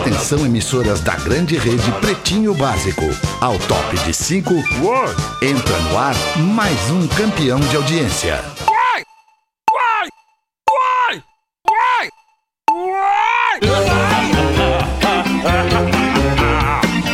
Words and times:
Atenção, 0.00 0.46
emissoras 0.46 1.00
da 1.00 1.16
grande 1.16 1.56
rede 1.58 1.90
Pretinho 2.00 2.54
Básico. 2.54 3.02
Ao 3.40 3.58
top 3.58 3.96
de 4.04 4.14
5, 4.14 4.54
entra 5.42 5.78
no 5.80 5.98
ar 5.98 6.14
mais 6.36 6.90
um 6.90 7.06
campeão 7.08 7.58
de 7.58 7.74
audiência. 7.74 8.40
Uai! 8.68 9.02
Uai! 9.72 10.08
Uai! 11.68 12.10
Uai! 12.70 13.60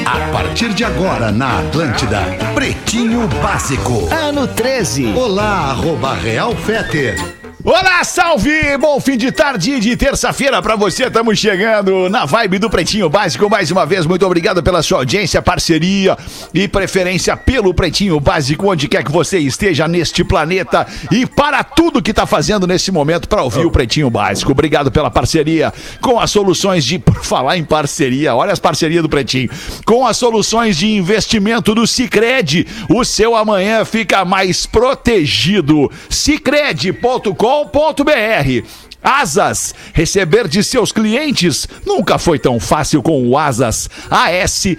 A 0.04 0.30
partir 0.30 0.74
de 0.74 0.84
agora 0.84 1.32
na 1.32 1.60
Atlântida, 1.60 2.20
Pretinho 2.54 3.26
Básico. 3.42 4.08
Ano 4.12 4.46
13. 4.46 5.14
Olá, 5.16 5.70
arroba 5.70 6.12
Real 6.12 6.54
Feter. 6.54 7.43
Olá, 7.66 8.04
salve! 8.04 8.76
Bom 8.78 9.00
fim 9.00 9.16
de 9.16 9.32
tarde 9.32 9.80
de 9.80 9.96
terça-feira 9.96 10.60
pra 10.60 10.76
você. 10.76 11.06
Estamos 11.06 11.38
chegando 11.38 12.10
na 12.10 12.26
vibe 12.26 12.58
do 12.58 12.68
Pretinho 12.68 13.08
Básico. 13.08 13.48
Mais 13.48 13.70
uma 13.70 13.86
vez, 13.86 14.04
muito 14.04 14.26
obrigado 14.26 14.62
pela 14.62 14.82
sua 14.82 14.98
audiência, 14.98 15.40
parceria 15.40 16.14
e 16.52 16.68
preferência 16.68 17.34
pelo 17.38 17.72
Pretinho 17.72 18.20
Básico, 18.20 18.70
onde 18.70 18.86
quer 18.86 19.02
que 19.02 19.10
você 19.10 19.38
esteja 19.38 19.88
neste 19.88 20.22
planeta 20.22 20.86
e 21.10 21.24
para 21.24 21.64
tudo 21.64 22.02
que 22.02 22.12
tá 22.12 22.26
fazendo 22.26 22.66
nesse 22.66 22.92
momento 22.92 23.30
para 23.30 23.42
ouvir 23.42 23.64
o 23.64 23.70
Pretinho 23.70 24.10
Básico. 24.10 24.52
Obrigado 24.52 24.92
pela 24.92 25.10
parceria 25.10 25.72
com 26.02 26.20
as 26.20 26.30
soluções 26.30 26.84
de. 26.84 26.98
Por 26.98 27.24
falar 27.24 27.56
em 27.56 27.64
parceria, 27.64 28.34
olha 28.34 28.52
as 28.52 28.58
parcerias 28.58 29.02
do 29.02 29.08
Pretinho. 29.08 29.48
Com 29.86 30.06
as 30.06 30.18
soluções 30.18 30.76
de 30.76 30.92
investimento 30.92 31.74
do 31.74 31.86
Cicred, 31.86 32.66
o 32.90 33.06
seu 33.06 33.34
amanhã 33.34 33.86
fica 33.86 34.22
mais 34.22 34.66
protegido. 34.66 35.90
Cicred.com 36.10 37.53
com.br. 37.54 38.66
Asas, 39.02 39.74
receber 39.92 40.48
de 40.48 40.64
seus 40.64 40.90
clientes 40.90 41.68
nunca 41.86 42.18
foi 42.18 42.38
tão 42.38 42.58
fácil 42.58 43.02
com 43.02 43.28
o 43.28 43.36
Asas. 43.36 43.88
ASAAS.com. 44.10 44.74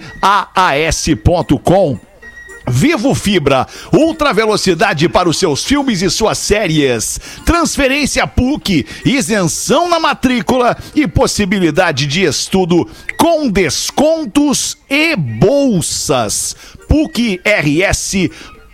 Vivo 2.68 3.14
Fibra, 3.14 3.64
ultra 3.92 4.32
velocidade 4.32 5.08
para 5.08 5.28
os 5.28 5.38
seus 5.38 5.64
filmes 5.64 6.02
e 6.02 6.10
suas 6.10 6.36
séries. 6.38 7.20
Transferência 7.44 8.26
PUC, 8.26 8.84
isenção 9.04 9.88
na 9.88 10.00
matrícula 10.00 10.76
e 10.92 11.06
possibilidade 11.06 12.06
de 12.06 12.24
estudo 12.24 12.90
com 13.16 13.48
descontos 13.48 14.76
e 14.90 15.14
bolsas. 15.14 16.56
PUC 16.88 17.40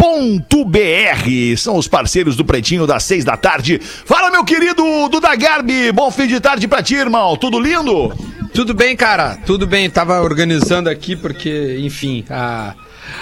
RS 0.02 0.42
.br 0.66 1.56
são 1.56 1.76
os 1.76 1.86
parceiros 1.86 2.34
do 2.34 2.44
Pretinho 2.44 2.86
das 2.86 3.04
seis 3.04 3.24
da 3.24 3.36
tarde. 3.36 3.80
Fala, 3.80 4.30
meu 4.30 4.44
querido 4.44 4.82
Duda 5.08 5.34
Garbi, 5.36 5.92
bom 5.92 6.10
fim 6.10 6.26
de 6.26 6.40
tarde 6.40 6.66
pra 6.66 6.82
ti, 6.82 6.94
irmão. 6.96 7.36
Tudo 7.36 7.60
lindo? 7.60 8.12
Tudo 8.52 8.74
bem, 8.74 8.96
cara. 8.96 9.38
Tudo 9.46 9.66
bem. 9.66 9.88
Tava 9.88 10.20
organizando 10.20 10.90
aqui 10.90 11.14
porque, 11.16 11.78
enfim, 11.80 12.24
a... 12.28 12.74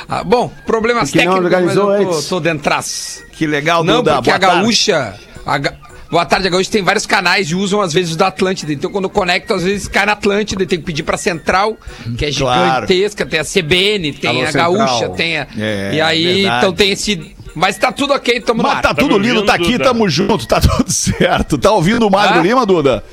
a 0.09 0.25
bom, 0.25 0.51
problemas 0.67 1.11
Porque 1.11 1.25
não 1.25 1.35
técnicos, 1.35 1.53
mas 1.53 1.77
organizou 1.77 1.95
eu 1.95 2.05
tô, 2.07 2.13
antes. 2.15 2.29
tô 2.29 2.41
dentras. 2.41 3.25
Que 3.33 3.47
legal, 3.47 3.85
Não, 3.85 3.97
Duda. 3.97 4.15
porque 4.15 4.31
Boa 4.31 4.37
a 4.37 4.41
tarde. 4.41 4.57
gaúcha... 4.63 5.15
A. 5.47 5.90
Boa 6.11 6.25
tarde, 6.27 6.49
a 6.49 6.51
gaúcha 6.51 6.71
tem 6.71 6.83
vários 6.83 7.07
canais 7.07 7.49
e 7.51 7.55
usam 7.55 7.81
às 7.81 7.93
vezes 7.93 8.15
o 8.15 8.17
da 8.17 8.27
Atlântida. 8.27 8.73
Então 8.73 8.91
quando 8.91 9.05
eu 9.05 9.11
conecto, 9.11 9.55
às 9.55 9.63
vezes 9.63 9.87
cai 9.87 10.05
na 10.05 10.13
Atlântida 10.13 10.63
e 10.63 10.67
tem 10.67 10.79
que 10.81 10.85
pedir 10.85 11.05
pra 11.05 11.17
Central, 11.17 11.77
que 12.19 12.25
é 12.27 12.33
Claro. 12.33 12.87
gigantesca, 12.87 13.25
tem 13.25 13.39
a 13.39 13.45
CBN, 13.45 14.13
tem 14.15 14.31
Alô, 14.31 14.43
a 14.43 14.47
Central. 14.47 14.73
gaúcha, 14.75 15.09
tem 15.11 15.39
a... 15.39 15.47
É, 15.57 15.91
e 15.95 16.01
aí, 16.01 16.25
verdade. 16.43 16.57
então 16.59 16.73
tem 16.73 16.91
esse... 16.91 17.37
Mas 17.55 17.77
tá 17.79 17.91
tudo 17.93 18.13
ok, 18.15 18.41
tamo 18.41 18.63
no 18.63 18.69
Mas 18.69 18.77
ar. 18.79 18.83
tá 18.83 18.95
tudo 18.95 19.19
lindo, 19.19 19.45
tá 19.45 19.55
aqui, 19.55 19.77
tamo 19.79 20.09
junto, 20.09 20.47
tá 20.47 20.61
tudo 20.61 20.91
certo. 20.91 21.59
Tá 21.59 21.73
ouvindo 21.73 22.07
o 22.07 22.11
Magro 22.11 22.39
Ah? 22.39 22.43
Lima, 22.43 22.65
Duda? 22.67 23.05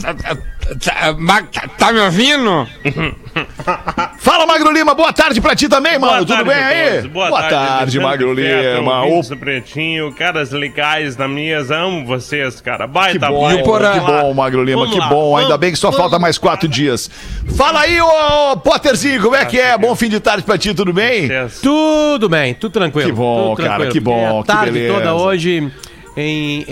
Tá, 0.00 1.12
Mag- 1.18 1.48
tá- 1.52 1.68
tá 1.68 1.92
me 1.92 2.00
ouvindo? 2.00 2.66
Fala, 4.18 4.46
Magro 4.46 4.72
Lima, 4.72 4.94
boa 4.94 5.12
tarde 5.12 5.40
pra 5.40 5.54
ti 5.54 5.68
também, 5.68 5.98
mano. 5.98 6.12
Boa 6.12 6.18
Tudo 6.20 6.28
tarde 6.28 6.48
bem 6.48 6.58
aí? 6.62 6.90
todos. 6.96 7.10
Boa, 7.10 7.30
tarde, 7.30 7.54
Alexandre 7.54 8.00
Magro 8.00 8.32
Lima. 8.32 9.04
O 9.06 9.36
Pretinho, 9.36 10.12
caras 10.14 10.50
legais 10.52 11.16
da 11.16 11.28
mesa, 11.28 11.76
amo 11.76 12.06
vocês, 12.06 12.60
cara. 12.60 12.86
Baita 12.86 13.26
Que 13.26 13.32
bom, 13.32 13.62
Porã? 13.62 13.92
que 13.92 14.00
bom, 14.00 14.34
Magro 14.34 14.64
Lima, 14.64 14.78
Vamos 14.80 14.94
que 14.94 15.00
lá, 15.00 15.08
bom. 15.08 15.36
Ainda 15.36 15.58
bem 15.58 15.70
que 15.72 15.78
só 15.78 15.88
vamos. 15.90 16.00
falta 16.00 16.18
mais 16.18 16.38
quatro 16.38 16.68
dias. 16.68 17.10
Fala 17.56 17.80
aí, 17.80 18.00
ô 18.00 18.56
Potterzinho, 18.56 19.20
como 19.22 19.36
é 19.36 19.44
que 19.44 19.60
é? 19.60 19.76
Bom 19.76 19.94
fim 19.94 20.08
de 20.08 20.20
tarde 20.20 20.42
pra 20.44 20.56
ti, 20.56 20.72
tudo 20.74 20.92
bem? 20.92 21.28
Tudo 21.62 22.28
bem, 22.28 22.54
tudo 22.54 22.72
tranquilo. 22.72 23.08
Que 23.08 23.14
bom, 23.14 23.54
tudo 23.54 23.56
cara, 23.66 23.68
tranquilo. 23.84 23.92
que 23.92 24.00
bom, 24.00 24.38
É 24.38 24.42
que 24.42 24.46
tarde 24.46 24.70
beleza. 24.72 24.94
toda 24.94 25.14
hoje 25.14 25.70
em, 26.16 26.64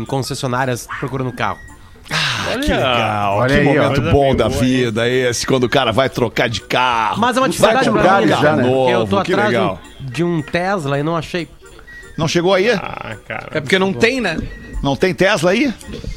em 0.00 0.04
concessionárias 0.04 0.86
procurando 1.00 1.32
carro. 1.32 1.58
Que 2.62 2.72
legal, 2.72 3.36
Olha 3.38 3.54
que 3.54 3.60
aí, 3.60 3.64
momento 3.78 4.00
bom 4.10 4.34
da 4.34 4.48
boa, 4.48 4.60
vida 4.60 5.08
esse, 5.08 5.46
quando 5.46 5.64
o 5.64 5.68
cara 5.68 5.92
vai 5.92 6.08
trocar 6.08 6.48
de 6.48 6.60
carro. 6.62 7.20
Mas 7.20 7.36
é 7.36 7.40
uma 7.40 7.48
dificuldade 7.48 7.90
pra 7.90 8.20
mim, 8.20 8.28
já, 8.28 8.56
né? 8.56 8.62
porque 8.62 8.92
eu 8.92 9.06
tô 9.06 9.16
Novo, 9.16 9.22
que 9.24 9.32
atrás 9.32 9.50
de 9.50 9.56
um- 9.56 9.60
legal. 9.60 9.80
de 10.00 10.24
um 10.24 10.42
Tesla 10.42 10.98
e 10.98 11.02
não 11.02 11.16
achei. 11.16 11.48
Não 12.16 12.26
chegou 12.26 12.54
aí? 12.54 12.70
Ah, 12.70 13.16
cara. 13.26 13.48
É 13.52 13.60
porque 13.60 13.78
não 13.78 13.92
tem, 13.92 14.20
né? 14.20 14.38
Não 14.82 14.96
tem 14.96 15.12
Tesla 15.12 15.50
aí? 15.50 15.72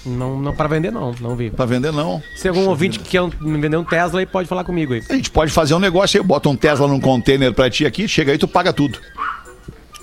Não, 0.06 0.40
não 0.40 0.56
para 0.56 0.68
vender 0.68 0.92
não, 0.92 1.14
não 1.20 1.36
vi. 1.36 1.50
Pra 1.50 1.66
vender, 1.66 1.92
não. 1.92 2.22
Se 2.36 2.48
algum 2.48 2.68
ouvinte 2.70 3.00
que 3.00 3.10
quer 3.10 3.22
me 3.42 3.60
vender 3.60 3.76
um 3.78 3.84
Tesla 3.84 4.20
aí 4.20 4.26
pode 4.26 4.48
falar 4.48 4.64
comigo 4.64 4.94
aí. 4.94 5.04
A 5.10 5.14
gente 5.16 5.30
pode 5.32 5.52
fazer 5.52 5.74
um 5.74 5.80
negócio 5.80 6.20
aí, 6.22 6.26
bota 6.26 6.48
um 6.48 6.56
Tesla 6.56 6.88
num 6.88 7.00
container 7.00 7.52
pra 7.54 7.70
ti 7.70 7.86
aqui, 7.86 8.08
chega 8.08 8.32
aí, 8.32 8.38
tu 8.38 8.48
paga 8.48 8.72
tudo. 8.72 9.00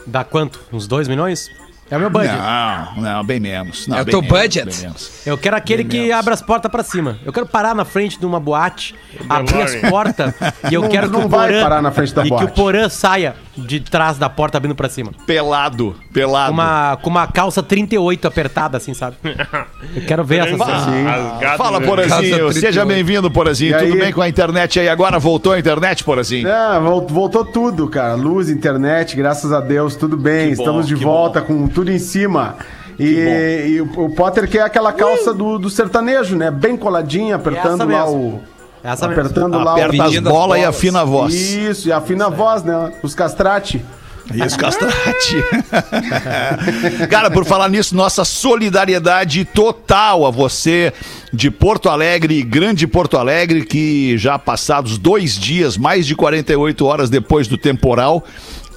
Dá 0.07 0.25
quanto? 0.25 0.61
Uns 0.73 0.87
2 0.87 1.07
milhões? 1.09 1.49
É 1.91 1.97
o 1.97 2.01
meu 2.01 2.11
budget. 2.11 2.37
Não, 2.37 3.03
não, 3.03 3.25
bem 3.25 3.41
menos. 3.41 3.87
Não, 3.87 3.97
É 3.99 4.03
o 4.03 4.05
teu 4.05 4.21
menos, 4.21 4.39
budget? 4.39 4.87
Eu 5.25 5.39
quero 5.39 5.57
aquele 5.57 5.83
Bem 5.85 5.91
que 5.91 5.99
menos. 6.09 6.15
abre 6.17 6.35
as 6.35 6.43
portas 6.43 6.71
pra 6.71 6.83
cima. 6.83 7.19
Eu 7.25 7.33
quero 7.33 7.47
parar 7.47 7.75
na 7.75 7.85
frente 7.85 8.19
de 8.19 8.27
uma 8.27 8.39
boate, 8.39 8.95
abrir 9.29 9.63
as 9.63 9.75
portas 9.77 10.35
e 10.71 10.75
eu 10.75 10.83
Não- 10.83 10.89
quero 10.89 11.11
que 11.11 11.17
o 11.17 11.29
vai 11.29 11.49
Porã 11.49 11.63
parar 11.63 11.81
na 11.83 11.91
frente 11.91 12.13
da 12.15 12.21
e 12.23 12.25
que 12.25 12.31
boate. 12.31 12.45
o 12.45 12.49
Porã 12.49 12.89
saia 12.89 13.35
de 13.59 13.81
trás 13.81 14.17
da 14.19 14.29
porta 14.29 14.57
abrindo 14.59 14.75
pra 14.75 14.89
cima. 14.89 15.11
Pelado, 15.27 15.95
pelado. 16.13 16.53
uma, 16.53 16.97
com 17.03 17.11
uma 17.11 17.27
calça 17.27 17.63
38 17.63 18.27
apertada, 18.27 18.77
assim, 18.77 18.95
sabe? 18.95 19.17
Eu 19.95 20.03
quero 20.07 20.25
ver 20.25 20.47
essa 20.47 20.65
cena. 20.85 21.57
Fala, 21.57 21.81
no- 21.81 21.87
Porazinho. 21.87 22.53
Seja 22.53 22.83
38. 22.83 22.87
bem-vindo, 22.87 23.31
Porazinho. 23.31 23.71
E 23.77 23.79
Tudo 23.79 23.93
aí? 23.95 23.99
bem 24.01 24.13
com 24.13 24.23
a 24.23 24.29
internet 24.29 24.79
aí? 24.81 24.89
Agora 24.89 25.19
voltou 25.19 25.53
a 25.53 25.59
internet, 25.59 26.05
Porazinho? 26.05 26.49
É, 26.49 26.81
vol- 26.81 27.07
voltou 27.07 27.45
tudo, 27.45 27.89
cara. 27.89 28.15
Luz, 28.15 28.49
internet, 28.49 29.17
graças 29.17 29.53
a 29.53 29.61
Deus, 29.61 29.97
tudo 29.97 30.17
bem. 30.17 30.51
Que 30.51 30.57
bom, 30.57 30.63
Estamos 30.63 30.87
de 30.87 30.95
volta 30.95 31.41
com 31.41 31.67
tudo 31.69 31.91
em 31.91 31.99
cima. 31.99 32.57
E, 32.99 33.75
e 33.75 33.81
o, 33.81 34.11
Potter 34.11 34.49
quer 34.49 34.63
aquela 34.63 34.93
calça 34.93 35.33
do, 35.33 35.57
do 35.59 35.71
sertanejo, 35.71 36.35
né? 36.37 36.51
Bem 36.51 36.77
coladinha, 36.77 37.37
apertando 37.37 37.81
lá 37.81 37.87
mesmo. 38.05 38.17
o. 38.17 38.58
Essa 38.93 39.09
mesmo. 39.09 39.23
apertando 39.23 39.59
lá 39.59 39.73
Aperta 39.73 39.97
o. 39.97 40.03
as 40.03 40.19
bolas 40.19 40.59
e 40.59 40.63
bolas. 40.63 40.77
afina 40.77 41.01
a 41.01 41.05
voz. 41.05 41.35
Isso, 41.35 41.89
e 41.89 41.93
afina 41.93 42.27
a 42.27 42.31
voz, 42.31 42.63
né? 42.63 42.93
Os 43.03 43.15
castrate. 43.15 43.85
Isso, 44.35 44.59
castrate. 44.59 45.37
Cara, 47.09 47.31
por 47.31 47.47
falar 47.47 47.69
nisso, 47.71 47.97
nossa 47.97 48.25
solidariedade 48.25 49.45
total 49.47 50.27
a 50.27 50.31
você 50.31 50.93
de 51.33 51.51
Porto 51.51 51.89
Alegre, 51.89 52.43
grande 52.43 52.87
Porto 52.87 53.17
Alegre, 53.17 53.65
que 53.65 54.19
já 54.19 54.39
passados 54.39 54.99
dois 54.99 55.39
dias, 55.39 55.79
mais 55.79 56.07
de 56.07 56.15
48 56.15 56.85
horas 56.85 57.09
depois 57.09 57.49
do 57.49 57.57
temporal, 57.57 58.23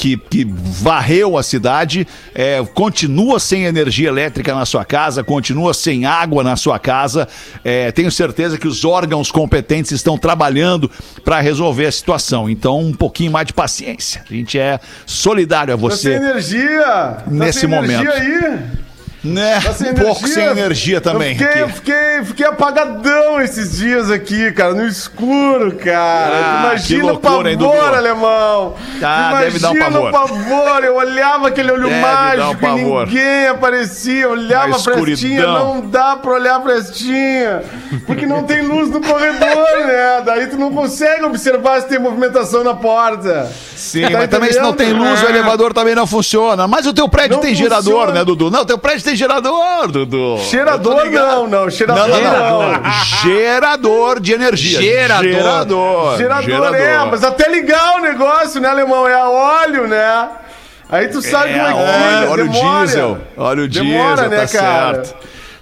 que, 0.01 0.17
que 0.17 0.43
varreu 0.49 1.37
a 1.37 1.43
cidade, 1.43 2.07
é, 2.33 2.59
continua 2.73 3.39
sem 3.39 3.65
energia 3.65 4.07
elétrica 4.07 4.51
na 4.55 4.65
sua 4.65 4.83
casa, 4.83 5.23
continua 5.23 5.75
sem 5.75 6.05
água 6.07 6.43
na 6.43 6.55
sua 6.55 6.79
casa. 6.79 7.27
É, 7.63 7.91
tenho 7.91 8.11
certeza 8.11 8.57
que 8.57 8.67
os 8.67 8.83
órgãos 8.83 9.29
competentes 9.31 9.91
estão 9.91 10.17
trabalhando 10.17 10.89
para 11.23 11.39
resolver 11.39 11.85
a 11.85 11.91
situação. 11.91 12.49
Então, 12.49 12.79
um 12.79 12.93
pouquinho 12.93 13.31
mais 13.31 13.45
de 13.45 13.53
paciência. 13.53 14.23
A 14.27 14.33
gente 14.33 14.57
é 14.57 14.79
solidário 15.05 15.71
a 15.71 15.77
Tá 15.77 15.95
sem 15.95 16.13
você. 16.13 16.15
energia! 16.15 16.81
Tá 16.83 17.23
Nesse 17.27 17.59
sem 17.59 17.69
momento. 17.69 18.01
energia 18.09 18.49
aí! 18.49 18.90
Né? 19.23 19.59
Tá 19.63 19.71
sem 19.73 19.91
um 19.91 19.93
pouco 19.93 20.27
sem 20.27 20.43
energia 20.45 20.99
também. 20.99 21.33
Eu 21.33 21.37
fiquei, 21.37 21.63
aqui. 21.63 21.73
fiquei, 21.73 22.25
fiquei 22.25 22.45
apagadão 22.47 23.39
esses 23.39 23.77
dias 23.77 24.09
aqui, 24.09 24.51
cara, 24.51 24.73
no 24.73 24.87
escuro, 24.87 25.73
cara. 25.75 26.31
Ah, 26.33 26.59
Imagina 26.71 27.03
loucura, 27.05 27.51
hein, 27.51 27.55
o 27.55 27.59
pavor, 27.59 27.75
Dudu? 27.83 27.95
alemão. 27.95 28.75
Ah, 29.03 29.35
deve 29.41 29.59
dar 29.59 29.69
um 29.69 29.75
Imagina 29.75 29.91
pavor. 30.01 30.09
o 30.09 30.11
pavor. 30.11 30.83
Eu 30.83 30.95
olhava 30.95 31.47
aquele 31.49 31.71
olho 31.71 31.87
Deve 31.87 32.01
dar 32.01 32.07
um 32.07 32.51
mágico 32.51 32.65
e 32.65 32.83
ninguém 32.83 33.47
aparecia. 33.47 34.21
Eu 34.23 34.31
Olhava 34.31 34.69
Na 34.69 34.79
pra 34.79 34.93
Estinha, 34.95 35.13
escuridão. 35.13 35.53
não 35.75 35.81
dá 35.87 36.15
pra 36.15 36.31
olhar 36.31 36.59
pra 36.61 36.77
Estinha. 36.79 37.61
Porque 38.07 38.25
não 38.25 38.41
tem 38.43 38.63
luz 38.65 38.89
no 38.89 39.01
corredor, 39.01 39.85
né? 39.85 40.21
Daí 40.25 40.47
tu 40.47 40.57
não 40.57 40.71
consegue 40.71 41.23
observar 41.25 41.81
se 41.81 41.87
tem 41.87 41.99
movimentação 41.99 42.63
na 42.63 42.73
porta. 42.73 43.51
Sim, 43.75 44.01
Tá 44.01 44.09
mas 44.17 44.29
também 44.29 44.51
se 44.51 44.59
não 44.59 44.73
tem 44.73 44.93
luz, 44.93 45.21
o 45.21 45.27
É. 45.27 45.29
elevador 45.29 45.73
também 45.73 45.93
não 45.93 46.07
funciona. 46.07 46.67
Mas 46.67 46.87
o 46.87 46.93
teu 46.93 47.07
prédio 47.07 47.35
Não 47.35 47.41
tem 47.43 47.53
gerador, 47.53 47.93
funciona. 47.93 48.11
né, 48.13 48.25
Dudu? 48.25 48.49
Não, 48.49 48.65
teu 48.65 48.77
prédio 48.79 49.03
tem 49.03 49.10
gerador, 49.15 49.87
Dudu. 49.91 50.37
Cheirador 50.39 51.03
ligado. 51.03 51.25
não, 51.31 51.47
não. 51.47 51.69
Cheirador 51.69 52.07
Não, 52.07 52.21
não, 52.21 52.71
não. 52.73 52.91
Gerador 53.23 54.19
de 54.19 54.33
energia. 54.33 54.81
Gerador. 54.81 55.23
Gerador. 55.31 56.17
Gerador, 56.17 56.75
é, 56.75 56.97
mas 57.05 57.23
até 57.23 57.49
ligar 57.49 57.95
o 57.97 57.99
negócio, 57.99 58.59
né, 58.61 58.69
alemão? 58.69 59.07
É 59.07 59.13
a 59.13 59.29
óleo, 59.29 59.87
né? 59.87 60.29
Aí 60.89 61.07
tu 61.07 61.21
sabe 61.21 61.51
É, 61.53 61.57
como 61.57 61.67
é 61.67 61.73
que 61.73 61.79
é, 61.79 62.27
olha 62.29 62.43
o 62.43 62.47
demora. 62.49 62.85
diesel. 62.85 63.17
Olha 63.37 63.63
o 63.63 63.67
Demora, 63.67 64.15
diesel, 64.15 64.29
né, 64.29 64.45
tá 64.45 64.47
cara? 64.59 65.03
certo. 65.05 65.15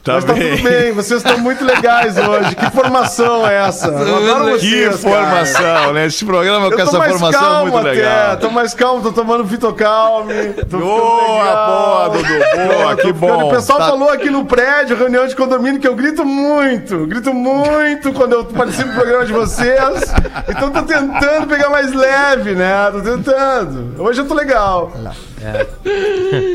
Tá 0.04 0.14
Mas 0.14 0.24
tá 0.24 0.34
bem. 0.34 0.52
tudo 0.58 0.64
bem, 0.70 0.92
vocês 0.94 1.22
estão 1.24 1.38
muito 1.40 1.64
legais 1.66 2.18
hoje. 2.18 2.56
Que 2.56 2.72
formação 2.72 3.46
é 3.46 3.68
essa? 3.68 3.88
Adoro 3.88 4.58
Que 4.58 4.90
vocês, 4.90 5.04
cara. 5.04 5.16
formação, 5.26 5.94
né? 5.94 6.06
Esse 6.06 6.24
programa 6.26 6.68
com 6.68 6.74
Eu 6.74 6.78
tô 6.78 6.84
essa 6.84 6.98
mais 6.98 7.12
formação 7.12 7.42
é 7.42 7.44
calmo 7.44 7.72
muito 7.74 7.88
até, 7.88 7.92
legal. 7.92 8.38
tô 8.38 8.50
mais 8.50 8.74
calmo, 8.74 9.02
tô 9.04 9.12
tomando 9.12 9.44
Vitocalme. 9.44 10.34
Tô 10.54 10.78
ficando 10.78 10.80
Boa, 10.80 11.66
boa, 11.66 12.10
Dudu, 12.10 12.24
boa, 12.30 12.96
que 12.96 13.02
ficando- 13.08 13.14
bom. 13.20 13.48
O 13.48 13.52
pessoal 13.52 13.78
Tá- 13.80 13.88
falou 13.90 14.10
aqui 14.10 14.30
no 14.30 14.46
prédio, 14.46 14.96
reunião 14.98 15.28
de 15.28 15.36
condomínio, 15.36 15.82
que 15.82 15.88
eu 15.88 15.96
grito 15.96 16.24
muito, 16.26 17.06
grito 17.06 17.34
muito 17.34 18.14
quando 18.14 18.34
eu 18.34 18.46
participo 18.46 18.88
do 18.90 18.96
programa 18.96 19.26
de 19.26 19.34
vocês. 19.34 20.14
Então 20.48 20.72
tô 20.72 20.82
tentando 20.84 21.46
pegar 21.48 21.70
mais 21.70 21.92
leve, 21.94 22.56
né? 22.56 22.90
Tô 22.92 23.02
tentando. 23.02 24.02
Hoje 24.02 24.22
eu 24.22 24.26
tô 24.28 24.34
legal. 24.34 24.92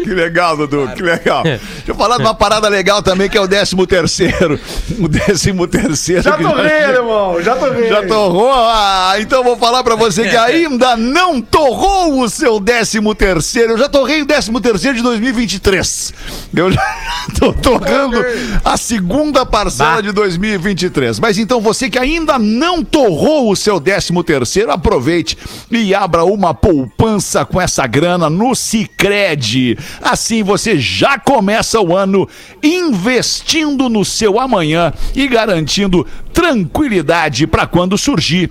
Que 0.04 0.10
legal, 0.10 0.56
Dudu, 0.56 0.88
que 0.94 1.02
legal. 1.02 1.42
Deixa 1.42 1.60
eu 1.88 1.94
falar 1.94 2.16
de 2.16 2.22
uma 2.22 2.34
parada 2.34 2.68
legal 2.68 3.02
também, 3.02 3.28
que 3.28 3.36
é 3.36 3.40
o 3.40 3.48
13 3.48 3.74
terceiro. 3.86 4.60
O 4.98 5.08
13 5.08 5.52
terceiro. 5.68 6.22
Já 6.22 6.36
torrei, 6.36 6.84
alemão, 6.84 7.42
já 7.42 7.56
torrei. 7.56 7.88
Já 7.88 8.06
torrou? 8.06 8.52
Ah, 8.52 9.14
então 9.18 9.42
vou 9.42 9.56
falar 9.56 9.82
pra 9.82 9.96
você 9.96 10.28
que 10.28 10.36
ainda 10.36 10.96
não 10.96 11.40
torrou 11.40 12.20
o 12.20 12.28
seu 12.28 12.60
13 12.60 13.00
terceiro. 13.16 13.72
Eu 13.72 13.78
já 13.78 13.88
torrei 13.88 14.22
o 14.22 14.26
13 14.26 14.52
terceiro 14.60 14.96
de 14.96 15.02
2023. 15.02 16.12
Eu 16.54 16.70
já 16.70 16.96
tô 17.38 17.52
torrando 17.52 18.24
a 18.64 18.76
segunda 18.76 19.44
parcela 19.44 19.96
Bah. 19.96 20.00
de 20.02 20.12
2023. 20.12 21.18
Mas 21.18 21.38
então 21.38 21.60
você 21.60 21.90
que 21.90 21.98
ainda 21.98 22.38
não 22.38 22.84
torrou 22.84 23.50
o 23.50 23.56
seu 23.56 23.80
13 23.80 24.12
terceiro, 24.24 24.70
aproveite 24.70 25.36
e 25.70 25.94
abra 25.94 26.24
uma 26.24 26.54
poupança 26.54 27.44
com 27.44 27.60
essa 27.60 27.86
grana 27.86 28.28
no 28.30 28.54
Sicredi. 28.74 29.78
Assim 30.02 30.42
você 30.42 30.76
já 30.76 31.16
começa 31.16 31.80
o 31.80 31.96
ano 31.96 32.28
investindo 32.60 33.88
no 33.88 34.04
seu 34.04 34.40
amanhã 34.40 34.92
e 35.14 35.28
garantindo 35.28 36.04
tranquilidade 36.32 37.46
para 37.46 37.68
quando 37.68 37.96
surgir 37.96 38.50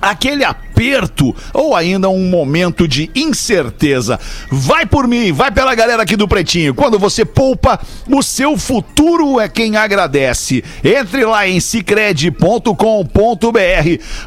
aquele 0.00 0.44
aperto 0.44 1.34
ou 1.52 1.74
ainda 1.74 2.08
um 2.08 2.28
momento 2.28 2.86
de 2.86 3.10
incerteza. 3.14 4.18
Vai 4.50 4.84
por 4.86 5.06
mim, 5.06 5.32
vai 5.32 5.50
pela 5.50 5.74
galera 5.74 6.02
aqui 6.02 6.16
do 6.16 6.28
Pretinho. 6.28 6.74
Quando 6.74 6.98
você 6.98 7.24
poupa, 7.24 7.80
o 8.08 8.22
seu 8.22 8.56
futuro 8.58 9.40
é 9.40 9.48
quem 9.48 9.76
agradece. 9.76 10.64
Entre 10.82 11.24
lá 11.24 11.48
em 11.48 11.60
cicred.com.br 11.60 12.74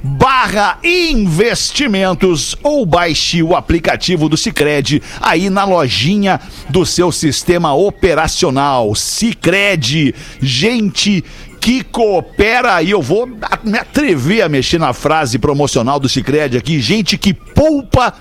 barra 0.03 0.79
investimentos 0.83 2.55
ou 2.63 2.85
baixe 2.85 3.43
o 3.43 3.55
aplicativo 3.55 4.29
do 4.29 4.37
Cicred 4.37 5.01
aí 5.19 5.49
na 5.49 5.65
lojinha 5.65 6.39
do 6.69 6.85
seu 6.85 7.11
sistema 7.11 7.73
operacional. 7.73 8.95
Cicred, 8.95 10.15
gente 10.41 11.23
que 11.67 11.83
coopera, 11.83 12.81
e 12.81 12.91
eu 12.91 13.01
vou 13.01 13.27
me 13.27 13.77
atrever 13.77 14.41
a 14.41 14.47
mexer 14.47 14.79
na 14.79 14.93
frase 14.93 15.37
promocional 15.37 15.99
do 15.99 16.07
Cicred 16.07 16.55
aqui, 16.55 16.79
gente 16.79 17.17
que 17.17 17.33
poupa, 17.33 18.13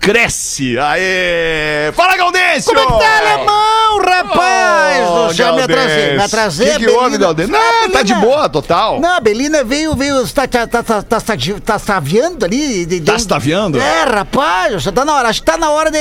cresce. 0.00 0.78
Aê! 0.78 1.92
Fala, 1.92 2.16
Gaudêncio! 2.16 2.74
Como 2.74 2.78
é 2.78 2.86
que 2.86 2.92
tá, 3.04 3.18
alemão, 3.18 3.98
rapaz? 4.04 5.08
Ô, 5.08 5.28
Você 5.28 5.52
me 5.52 5.62
atrasei, 5.62 6.16
me 6.16 6.22
atrasei. 6.22 6.66
Que 6.66 6.72
que 6.74 6.78
Belina- 6.86 7.02
houve, 7.02 7.18
Gaudêncio? 7.18 7.56
Ah, 7.56 7.58
Não, 7.82 7.90
tá 7.90 8.02
de 8.02 8.12
Belina- 8.14 8.26
boa, 8.30 8.48
total. 8.48 9.00
Não, 9.00 9.14
a 9.14 9.20
Belina 9.20 9.64
veio, 9.64 9.94
veio, 9.94 10.26
tá, 10.28 10.46
tá, 10.46 10.66
tá, 10.66 10.82
tá, 10.82 11.02
tá, 11.02 11.20
tá, 11.20 11.34
tá 11.64 11.78
saviando 11.78 12.44
ali. 12.44 12.84
de- 12.86 13.00
de- 13.00 13.12
Tá 13.12 13.18
saviando? 13.18 13.78
É, 13.80 14.04
rapaz, 14.04 14.82
já 14.82 14.92
tá 14.92 15.04
na 15.04 15.14
hora, 15.14 15.28
acho 15.28 15.40
que 15.40 15.46
tá 15.46 15.56
na 15.56 15.70
hora 15.70 15.90
de, 15.90 15.98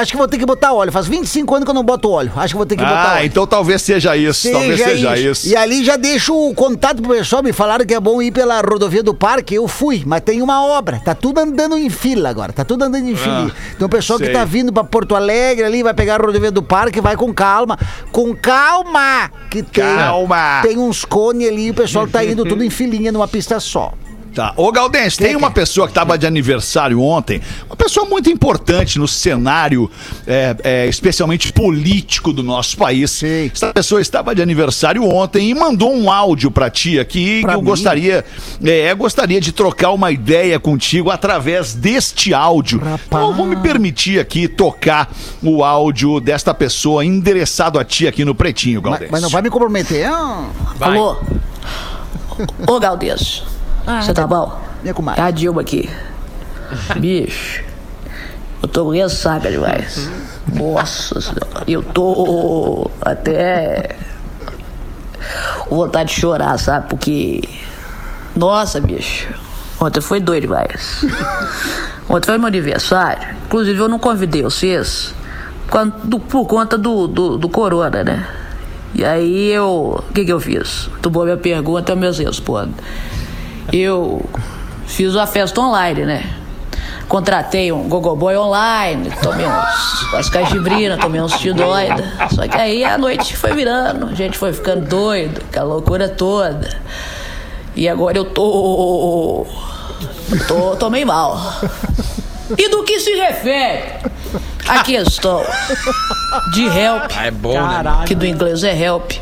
acho 0.00 0.10
que 0.12 0.16
vou 0.18 0.26
ter 0.28 0.38
que 0.38 0.46
botar 0.46 0.72
óleo, 0.72 0.90
faz 0.92 1.06
25 1.06 1.54
anos 1.54 1.64
que 1.64 1.70
eu 1.70 1.74
não 1.74 1.84
boto 1.84 2.10
óleo, 2.10 2.32
acho 2.36 2.54
que 2.54 2.56
vou 2.56 2.66
ter 2.66 2.76
que 2.76 2.82
botar 2.82 3.12
Ah, 3.12 3.14
óleo. 3.16 3.26
então 3.26 3.46
talvez 3.46 3.82
seja 3.82 4.16
isso. 4.16 4.50
talvez 4.50 4.80
seja 4.80 5.16
isso. 5.16 5.46
E 5.48 5.56
ali 5.56 5.84
já 5.84 5.96
deixo 5.96 6.34
o 6.34 6.54
contato 6.54 7.00
pro 7.02 7.14
pessoal, 7.14 7.42
me 7.42 7.52
falaram 7.52 7.84
que 7.86 7.94
é 7.94 8.00
bom 8.00 8.20
ir 8.20 8.32
pela 8.32 8.60
rodovia 8.60 9.02
do 9.02 9.14
parque, 9.14 9.54
eu 9.54 9.66
fui, 9.68 10.02
mas 10.06 10.20
tem 10.22 10.42
uma 10.42 10.64
obra, 10.64 11.00
tá 11.04 11.14
tudo 11.14 11.38
andando 11.38 11.76
em 11.76 11.88
fila 11.90 12.28
agora, 12.28 12.52
tá 12.52 12.64
tudo 12.64 12.84
andando 12.84 13.06
em 13.08 13.14
fila. 13.18 13.52
então 13.74 13.86
o 13.86 13.90
pessoal 13.90 14.18
sei. 14.18 14.28
que 14.28 14.32
tá 14.32 14.44
vindo 14.44 14.72
pra 14.72 14.84
Porto 14.84 15.14
Alegre 15.14 15.64
ali, 15.64 15.82
vai 15.82 15.94
pegar 15.94 16.20
a 16.20 16.24
rodovia 16.24 16.50
do 16.50 16.62
parque, 16.62 17.00
vai 17.00 17.16
com 17.16 17.32
calma, 17.32 17.78
com 18.12 18.34
calma, 18.34 19.30
que 19.50 19.62
tem, 19.62 19.84
Calma. 19.96 20.60
tem 20.62 20.78
uns 20.78 21.04
cones 21.04 21.48
ali, 21.48 21.66
e 21.66 21.70
o 21.70 21.74
pessoal 21.74 22.06
tá 22.06 22.24
indo 22.24 22.44
tudo 22.44 22.64
em 22.64 22.70
filinha 22.70 23.12
numa 23.12 23.28
pista 23.28 23.60
só. 23.60 23.92
Tá. 24.38 24.52
Ô, 24.56 24.70
Galdêncio, 24.70 25.18
tem 25.18 25.34
uma 25.34 25.50
pessoa 25.50 25.88
que 25.88 25.90
estava 25.90 26.16
de 26.16 26.24
aniversário 26.24 27.02
ontem, 27.02 27.42
uma 27.66 27.74
pessoa 27.74 28.06
muito 28.06 28.30
importante 28.30 28.96
no 28.96 29.08
cenário, 29.08 29.90
é, 30.24 30.56
é, 30.62 30.86
especialmente 30.86 31.52
político 31.52 32.32
do 32.32 32.40
nosso 32.40 32.76
país. 32.76 33.10
Sim. 33.10 33.50
Essa 33.52 33.72
pessoa 33.72 34.00
estava 34.00 34.36
de 34.36 34.40
aniversário 34.40 35.02
ontem 35.02 35.50
e 35.50 35.54
mandou 35.56 35.92
um 35.92 36.08
áudio 36.08 36.52
pra 36.52 36.70
ti 36.70 37.00
aqui 37.00 37.40
Pra 37.40 37.50
que 37.50 37.56
eu 37.56 37.62
mim? 37.62 37.66
gostaria, 37.68 38.24
é, 38.62 38.94
gostaria 38.94 39.40
de 39.40 39.50
trocar 39.50 39.90
uma 39.90 40.12
ideia 40.12 40.60
contigo 40.60 41.10
através 41.10 41.74
deste 41.74 42.32
áudio. 42.32 42.80
Então 43.08 43.30
eu 43.30 43.34
vou 43.34 43.44
me 43.44 43.56
permitir 43.56 44.20
aqui 44.20 44.46
tocar 44.46 45.12
o 45.42 45.64
áudio 45.64 46.20
desta 46.20 46.54
pessoa 46.54 47.04
endereçado 47.04 47.76
a 47.76 47.84
ti 47.84 48.06
aqui 48.06 48.24
no 48.24 48.36
Pretinho, 48.36 48.80
Mas, 48.80 48.90
Galdêncio. 48.92 49.10
mas 49.10 49.20
não 49.20 49.30
vai 49.30 49.42
me 49.42 49.50
comprometer, 49.50 50.08
ah, 50.08 50.48
Alô? 50.80 51.16
Ô, 52.68 52.78
Galdês. 53.88 54.06
Você 54.06 54.12
tá 54.14 54.26
bom? 54.26 54.58
minha 54.82 54.94
comadre. 54.94 55.20
É 55.20 55.24
a 55.24 55.30
Dilma 55.30 55.60
aqui. 55.62 55.88
Bicho, 56.98 57.62
eu 58.62 58.68
tô 58.68 58.84
com 58.84 58.90
ressaca 58.90 59.50
demais. 59.50 60.08
Nossa 60.54 61.20
senhora, 61.20 61.64
eu 61.66 61.82
tô 61.82 62.90
até 63.00 63.96
com 65.68 65.76
vontade 65.76 66.14
de 66.14 66.20
chorar, 66.20 66.58
sabe? 66.58 66.88
Porque. 66.88 67.42
Nossa, 68.36 68.80
bicho. 68.80 69.28
Ontem 69.80 70.00
foi 70.00 70.20
doido 70.20 70.42
demais. 70.42 71.04
Ontem 72.08 72.26
foi 72.26 72.38
meu 72.38 72.46
aniversário. 72.48 73.36
Inclusive, 73.46 73.78
eu 73.78 73.88
não 73.88 73.98
convidei 73.98 74.42
vocês 74.42 75.14
quando- 75.70 76.18
por 76.20 76.46
conta 76.46 76.76
do, 76.76 77.06
do, 77.06 77.38
do 77.38 77.48
corona, 77.48 78.02
né? 78.04 78.26
E 78.94 79.04
aí 79.04 79.50
eu. 79.50 80.02
O 80.08 80.12
que, 80.12 80.24
que 80.24 80.32
eu 80.32 80.40
fiz? 80.40 80.88
Tu 81.02 81.10
boa 81.10 81.24
minha 81.26 81.36
pergunta, 81.36 81.92
eu 81.92 81.96
mesmo 81.96 82.24
respondo. 82.26 82.74
Eu 83.72 84.24
fiz 84.86 85.14
uma 85.14 85.26
festa 85.26 85.60
online, 85.60 86.04
né? 86.04 86.30
Contratei 87.08 87.72
um 87.72 87.88
gogoboy 87.88 88.36
online, 88.36 89.10
tomei 89.22 89.46
uns, 89.46 90.02
umas 90.12 90.28
cajibrinas, 90.28 90.98
tomei 91.00 91.20
uns 91.20 91.32
tio 91.38 91.54
doida. 91.54 92.04
Só 92.34 92.46
que 92.46 92.56
aí 92.56 92.84
a 92.84 92.98
noite 92.98 93.34
foi 93.36 93.52
virando, 93.54 94.06
a 94.08 94.14
gente 94.14 94.36
foi 94.36 94.52
ficando 94.52 94.86
doido, 94.86 95.40
aquela 95.48 95.74
loucura 95.74 96.08
toda. 96.08 96.68
E 97.74 97.88
agora 97.88 98.18
eu 98.18 98.26
tô. 98.26 99.46
tô, 100.46 100.76
tô 100.76 100.90
meio 100.90 101.06
mal. 101.06 101.40
E 102.56 102.68
do 102.68 102.82
que 102.84 102.98
se 103.00 103.12
refere 103.14 103.84
a 104.68 104.82
questão 104.82 105.42
de 106.52 106.64
help, 106.66 107.10
Ah, 107.16 107.26
é 107.26 107.30
bom, 107.30 107.52
né? 107.60 108.04
que 108.06 108.14
do 108.14 108.26
inglês 108.26 108.62
é 108.64 108.76
help. 108.78 109.12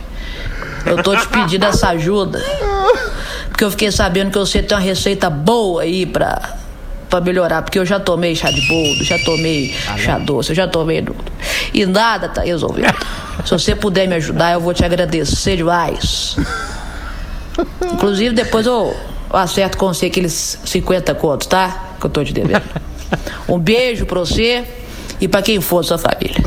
Eu 0.85 1.03
tô 1.03 1.17
te 1.17 1.27
pedindo 1.29 1.67
essa 1.67 1.89
ajuda. 1.91 2.41
Porque 3.57 3.65
eu 3.65 3.71
fiquei 3.71 3.91
sabendo 3.91 4.31
que 4.31 4.37
você 4.39 4.63
tem 4.63 4.77
uma 4.77 4.85
receita 4.85 5.31
boa 5.31 5.81
aí 5.81 6.05
pra, 6.05 6.57
pra 7.09 7.23
melhorar. 7.23 7.63
Porque 7.63 7.79
eu 7.79 7.87
já 7.87 7.99
tomei 7.99 8.37
chá 8.37 8.51
de 8.51 8.61
boldo, 8.69 9.03
já 9.03 9.19
tomei 9.21 9.75
chá 9.97 10.19
doce, 10.19 10.51
eu 10.51 10.55
já 10.55 10.69
tomei 10.69 11.01
tudo. 11.01 11.25
E 11.73 11.87
nada 11.87 12.29
tá 12.29 12.43
resolvido. 12.43 12.93
Se 13.47 13.53
você 13.53 13.75
puder 13.75 14.07
me 14.07 14.15
ajudar, 14.17 14.53
eu 14.53 14.61
vou 14.61 14.75
te 14.75 14.85
agradecer 14.85 15.57
demais. 15.57 16.37
Inclusive, 17.95 18.35
depois 18.35 18.67
eu, 18.67 18.95
eu 19.33 19.39
acerto 19.39 19.79
com 19.79 19.87
você 19.87 20.05
aqueles 20.05 20.59
50 20.63 21.15
contos, 21.15 21.47
tá? 21.47 21.95
Que 21.99 22.05
eu 22.05 22.11
tô 22.11 22.23
te 22.23 22.35
devendo. 22.35 22.63
Um 23.49 23.59
beijo 23.59 24.05
pra 24.05 24.19
você 24.19 24.65
e 25.19 25.27
pra 25.29 25.41
quem 25.41 25.61
for 25.63 25.81
da 25.81 25.89
sua 25.89 25.99
família. 25.99 26.45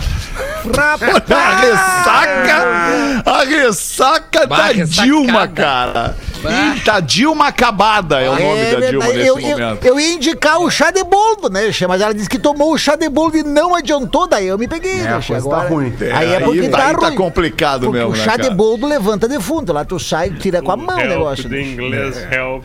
A 1.33 1.59
ressaca! 1.61 3.23
A 3.25 3.43
ressaca 3.45 4.45
Bah, 4.45 4.57
da 4.57 4.65
ressacada. 4.67 5.07
Dilma, 5.07 5.47
cara. 5.47 6.15
Eita, 6.43 6.99
Dilma 7.01 7.47
acabada 7.47 8.19
é 8.21 8.29
o 8.29 8.33
nome 8.33 8.41
da 8.71 8.79
Dilma 8.89 9.05
verdade. 9.05 9.13
nesse 9.17 9.27
eu, 9.27 9.39
eu, 9.39 9.49
momento. 9.59 9.85
eu 9.85 9.99
ia 9.99 10.13
indicar 10.13 10.59
o 10.59 10.69
chá 10.71 10.89
de 10.91 11.03
boldo, 11.03 11.49
né, 11.49 11.71
Xê? 11.71 11.85
Mas 11.87 12.01
ela 12.01 12.13
disse 12.13 12.29
que 12.29 12.39
tomou 12.39 12.73
o 12.73 12.77
chá 12.77 12.95
de 12.95 13.09
boldo 13.09 13.37
e 13.37 13.43
não 13.43 13.75
adiantou, 13.75 14.27
daí 14.27 14.47
eu 14.47 14.57
me 14.57 14.67
peguei, 14.67 14.99
É, 15.01 15.03
né, 15.03 15.13
a 15.15 15.21
Xê? 15.21 15.33
coisa 15.33 15.49
tá 15.49 15.67
ruim. 15.67 15.93
Aí 16.13 16.33
é 16.33 16.39
porque 16.39 16.59
Aí- 16.61 16.69
tá 16.69 16.87
aí 16.87 16.95
tá 16.95 17.07
ruim. 17.07 17.15
complicado 17.15 17.81
porque 17.87 17.97
mesmo, 17.97 18.13
o 18.13 18.17
né, 18.17 18.23
chá 18.23 18.31
cara? 18.37 18.43
de 18.43 18.55
boldo 18.55 18.87
levanta 18.87 19.27
defunto, 19.27 19.73
lá 19.73 19.83
tu 19.83 19.99
sai 19.99 20.27
e 20.29 20.33
tira 20.35 20.61
com 20.61 20.71
a 20.71 20.77
mão 20.77 20.95
o 20.95 20.99
Help, 20.99 21.09
negócio. 21.09 21.43
do 21.43 21.55
né? 21.55 21.61
inglês 21.61 22.15
help. 22.31 22.63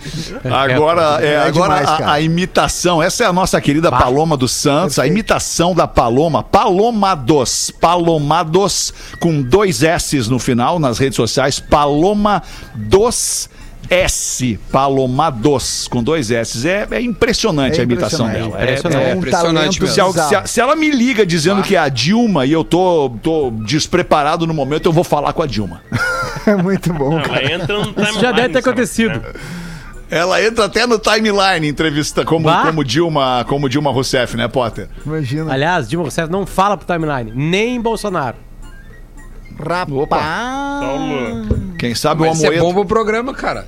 Agora, 0.53 1.19
é, 1.25 1.35
É 1.35 1.37
agora 1.39 1.81
demais, 1.81 2.01
a- 2.01 2.13
a, 2.13 2.21
imitação, 2.21 3.03
essa 3.03 3.25
é 3.25 3.27
a 3.27 3.33
nossa 3.33 3.61
querida 3.61 3.91
Paloma 3.91 4.37
dos 4.37 4.53
Santos, 4.53 4.99
a 4.99 5.07
imitação 5.07 5.75
da 5.75 5.87
Paloma, 5.89 6.43
Palomados, 6.43 7.71
Palomados, 7.81 8.93
com 9.19 9.43
dois 9.43 9.83
S's 9.83 10.29
no 10.29 10.39
final 10.39 10.79
nas 10.79 10.99
redes 10.99 11.17
sociais, 11.17 11.59
Paloma 11.61 12.43
dos 12.75 13.49
S, 13.91 14.59
Palomados, 14.73 15.89
com 15.89 16.03
dois 16.03 16.31
S's. 16.31 16.65
É, 16.65 16.87
é 16.91 17.01
impressionante 17.01 17.79
É 17.79 17.81
a 17.81 17.85
imitação 17.85 18.27
impressionante. 18.27 18.53
dela. 18.53 18.61
É- 18.61 18.65
Impressionante. 18.75 19.03
é- 19.11 19.15
um 19.15 19.19
impressionante 19.19 19.79
talento 19.79 19.83
mesmo. 20.15 20.29
se, 20.29 20.35
a- 20.35 20.47
se 20.47 20.61
ela 20.61 20.75
me 20.77 20.91
liga 20.91 21.25
dizendo 21.27 21.63
que 21.63 21.77
é 21.77 21.79
a 21.79 21.89
Dilma 21.89 22.47
e 22.47 22.53
eu 22.53 22.65
tô, 22.65 23.11
tô 23.23 23.51
despreparado 23.51 24.47
no 24.47 24.55
momento, 24.55 24.87
eu 24.87 24.93
vou 24.93 25.05
falar 25.05 25.33
com 25.33 25.43
a 25.43 25.47
Dilma. 25.47 25.81
É 26.47 26.55
muito 26.57 26.93
bom, 26.93 27.23
cara. 27.23 27.41
Ela 27.41 27.53
entra 27.55 27.79
no 27.79 27.93
timeline. 27.95 28.21
já 28.21 28.31
deve 28.33 28.49
ter 28.51 28.59
acontecido. 28.59 29.13
né? 29.19 29.33
Ela 30.11 30.45
entra 30.45 30.67
até 30.67 30.87
no 30.87 30.99
timeline 30.99 31.67
entrevista 31.67 32.23
como, 32.23 32.45
Bah. 32.45 32.65
como 32.67 32.85
Dilma, 32.85 33.47
como 33.49 33.67
Dilma 33.67 33.91
Rousseff, 33.91 34.37
né, 34.37 34.47
Potter? 34.47 34.89
Imagina. 35.07 35.51
Aliás, 35.51 35.89
Dilma 35.89 36.05
Rousseff 36.05 36.31
não 36.31 36.45
fala 36.45 36.77
pro 36.77 36.87
timeline, 36.87 37.33
nem 37.35 37.81
Bolsonaro. 37.81 38.37
Rapaz. 39.59 40.85
O 40.85 40.97
Lula. 40.97 41.47
Quem 41.79 41.95
sabe 41.95 42.23
o 42.23 42.27
Mas 42.27 42.39
isso 42.39 42.47
é 42.47 42.51
bom 42.51 42.71
Amoedo. 42.71 42.75
pro 42.75 42.85
programa, 42.87 43.33
cara. 43.35 43.67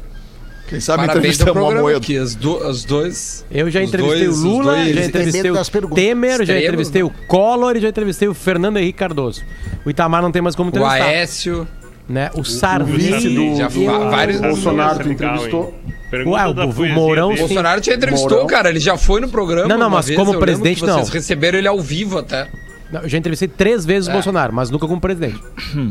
Quem 0.69 0.81
sabe 0.81 1.07
Parabéns 1.07 1.19
entrevistamos 1.37 1.50
o 1.50 1.55
programa 1.55 1.81
Amoedo. 1.81 1.99
aqui. 1.99 2.19
As 2.19 2.35
do, 2.35 2.57
os 2.69 2.85
dois. 2.85 3.45
Eu 3.50 3.71
já 3.71 3.81
os 3.81 3.88
entrevistei 3.88 4.25
dois- 4.26 4.38
o 4.43 4.49
Lula, 4.49 4.75
dois- 4.75 4.95
já 4.97 5.05
entrevistei 5.05 5.50
o 5.50 5.64
perguntas. 5.71 5.95
Temer, 6.05 6.31
já 6.38 6.43
Extremos, 6.43 6.64
entrevistei 6.64 7.02
o 7.05 7.11
Collor 7.28 7.76
e 7.76 7.81
já 7.81 7.88
entrevistei 7.88 8.26
o 8.28 8.35
Fernando 8.35 8.76
Henrique 8.78 8.99
Cardoso. 8.99 9.43
O 9.85 9.90
Itamar 9.90 10.23
não 10.23 10.33
tem 10.33 10.43
mais 10.43 10.57
como 10.57 10.69
O 10.69 10.71
entrevistar. 10.71 11.05
Aécio. 11.05 11.69
Né? 12.09 12.31
O 12.35 12.40
O 12.40 12.43
vice 12.43 12.59
Sarney. 12.59 13.35
do, 13.52 13.57
já 13.57 13.69
va- 13.69 14.11
vários- 14.11 14.40
Bolsonaro 14.40 14.99
tu 15.00 15.09
entrevistou. 15.12 15.75
Ué, 16.12 16.47
o- 16.47 16.50
o 16.52 16.88
Mourão 16.95 17.33
sim. 17.33 17.38
Bolsonaro 17.38 17.81
te 17.81 17.90
entrevistou, 17.90 18.31
Mourão. 18.31 18.47
cara. 18.47 18.69
Ele 18.69 18.78
já 18.81 18.97
foi 18.97 19.21
no 19.21 19.28
programa. 19.28 19.66
Não, 19.69 19.76
não, 19.78 19.88
uma 19.88 19.97
mas 19.97 20.07
vez, 20.07 20.16
como 20.16 20.31
eu 20.31 20.35
lembro 20.35 20.47
presidente, 20.47 20.81
que 20.81 20.87
Vocês 20.87 21.07
não. 21.09 21.12
receberam 21.12 21.59
ele 21.59 21.66
ao 21.69 21.81
vivo 21.81 22.19
até. 22.19 22.49
Não, 22.90 23.02
eu 23.02 23.09
já 23.09 23.19
entrevistei 23.19 23.49
três 23.49 23.85
vezes 23.85 24.07
o 24.07 24.11
É. 24.11 24.14
Bolsonaro, 24.14 24.52
mas 24.52 24.71
nunca 24.71 24.87
como 24.87 25.00
presidente. 25.00 25.40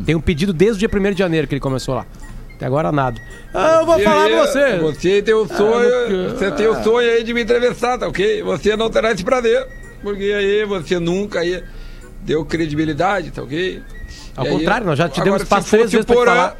Tem 0.05 0.15
um 0.15 0.21
pedido 0.21 0.53
desde 0.53 0.85
o 0.85 0.89
dia 0.89 0.99
1 0.99 1.11
de 1.13 1.19
janeiro 1.19 1.47
que 1.47 1.53
ele 1.53 1.59
começou 1.61 1.95
lá. 1.95 2.05
Até 2.55 2.65
agora 2.65 2.89
nada. 2.91 3.19
Ah, 3.53 3.79
eu 3.81 3.85
vou 3.85 3.99
falar 3.99 4.29
com 4.29 4.37
você. 4.37 4.77
Você 4.79 5.21
tem 5.21 5.33
o 5.33 5.45
não 5.45 5.57
sonho. 5.57 5.89
quero. 5.89 6.29
você 6.29 6.51
tem 6.51 6.67
o 6.67 6.83
sonho 6.83 7.11
aí 7.11 7.23
de 7.23 7.33
me 7.33 7.43
entrevistar, 7.43 7.97
tá 7.97 8.07
ok? 8.07 8.41
Você 8.43 8.77
não 8.77 8.89
terá 8.89 9.11
esse 9.11 9.23
prazer. 9.25 9.67
Porque 10.01 10.23
aí 10.23 10.63
você 10.65 10.97
nunca 10.99 11.39
aí 11.39 11.61
deu 12.21 12.45
credibilidade, 12.45 13.31
tá 13.31 13.43
ok? 13.43 13.81
Ao 14.37 14.45
E 14.45 14.47
aí, 14.47 14.53
contrário, 14.57 14.87
nós 14.87 14.97
já 14.97 15.09
te 15.09 15.21
demos 15.21 15.41
espaço 15.41 15.69
três 15.69 15.91
vezes 15.91 16.05
Porã, 16.05 16.31
falar. 16.31 16.57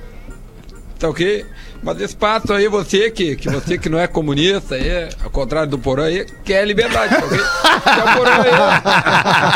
Tá 1.00 1.10
ok? 1.10 1.46
Mas 1.86 2.01
espaço 2.01 2.51
aí, 2.51 2.68
você 2.68 3.12
que, 3.12 3.36
que 3.36 3.48
você 3.48 3.77
que 3.77 3.88
não 3.89 4.00
é 4.00 4.08
comunista, 4.08 4.74
aí, 4.74 5.08
ao 5.24 5.30
contrário 5.30 5.70
do 5.70 5.77
Porã 5.77 6.06
aí, 6.06 6.25
quer 6.44 6.65
liberdade, 6.65 7.13
ok? 7.13 7.38
Que 7.38 8.00
é 8.00 8.04
o 8.04 8.18
Porã 8.18 8.32
aí. 8.42 8.51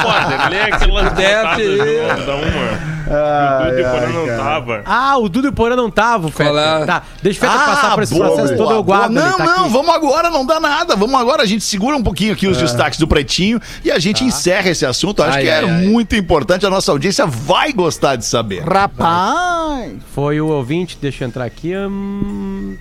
Potter, 0.03 0.50
lê 0.51 0.62
aquelas 0.62 1.13
Desce 1.13 1.33
botadas 1.33 1.59
aí. 1.59 2.25
dá 2.27 2.36
uma. 2.36 2.99
Ai, 3.10 3.68
o 3.70 3.75
Dudu 3.75 3.86
ai, 3.88 3.92
Porã 4.00 4.10
não 4.13 4.25
cara. 4.25 4.38
tava. 4.44 4.82
Ah, 4.86 5.18
o 5.18 5.30
Dudu 5.30 5.48
e 5.48 5.50
o 5.50 5.54
Porã 5.54 5.75
não 5.75 5.89
tava, 5.92 6.28
o 6.28 6.30
é? 6.30 6.86
Tá, 6.86 7.04
deixa 7.24 7.39
o 7.39 7.42
Feta 7.50 7.63
passar 7.66 7.94
por 7.96 8.04
esse 8.04 8.13
boa, 8.13 8.25
processo 8.28 8.56
todo, 8.58 8.72
eu 8.74 8.84
boa. 8.84 8.98
guardo. 9.00 9.12
ele 9.18 9.20
Não, 9.25 9.38
tá 9.38 9.44
não, 9.46 9.63
aqui. 9.66 9.70
vamos 9.74 9.89
agora, 9.96 10.30
não 10.30 10.46
dá 10.46 10.60
nada. 10.60 10.96
Vamos 10.96 11.20
agora, 11.20 11.44
a 11.44 11.46
gente 11.46 11.63
segura 11.63 11.96
um 11.98 12.04
pouquinho 12.04 12.34
aqui 12.34 12.48
os 12.48 12.58
destaques 12.58 13.00
do 13.00 13.08
Pretinho 13.08 13.60
e 13.84 13.92
a 13.92 14.00
gente 14.00 14.24
encerra 14.24 14.70
esse 14.70 14.86
assunto. 14.86 15.22
Acho 15.24 15.38
Ai, 15.38 15.44
que 15.44 15.50
é 15.50 15.58
ai, 15.60 15.66
ai. 15.66 15.86
muito 15.88 16.16
importante, 16.16 16.66
a 16.66 16.70
nossa 16.70 16.92
audiência 16.92 17.25
vai 17.25 17.74
gostar 17.74 18.16
de 18.16 18.25
saber. 18.25 18.63
Rapaz. 18.63 19.94
Foi 20.13 20.39
o 20.42 20.48
ouvinte, 20.48 20.98
deixa 21.01 21.24
eu 21.24 21.28
entrar 21.28 21.46
aqui. 21.46 21.75
hum, 21.75 22.78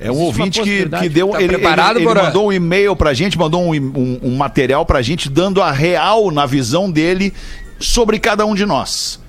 É 0.00 0.10
um 0.10 0.14
Existe 0.14 0.18
uma 0.20 0.26
ouvinte 0.26 0.50
que, 0.50 0.58
possibilidade. 0.60 1.02
que 1.04 1.08
deu. 1.08 1.28
Tá 1.28 1.40
ele, 1.42 1.48
preparado, 1.48 1.90
ele, 1.96 1.98
ele 2.00 2.06
Porã? 2.06 2.22
mandou 2.24 2.48
um 2.48 2.52
e-mail 2.52 2.96
pra 2.96 3.14
gente, 3.14 3.38
mandou 3.38 3.62
um, 3.62 3.70
um- 3.74 4.20
um 4.22 4.36
material 4.36 4.84
pra 4.84 5.00
gente, 5.02 5.30
dando 5.30 5.62
a 5.62 5.70
real 5.70 6.30
na 6.30 6.46
visão 6.46 6.90
dele 6.90 7.32
sobre 7.78 8.18
cada 8.18 8.44
um 8.44 8.54
de 8.54 8.66
nós. 8.66 9.20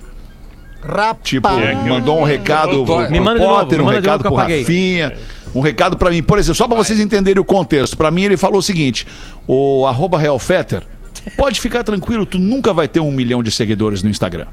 Rapaz. 0.86 1.18
Tipo, 1.22 1.48
É, 1.48 1.74
mandou 1.74 2.18
um 2.20 2.24
recado 2.24 2.78
Me 2.78 2.84
pro 2.84 2.94
manda 3.24 3.38
de 3.38 3.44
novo, 3.44 3.58
Potter, 3.58 3.78
me 3.78 3.82
um 3.82 3.86
manda 3.86 4.00
de 4.00 4.06
novo 4.06 4.10
recado 4.10 4.20
que 4.20 4.26
eu 4.26 4.32
pro. 4.32 4.40
Rafinha, 4.58 5.12
um 5.54 5.60
recado 5.60 5.96
pra 5.96 6.10
mim. 6.10 6.22
Por 6.22 6.38
exemplo, 6.38 6.54
só 6.54 6.66
pra 6.68 6.76
vocês 6.76 7.00
entenderem 7.00 7.40
o 7.40 7.44
contexto. 7.44 7.96
Pra 7.96 8.10
mim, 8.10 8.22
ele 8.24 8.36
falou 8.36 8.58
o 8.58 8.62
seguinte: 8.62 9.06
o 9.46 9.86
arroba 9.86 10.18
Real 10.18 10.38
Fetter, 10.38 10.82
pode 11.36 11.60
ficar 11.60 11.82
tranquilo, 11.82 12.26
tu 12.26 12.38
nunca 12.38 12.72
vai 12.72 12.88
ter 12.88 13.00
um 13.00 13.10
milhão 13.10 13.42
de 13.42 13.50
seguidores 13.50 14.02
no 14.02 14.10
Instagram. 14.10 14.46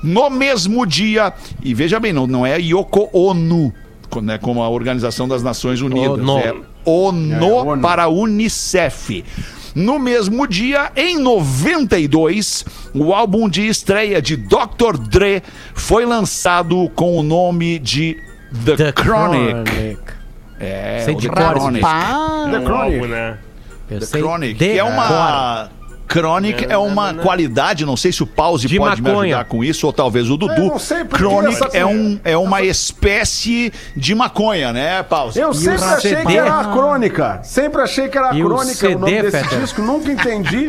No 0.00 0.30
mesmo 0.30 0.86
dia, 0.86 1.32
e 1.60 1.74
veja 1.74 1.98
bem, 1.98 2.12
não, 2.12 2.28
não 2.28 2.46
é 2.46 2.56
Yoko 2.60 3.10
Ono, 3.12 3.72
né, 4.22 4.38
como 4.38 4.62
a 4.62 4.68
Organização 4.68 5.26
das 5.26 5.42
Nações 5.42 5.80
Unidas. 5.80 6.20
Ono. 6.20 6.38
É 6.38 6.54
ONU, 6.86 7.34
É, 7.34 7.42
ONU. 7.42 7.82
para 7.82 8.04
a 8.04 8.08
Unicef. 8.08 9.24
No 9.74 9.98
mesmo 9.98 10.46
dia, 10.46 10.90
em 10.96 11.18
92, 11.18 12.64
o 12.94 13.12
álbum 13.12 13.48
de 13.48 13.66
estreia 13.66 14.22
de 14.22 14.36
Dr. 14.36 14.96
Dre 14.96 15.42
foi 15.74 16.06
lançado 16.06 16.88
com 16.94 17.18
o 17.18 17.22
nome 17.22 17.78
de 17.78 18.16
The, 18.64 18.92
Chronic. 18.92 19.98
É, 20.58 21.02
Sei 21.04 21.14
o 21.14 21.18
de 21.18 21.28
The 21.28 21.34
esse 21.42 21.52
Chronic. 21.52 21.84
Rapaz. 21.84 22.54
É 22.54 22.58
um 22.58 22.64
Chronic. 22.64 22.94
álbum, 22.94 23.06
né? 23.06 23.38
Eu 23.90 23.98
The 24.00 24.06
sei 24.06 24.20
Chronic, 24.22 24.54
de 24.54 24.58
que 24.72 24.78
é 24.78 24.84
uma. 24.84 25.06
cor. 25.06 25.75
Chronic 26.08 26.66
é 26.68 26.76
uma 26.78 27.14
qualidade, 27.14 27.84
não 27.84 27.96
sei 27.96 28.12
se 28.12 28.22
o 28.22 28.26
Pause 28.26 28.66
De 28.66 28.78
pode 28.78 29.02
me 29.02 29.08
maconha. 29.08 29.36
ajudar 29.38 29.48
com 29.50 29.62
isso, 29.64 29.86
ou 29.86 29.92
talvez 29.92 30.30
o 30.30 30.36
Dudu. 30.36 30.54
não 30.68 30.78
sei 30.78 31.04
Chronic 31.04 31.54
essa- 31.54 31.76
é, 31.76 31.84
um, 31.84 32.18
é 32.24 32.36
uma 32.36 32.62
espécie 32.62 33.72
de 33.96 34.14
maconha, 34.14 34.72
né, 34.72 35.02
Pause? 35.02 35.38
Eu 35.38 35.52
sempre 35.52 35.82
o 35.82 35.84
achei 35.84 36.16
CD? 36.16 36.24
que 36.26 36.36
era 36.38 36.60
a 36.60 36.64
crônica. 36.72 37.40
Sempre 37.42 37.82
achei 37.82 38.08
que 38.08 38.16
era 38.18 38.30
a 38.30 38.34
E 38.34 38.42
o 38.42 38.46
crônica 38.46 38.86
o 38.88 38.98
nome 38.98 39.10
CD, 39.10 39.22
desse 39.22 39.38
Fetter? 39.44 39.60
disco. 39.60 39.82
Nunca 39.82 40.10
entendi. 40.10 40.68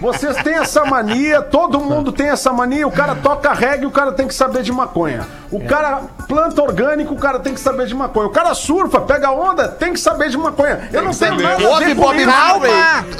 Vocês 0.00 0.36
têm 0.42 0.54
essa 0.54 0.84
mania, 0.84 1.40
todo 1.42 1.80
mundo 1.80 2.12
tem 2.12 2.28
essa 2.28 2.52
mania. 2.52 2.86
O 2.86 2.92
cara 2.92 3.14
toca 3.14 3.52
reggae, 3.52 3.86
o 3.86 3.90
cara 3.90 4.12
tem 4.12 4.26
que 4.26 4.34
saber 4.34 4.62
de 4.62 4.72
maconha. 4.72 5.26
O 5.50 5.60
cara 5.60 6.02
planta 6.26 6.62
orgânico, 6.62 7.14
o 7.14 7.18
cara 7.18 7.38
tem 7.38 7.52
que 7.54 7.60
saber 7.60 7.86
de 7.86 7.94
maconha. 7.94 8.26
O 8.26 8.30
cara 8.30 8.54
surfa, 8.54 9.00
pega 9.02 9.30
onda, 9.30 9.68
tem 9.68 9.92
que 9.92 10.00
saber 10.00 10.30
de 10.30 10.36
maconha. 10.38 10.88
Eu 10.92 11.02
não 11.02 11.12
tenho 11.12 11.36
nada 11.40 11.62
a 11.64 11.68
Ouve 11.68 11.94
com 11.94 12.02
Bob 12.02 12.16
isso. 12.16 12.26
Marley. 12.26 12.72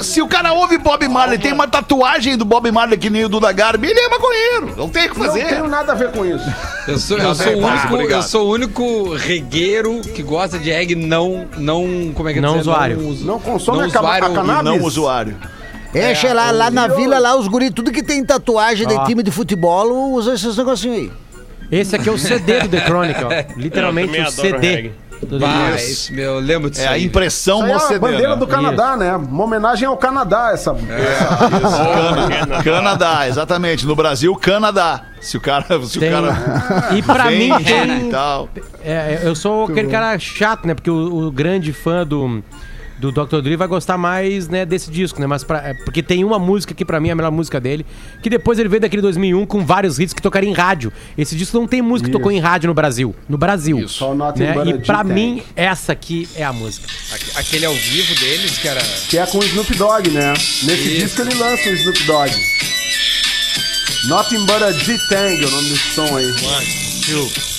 Se 0.03 0.21
o 0.21 0.27
cara 0.27 0.53
ouve 0.53 0.77
Bob 0.77 1.07
Marley, 1.07 1.37
tem 1.37 1.52
uma 1.53 1.67
tatuagem 1.67 2.37
do 2.37 2.43
Bob 2.45 2.69
Marley 2.71 2.97
que 2.97 3.09
nem 3.09 3.23
o 3.25 3.29
Duda 3.29 3.51
Garbi, 3.51 3.87
ele 3.87 3.99
é 3.99 4.09
maconheiro. 4.09 4.73
Não 4.75 4.89
tem 4.89 5.07
o 5.07 5.11
que 5.13 5.19
Não 5.19 5.25
fazer. 5.27 5.45
tenho 5.47 5.67
nada 5.67 5.91
a 5.91 5.95
ver 5.95 6.11
com 6.11 6.25
isso. 6.25 6.43
Eu 6.87 6.97
sou, 6.99 7.17
eu 7.17 7.33
sou 7.35 7.53
o 7.53 7.65
único, 7.65 7.95
eu 8.11 8.21
sou 8.23 8.47
o 8.47 8.51
único 8.51 9.13
regueiro 9.15 10.01
que 10.01 10.21
gosta 10.23 10.57
de 10.59 10.71
reggae 10.71 10.95
não, 10.95 11.47
não, 11.57 12.11
como 12.13 12.29
é 12.29 12.33
que 12.33 12.39
é 12.39 12.41
Não 12.41 12.49
dizer? 12.57 12.61
usuário. 12.61 12.99
usu- 13.07 13.25
Não 13.25 13.39
consome 13.39 13.83
a, 13.83 13.85
usuário 13.87 14.25
a 14.27 14.29
cannabis. 14.31 14.63
Não 14.63 14.81
usuário. 14.85 15.37
É, 15.93 16.15
sei 16.15 16.33
lá, 16.33 16.49
lá 16.51 16.71
na 16.71 16.87
vila, 16.87 17.19
lá 17.19 17.35
os 17.35 17.47
guri, 17.47 17.69
tudo 17.69 17.91
que 17.91 18.01
tem 18.01 18.25
tatuagem 18.25 18.87
de 18.87 18.95
Ó. 18.95 19.03
time 19.05 19.21
de 19.21 19.29
futebol, 19.29 20.11
usa 20.13 20.33
esses 20.33 20.57
negocinhos 20.57 20.97
aí. 20.97 21.11
Esse 21.71 21.95
aqui 21.95 22.09
é 22.09 22.11
o 22.11 22.17
CD 22.17 22.61
do 22.61 22.69
The 22.69 22.81
Chronic, 22.85 23.19
ó. 23.23 23.29
Literalmente 23.57 24.19
o 24.19 24.31
CD. 24.31 24.57
reggae. 24.57 24.93
Esse, 25.75 26.13
meu, 26.13 26.35
eu 26.35 26.39
lembro 26.39 26.69
disso 26.69 26.83
É 26.83 26.87
a 26.87 26.99
impressão 26.99 27.59
Isso 27.75 27.87
aí 27.87 27.93
é 27.93 27.95
a 27.95 27.99
bandeira 27.99 28.35
do 28.35 28.47
Canadá, 28.47 28.95
né? 28.97 29.15
Uma 29.15 29.43
homenagem 29.43 29.87
ao 29.87 29.97
Canadá, 29.97 30.51
essa. 30.53 30.73
Cana- 30.73 32.63
Canadá, 32.63 33.27
exatamente. 33.27 33.85
No 33.85 33.95
Brasil, 33.95 34.35
Canadá. 34.35 35.01
Se 35.21 35.37
o 35.37 35.41
cara. 35.41 35.65
Se 35.85 35.99
Tem- 35.99 36.09
o 36.09 36.11
cara 36.11 36.95
E 36.95 37.01
pra 37.01 37.25
mim 37.31 37.49
vende 37.57 37.63
tem. 37.63 38.07
e 38.07 38.11
tal. 38.11 38.49
É, 38.83 39.21
eu 39.23 39.35
sou 39.35 39.65
aquele 39.65 39.87
cara 39.89 40.17
chato, 40.19 40.65
né? 40.67 40.73
Porque 40.73 40.89
o, 40.91 41.27
o 41.27 41.31
grande 41.31 41.71
fã 41.71 42.05
do, 42.05 42.43
do 43.11 43.25
Dr. 43.25 43.41
Dre 43.41 43.55
vai 43.57 43.67
gostar 43.67 43.97
mais 43.97 44.47
né, 44.47 44.65
desse 44.65 44.89
disco, 44.89 45.19
né? 45.19 45.27
Mas 45.27 45.43
pra- 45.43 45.59
é, 45.69 45.73
porque 45.73 46.01
tem 46.01 46.23
uma 46.23 46.39
música 46.39 46.73
que 46.73 46.85
pra 46.85 46.99
mim 46.99 47.09
é 47.09 47.11
a 47.11 47.15
melhor 47.15 47.31
música 47.31 47.59
dele, 47.59 47.85
que 48.21 48.29
depois 48.29 48.57
ele 48.59 48.69
veio 48.69 48.79
daquele 48.81 49.01
2001 49.01 49.45
com 49.45 49.65
vários 49.65 49.99
hits 49.99 50.13
que 50.13 50.21
tocaram 50.21 50.47
em 50.47 50.53
rádio. 50.53 50.91
Esse 51.17 51.35
disco 51.35 51.57
não 51.57 51.67
tem 51.67 51.81
música 51.81 52.07
que 52.09 52.13
tocou 52.13 52.31
em 52.31 52.39
rádio 52.39 52.67
no 52.67 52.73
Brasil. 52.73 53.13
No 53.27 53.37
Brasil. 53.37 53.87
Só 53.89 54.11
o 54.11 54.15
Nothing 54.15 54.43
Né? 54.43 54.53
But 54.53 54.67
a 54.67 54.69
E 54.69 54.73
pra 54.79 54.97
G-Tag. 54.99 55.13
mim, 55.13 55.43
essa 55.55 55.91
aqui 55.91 56.27
é 56.35 56.43
a 56.43 56.53
música. 56.53 56.87
Aque- 57.13 57.31
Aquele 57.35 57.65
ao 57.65 57.73
vivo 57.73 58.15
deles, 58.19 58.57
que 58.57 58.67
era. 58.67 58.81
Que 59.09 59.17
é 59.17 59.25
com 59.25 59.37
o 59.39 59.43
Snoop 59.43 59.75
Dogg, 59.75 60.09
né? 60.09 60.33
Nesse 60.33 60.71
Isso. 60.87 61.05
disco 61.05 61.21
ele 61.21 61.33
lança 61.35 61.69
o 61.69 61.73
Snoop 61.73 62.03
Dogg. 62.05 62.31
Nothing 64.07 64.45
but 64.45 64.61
a 64.61 64.71
G-Tang, 64.71 65.43
é 65.43 65.47
o 65.47 65.51
nome 65.51 65.69
desse 65.69 65.93
som 65.95 66.17
aí. 66.17 66.33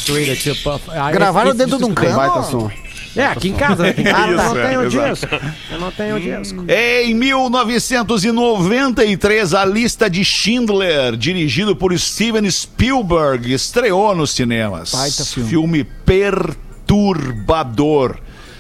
Three, 0.07 0.27
the 0.27 0.37
two 0.37 0.55
puff. 0.63 0.85
Ah, 0.91 1.11
Gravaram 1.11 1.49
esse- 1.51 1.59
dentro 1.59 1.79
de 1.79 1.85
um 1.85 1.89
esse- 1.89 1.95
cano. 1.97 2.17
Baita 2.17 2.43
som. 2.43 2.71
É, 3.17 3.27
aqui 3.27 3.49
em 3.49 3.55
casa, 3.55 3.85
né? 3.85 3.91
Aqui 3.91 4.01
em 4.01 4.05
casa 4.05 4.33
eu 4.33 4.37
não 4.37 4.59
é, 4.59 4.69
tenho 4.69 4.83
exato. 4.83 5.11
disco. 5.11 5.29
Eu 5.71 5.81
não 5.81 5.93
tenho 5.93 6.19
disco. 6.21 6.65
Em 6.69 7.15
1993, 7.15 9.55
a 9.55 9.65
lista 9.65 10.11
de 10.11 10.25
Schindler, 10.25 11.17
dirigido 11.17 11.77
por 11.77 11.97
Steven 11.99 12.51
Spielberg, 12.51 13.53
estreou 13.53 14.15
nos 14.15 14.33
cinemas. 14.33 14.93
Baita 14.93 15.25
filme. 15.25 15.85
perturbador. 16.05 18.19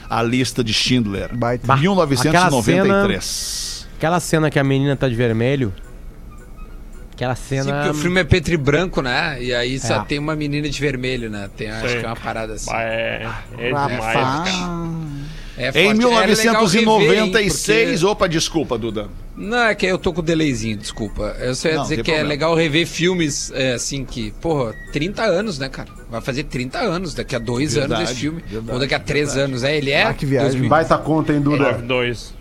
A 0.08 0.22
lista 0.22 0.62
de 0.62 0.72
Schindler. 0.72 1.36
Baita. 1.36 1.66
Bah, 1.66 1.76
1993. 1.76 3.88
Aquela 3.96 4.20
cena 4.20 4.48
que 4.50 4.58
a 4.58 4.64
menina 4.64 4.96
tá 4.96 5.08
de 5.08 5.14
vermelho. 5.14 5.72
Aquela 7.14 7.36
Sim, 7.36 7.62
cena. 7.62 7.72
porque 7.74 7.90
o 7.90 7.94
filme 7.94 8.20
é 8.20 8.24
preto 8.24 8.50
e 8.52 8.56
branco, 8.56 9.00
né? 9.00 9.40
E 9.40 9.54
aí 9.54 9.78
só 9.78 10.00
É. 10.00 10.04
tem 10.04 10.18
uma 10.18 10.34
menina 10.34 10.68
de 10.68 10.80
vermelho, 10.80 11.30
né? 11.30 11.48
Tem, 11.56 11.70
acho 11.70 11.98
que 11.98 12.04
é 12.04 12.08
uma 12.08 12.16
parada 12.16 12.54
assim. 12.54 12.72
É, 12.74 13.28
é 13.58 13.66
demais. 13.66 13.92
É 15.56 15.68
Em 15.68 15.72
forte. 15.72 15.76
É 15.76 15.80
legal 15.82 15.86
rever, 15.86 15.86
hein, 15.86 15.94
1996. 15.94 17.90
porque- 18.00 18.06
Opa, 18.06 18.28
desculpa, 18.28 18.76
Duda. 18.76 19.08
Não, 19.36 19.66
é 19.66 19.74
que 19.74 19.86
eu 19.86 19.96
tô 19.98 20.12
com 20.12 20.20
o 20.20 20.24
delayzinho, 20.24 20.76
desculpa. 20.76 21.36
Eu 21.40 21.54
só 21.54 21.68
ia 21.68 21.76
Não, 21.76 21.82
dizer 21.84 21.96
que 22.02 22.10
é 22.10 22.14
problema. 22.14 22.28
legal 22.28 22.54
rever 22.56 22.86
filmes, 22.86 23.50
é, 23.54 23.74
assim, 23.74 24.04
que, 24.04 24.32
porra, 24.40 24.74
30 24.92 25.22
anos, 25.22 25.56
né, 25.58 25.68
cara? 25.68 25.88
Vai 26.10 26.20
fazer 26.20 26.44
30 26.44 26.78
anos, 26.80 27.14
daqui 27.14 27.34
a 27.36 27.38
dois 27.38 27.74
Verdade, 27.74 28.00
anos 28.00 28.10
esse 28.12 28.20
filme. 28.20 28.42
verdade, 28.46 28.72
ou 28.72 28.78
daqui 28.80 28.94
a 28.94 29.00
três 29.00 29.36
anos. 29.36 29.62
É, 29.64 29.76
ele 29.76 29.90
é. 29.92 30.02
Ah, 30.04 30.14
que 30.14 30.26
viagem. 30.26 30.68
Baita 30.68 30.98
conta, 30.98 31.32
hein, 31.32 31.40
Duda? 31.40 31.78
9-2. 31.78 32.34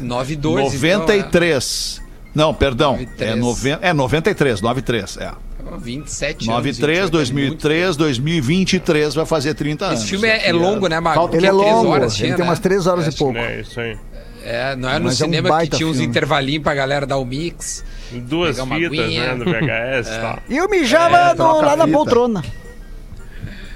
9 0.00 0.36
2 0.36 0.64
93. 0.64 2.01
Não, 2.34 2.52
perdão. 2.54 2.92
93. 2.92 3.30
É, 3.30 3.34
noven... 3.34 3.78
é 3.80 3.92
93, 3.92 4.60
93. 4.60 5.16
É. 5.18 5.30
Então, 5.60 5.78
27 5.78 6.34
anos. 6.34 6.46
93, 6.48 6.98
28, 6.98 7.06
é 7.06 7.10
2003, 7.10 7.96
2023 7.96 9.14
vai 9.14 9.26
fazer 9.26 9.54
30 9.54 9.84
anos. 9.86 10.00
Esse 10.00 10.08
filme 10.10 10.28
é, 10.28 10.48
é 10.48 10.52
longo, 10.52 10.86
né, 10.88 10.98
Mago? 11.00 11.14
Falta- 11.16 11.36
Ele 11.36 11.46
é 11.46 11.50
três 11.50 11.62
longo, 11.62 11.88
horas 11.90 12.12
ele 12.14 12.22
tinha, 12.24 12.36
tem 12.36 12.44
né? 12.44 12.50
umas 12.50 12.58
três 12.58 12.86
horas 12.86 13.06
É, 13.06 13.10
e 13.10 13.14
pouco. 13.16 13.38
É 13.38 13.60
isso 13.60 13.80
aí. 13.80 13.96
É, 14.44 14.74
não 14.74 14.88
é 14.88 14.98
no 14.98 15.04
Mas 15.04 15.20
é 15.20 15.24
um 15.24 15.28
cinema 15.28 15.48
que 15.48 15.54
baita 15.54 15.76
tinha 15.76 15.86
uns 15.88 15.92
filme. 15.98 16.08
intervalinhos 16.08 16.62
pra 16.64 16.74
galera 16.74 17.06
dar 17.06 17.16
o 17.18 17.24
mix. 17.24 17.84
Duas 18.10 18.58
fitas, 18.58 18.72
aguinha. 18.72 19.34
né, 19.34 19.34
no 19.34 19.44
VHS 19.44 20.08
e 20.08 20.18
tal. 20.20 20.38
E 20.48 20.56
eu 20.56 20.68
mijava 20.68 21.16
É, 21.30 21.34
no- 21.34 21.60
lá 21.60 21.76
na 21.76 21.86
poltrona. 21.86 22.42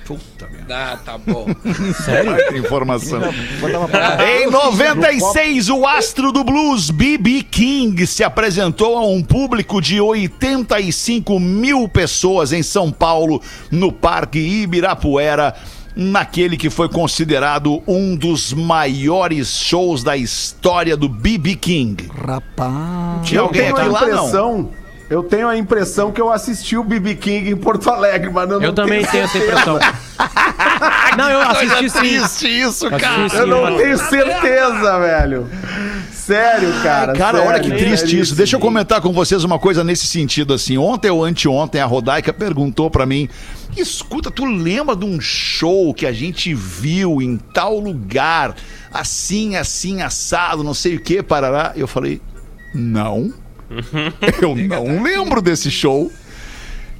Puta 0.06 0.48
merda. 0.48 0.92
Ah, 0.92 0.96
tá 0.96 1.18
bom. 1.18 1.46
Baita 2.25 2.56
informação. 2.56 3.20
Em 4.25 4.48
96, 4.48 5.68
o 5.68 5.84
astro 5.84 6.30
do 6.30 6.44
blues 6.44 6.90
B.B. 6.90 7.42
King 7.42 8.06
se 8.06 8.22
apresentou 8.22 8.96
a 8.96 9.04
um 9.04 9.22
público 9.22 9.80
de 9.80 10.00
85 10.00 11.40
mil 11.40 11.88
pessoas 11.88 12.52
em 12.52 12.62
São 12.62 12.92
Paulo, 12.92 13.42
no 13.70 13.90
Parque 13.90 14.38
Ibirapuera, 14.38 15.54
naquele 15.96 16.56
que 16.56 16.70
foi 16.70 16.88
considerado 16.88 17.82
um 17.86 18.14
dos 18.14 18.52
maiores 18.52 19.58
shows 19.58 20.04
da 20.04 20.16
história 20.16 20.96
do 20.96 21.08
B.B. 21.08 21.56
King. 21.56 22.08
Rapaz. 22.14 23.26
Tinha 23.26 23.40
alguém 23.40 23.68
aqui 23.68 23.88
lá, 23.88 24.06
não? 24.06 24.86
Eu 25.08 25.22
tenho 25.22 25.48
a 25.48 25.56
impressão 25.56 26.10
que 26.10 26.20
eu 26.20 26.32
assisti 26.32 26.76
o 26.76 26.82
BB 26.82 27.14
King 27.14 27.50
em 27.50 27.56
Porto 27.56 27.88
Alegre, 27.88 28.30
mas 28.30 28.50
eu 28.50 28.58
não 28.60 28.66
Eu 28.66 28.72
também 28.72 29.04
tenho 29.04 29.25
essa 29.25 29.38
impressão. 29.38 29.78
Não, 31.16 31.30
eu 31.30 31.40
assisti 31.42 31.90
sim. 31.90 31.98
Triste 31.98 32.48
isso, 32.60 32.90
cara. 32.90 33.26
Assisti 33.26 33.38
Eu 33.38 33.44
sim, 33.44 33.50
não 33.50 33.62
mano. 33.62 33.76
tenho 33.78 33.98
certeza, 33.98 34.98
velho. 34.98 35.46
Sério, 36.12 36.72
cara. 36.82 37.12
Cara, 37.12 37.38
sério, 37.38 37.52
olha 37.52 37.60
que 37.60 37.70
triste 37.70 38.18
isso. 38.18 38.34
Deixa 38.34 38.56
eu 38.56 38.60
comentar 38.60 39.00
com 39.00 39.12
vocês 39.12 39.44
uma 39.44 39.60
coisa 39.60 39.84
nesse 39.84 40.08
sentido 40.08 40.52
assim. 40.54 40.76
Ontem 40.76 41.08
ou 41.08 41.25
anteontem 41.25 41.80
a 41.80 41.86
Rodaica 41.86 42.32
perguntou 42.32 42.90
pra 42.90 43.06
mim: 43.06 43.28
"Escuta, 43.76 44.28
tu 44.28 44.44
lembra 44.44 44.96
de 44.96 45.04
um 45.04 45.20
show 45.20 45.94
que 45.94 46.04
a 46.04 46.12
gente 46.12 46.52
viu 46.52 47.22
em 47.22 47.36
tal 47.36 47.78
lugar, 47.78 48.56
assim, 48.92 49.54
assim 49.57 50.02
assado, 50.02 50.64
não 50.64 50.74
sei 50.74 50.96
o 50.96 51.00
que, 51.00 51.22
parará?" 51.22 51.72
Eu 51.76 51.87
falei: 51.87 52.20
"Não. 52.74 53.33
Eu 54.40 54.55
não 54.57 55.02
lembro 55.02 55.40
desse 55.40 55.70
show." 55.70 56.11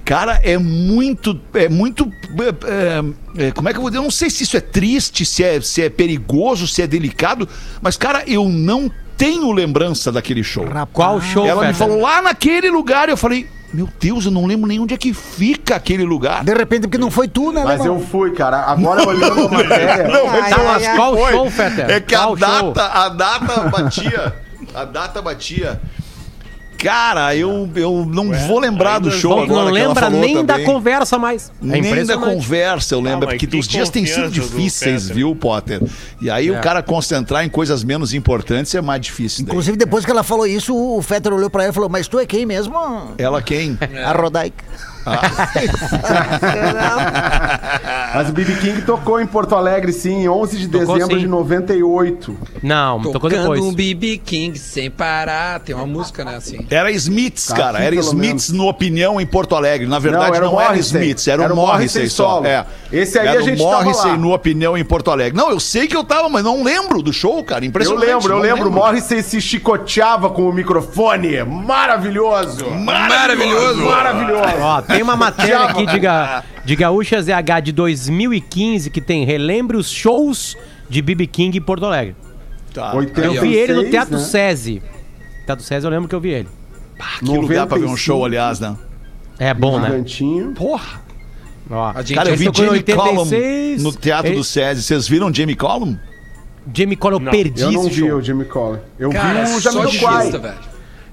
Cara, 0.05 0.41
é 0.45 0.57
muito. 0.57 1.39
É 1.53 1.69
muito. 1.69 2.09
é, 2.39 3.43
é, 3.43 3.47
é, 3.49 3.51
como 3.51 3.69
é 3.69 3.73
que 3.73 3.79
eu 3.79 3.83
vou 3.83 3.91
dizer? 3.91 3.99
Eu 3.99 4.05
não 4.05 4.11
sei 4.11 4.31
se 4.31 4.45
isso 4.45 4.57
é 4.57 4.61
triste, 4.61 5.25
se 5.25 5.43
é, 5.43 5.61
se 5.61 5.83
é 5.83 5.91
perigoso, 5.91 6.69
se 6.69 6.81
é 6.81 6.87
delicado, 6.87 7.49
mas, 7.83 7.97
cara, 7.97 8.23
eu 8.25 8.49
não 8.49 8.89
tenho 9.17 9.51
lembrança 9.51 10.13
daquele 10.13 10.45
show. 10.45 10.65
Qual 10.93 11.21
show, 11.21 11.45
Ela 11.45 11.67
me 11.67 11.75
falou 11.75 12.01
lá 12.01 12.23
naquele 12.23 12.71
lugar, 12.71 13.09
eu 13.09 13.17
falei, 13.17 13.49
meu 13.73 13.89
Deus, 13.99 14.27
eu 14.27 14.31
não 14.31 14.47
lembro 14.47 14.69
nem 14.69 14.79
onde 14.79 14.95
é 14.95 14.97
que 14.97 15.13
fica 15.13 15.75
aquele 15.75 16.05
lugar. 16.05 16.45
De 16.45 16.55
repente, 16.55 16.83
porque 16.83 16.99
não 16.99 17.11
foi 17.11 17.27
tu, 17.27 17.51
né, 17.51 17.65
Mas 17.65 17.85
eu 17.85 17.99
fui, 17.99 18.31
cara. 18.31 18.59
Agora 18.59 19.09
olhando 19.09 19.47
a 19.47 19.49
matéria. 19.51 20.07
Não, 20.09 20.27
mas 20.29 20.45
Ai, 20.45 20.53
ai, 20.53 20.87
ai. 20.87 20.97
Qual 20.97 21.17
foi. 21.17 21.33
show, 21.33 21.51
Fetter? 21.51 21.91
É 21.91 22.01
que 22.01 22.15
a 22.15 22.19
Qual 22.21 22.37
show? 22.39 22.73
data, 22.73 22.87
a 22.87 23.09
data 23.09 23.61
batia. 23.69 24.35
A 24.73 24.85
data 24.85 25.21
batia. 25.21 25.81
Cara, 26.79 27.35
eu, 27.35 27.69
eu 27.75 28.05
não 28.07 28.31
vou 28.47 28.59
lembrar 28.59 28.99
do 28.99 29.11
show 29.11 29.35
Bom, 29.37 29.43
agora 29.45 29.65
não 29.67 29.73
lembra 29.73 30.11
nem 30.11 30.45
da 30.45 30.55
também. 30.55 30.67
conversa 30.67 31.19
mais. 31.19 31.51
É 31.63 31.67
Nem 31.81 32.05
da 32.05 32.17
conversa, 32.19 32.95
eu 32.95 33.01
lembro, 33.01 33.25
Ah, 33.29 33.33
porque 33.33 33.47
que 33.47 33.57
os 33.57 33.67
dias 33.67 33.89
têm 33.91 34.05
sido 34.07 34.29
difíceis, 34.31 35.03
Peter. 35.05 35.17
viu, 35.17 35.35
Potter? 35.35 35.83
E 36.21 36.31
aí 36.31 36.51
o 36.51 36.57
É. 36.57 36.61
cara 36.61 36.83
concentrar 36.83 37.45
em 37.45 37.49
coisas 37.49 37.83
menos 37.83 38.13
importantes 38.15 38.75
é 38.75 38.81
mais 38.81 39.01
difícil. 39.01 39.45
daí. 39.45 39.51
Inclusive, 39.53 39.77
depois 39.77 40.05
que 40.05 40.11
ela 40.11 40.23
falou 40.23 40.47
isso, 40.47 40.75
o 40.77 41.01
Fetter 41.03 41.33
olhou 41.33 41.49
pra 41.51 41.63
ela 41.65 41.71
e 41.73 41.75
falou, 41.75 41.89
mas 41.89 42.07
tu 42.09 42.19
é 42.19 42.27
quem 42.27 42.45
mesmo? 42.47 42.75
Ela 43.19 43.41
quem? 43.43 43.79
A 44.05 44.13
Rodaica. 44.13 44.65
Mas 48.15 48.29
o 48.29 48.33
BB 48.33 48.55
King 48.57 48.83
tocou 48.83 49.21
em 49.21 49.27
Porto 49.27 49.55
Alegre, 49.55 49.93
sim, 49.93 50.23
em 50.25 50.29
11 50.29 50.57
de 50.59 50.69
Tocou, 50.69 50.95
dezembro 50.95 51.17
sim. 51.17 51.23
de 51.23 51.29
98. 51.29 52.37
Não, 52.63 53.03
tocou 53.13 53.31
depois. 53.31 53.61
um 53.61 53.73
BB 53.73 54.19
King 54.19 54.59
sem 54.59 54.91
parar. 54.91 55.61
Tem 55.61 55.75
uma 55.75 55.87
música, 55.87 56.25
né, 56.25 56.37
assim. 56.37 56.67
Era 56.71 56.91
Smiths, 56.93 57.47
Tá 57.49 57.57
cara. 57.57 57.79
aqui, 57.79 57.87
Era 57.87 57.97
Smiths 57.97 58.51
menos. 58.51 58.51
no 58.51 58.69
Opinião 58.69 59.21
em 59.21 59.27
Porto 59.27 59.55
Alegre. 59.55 59.87
Na 59.87 59.99
verdade, 59.99 60.29
não, 60.31 60.35
era 60.37 60.49
o 60.51 60.61
era. 60.61 60.77
Smiths, 60.79 61.29
era, 61.29 61.45
Era 61.45 61.53
o 61.53 61.57
Morrissey 61.57 62.09
só. 62.09 62.35
solo. 62.35 62.47
É. 62.47 62.65
Esse 62.93 63.19
aí 63.19 63.27
era 63.29 63.39
a 63.41 63.43
gente 63.43 63.61
o 63.63 63.65
tava 63.69 63.85
Morrissey 63.85 64.11
lá. 64.13 64.17
no 64.17 64.33
Opinião 64.33 64.77
em 64.79 64.85
Porto 64.85 65.11
Alegre. 65.11 65.37
Não, 65.37 65.51
eu 65.51 65.61
sei 65.61 65.87
que 65.87 65.97
eu 65.97 66.05
tava, 66.05 66.29
mas 66.29 66.43
não 66.45 66.63
lembro 66.63 67.03
do 67.03 67.13
show, 67.13 67.43
cara. 67.45 67.65
Eu 67.65 67.69
Impressionante. 67.69 68.07
lembro, 68.07 68.33
eu 68.33 68.37
não 68.37 68.43
lembro. 68.43 68.71
Morrissey 68.71 69.23
se 69.23 69.41
chicoteava 69.41 70.31
com 70.31 70.49
o 70.49 70.53
microfone. 70.53 71.43
Maravilhoso! 71.45 72.71
Maravilhoso. 72.71 73.83
Maravilhoso! 73.85 74.55
Ó, 74.61 74.83
tem 74.97 75.03
uma 75.03 75.17
matéria 75.17 75.59
aqui 75.65 75.87
de, 75.87 75.99
ga, 75.99 76.43
de 76.65 76.77
Gaúcha 76.77 77.21
ZH 77.23 77.61
de 77.63 77.73
2015 77.73 78.91
que 78.91 79.01
tem 79.01 79.25
Relembre 79.25 79.77
os 79.77 79.91
shows 79.91 80.57
de 80.89 81.01
BB 81.03 81.27
King 81.27 81.59
em 81.59 81.61
Porto 81.61 81.87
Alegre. 81.87 82.15
Tá. 82.75 82.91
Eu 82.93 82.99
86, 82.99 83.41
vi 83.43 83.55
ele 83.55 83.73
no 83.75 83.91
Teatro 83.91 84.15
né? 84.17 84.21
SESI. 84.25 84.83
Teatro 85.47 85.65
SESI 85.65 85.85
eu 85.87 85.91
lembro 85.91 86.09
que 86.09 86.15
eu 86.15 86.21
vi 86.21 86.31
ele. 86.31 86.49
Que 87.19 87.25
lugar 87.25 87.67
pra 87.67 87.77
ver 87.79 87.85
um 87.85 87.89
95. 87.93 87.97
show, 87.97 88.25
aliás, 88.25 88.61
né? 88.61 88.77
É 89.39 89.53
bom, 89.55 89.79
né? 89.79 89.89
Gigantinho. 89.91 90.53
Porra. 90.53 91.01
Ó, 91.71 91.91
A 91.95 92.01
gente 92.03 92.15
Cara, 92.15 92.31
eu 92.31 92.37
vi 92.37 92.45
Jamie 92.45 92.83
Collum 92.83 93.21
86, 93.21 93.83
no 93.83 93.93
Teatro 93.93 94.29
ele- 94.31 94.37
do 94.39 94.45
SESI. 94.45 94.83
Vocês 94.83 95.09
viram 95.09 95.33
Jamie 95.35 95.57
Collum? 95.57 95.97
Jamie 96.73 96.97
Collum, 96.97 97.17
eu 97.17 97.21
Não, 97.21 97.31
perdi 97.31 97.63
Eu 97.63 97.73
não 97.73 97.81
esse 97.87 97.91
vi 98.01 98.09
show. 98.09 98.19
o 98.19 98.23
Jimmy 98.23 98.45
Collin. 98.45 98.79
Eu 98.99 99.11
Cara, 99.11 99.45
vi 99.45 99.53
o 99.55 99.61
só 99.61 99.85
de 99.85 99.99
Jamiroquai. 99.99 100.31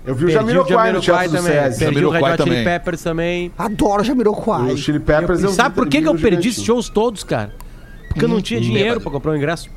Eu 0.06 0.16
vi 0.16 0.26
o 0.26 0.28
Perdi 0.28 0.44
o 0.44 0.48
Jamiroquai 0.48 0.92
no 0.92 1.00
Teatro 1.00 1.30
do 1.30 1.38
também. 1.38 1.54
SESI. 1.54 1.80
Perdi 1.80 1.86
o 1.86 1.94
Jamiroquai 2.02 2.22
Red 2.22 2.34
Hot 2.34 2.44
Chili 2.44 2.50
também. 2.56 2.64
Peppers 2.66 3.02
também. 3.04 3.52
Adoro 3.58 4.04
Jamiroquai. 4.04 4.72
O 4.74 4.78
Chili 4.78 5.00
Peppers 5.00 5.42
Eu- 5.44 5.50
eu 5.50 5.54
sabe 5.56 5.76
por 5.76 5.88
que, 5.88 6.02
que 6.02 6.08
eu 6.08 6.14
no 6.14 6.20
perdi 6.20 6.50
esses 6.50 6.64
shows 6.64 6.90
todos, 6.90 7.24
cara? 7.24 7.54
Porque 8.10 8.26
eu 8.26 8.30
não 8.30 8.42
tinha 8.42 8.60
dinheiro 8.60 9.00
pra 9.00 9.10
comprar 9.12 9.32
o 9.32 9.36
ingresso. 9.38 9.70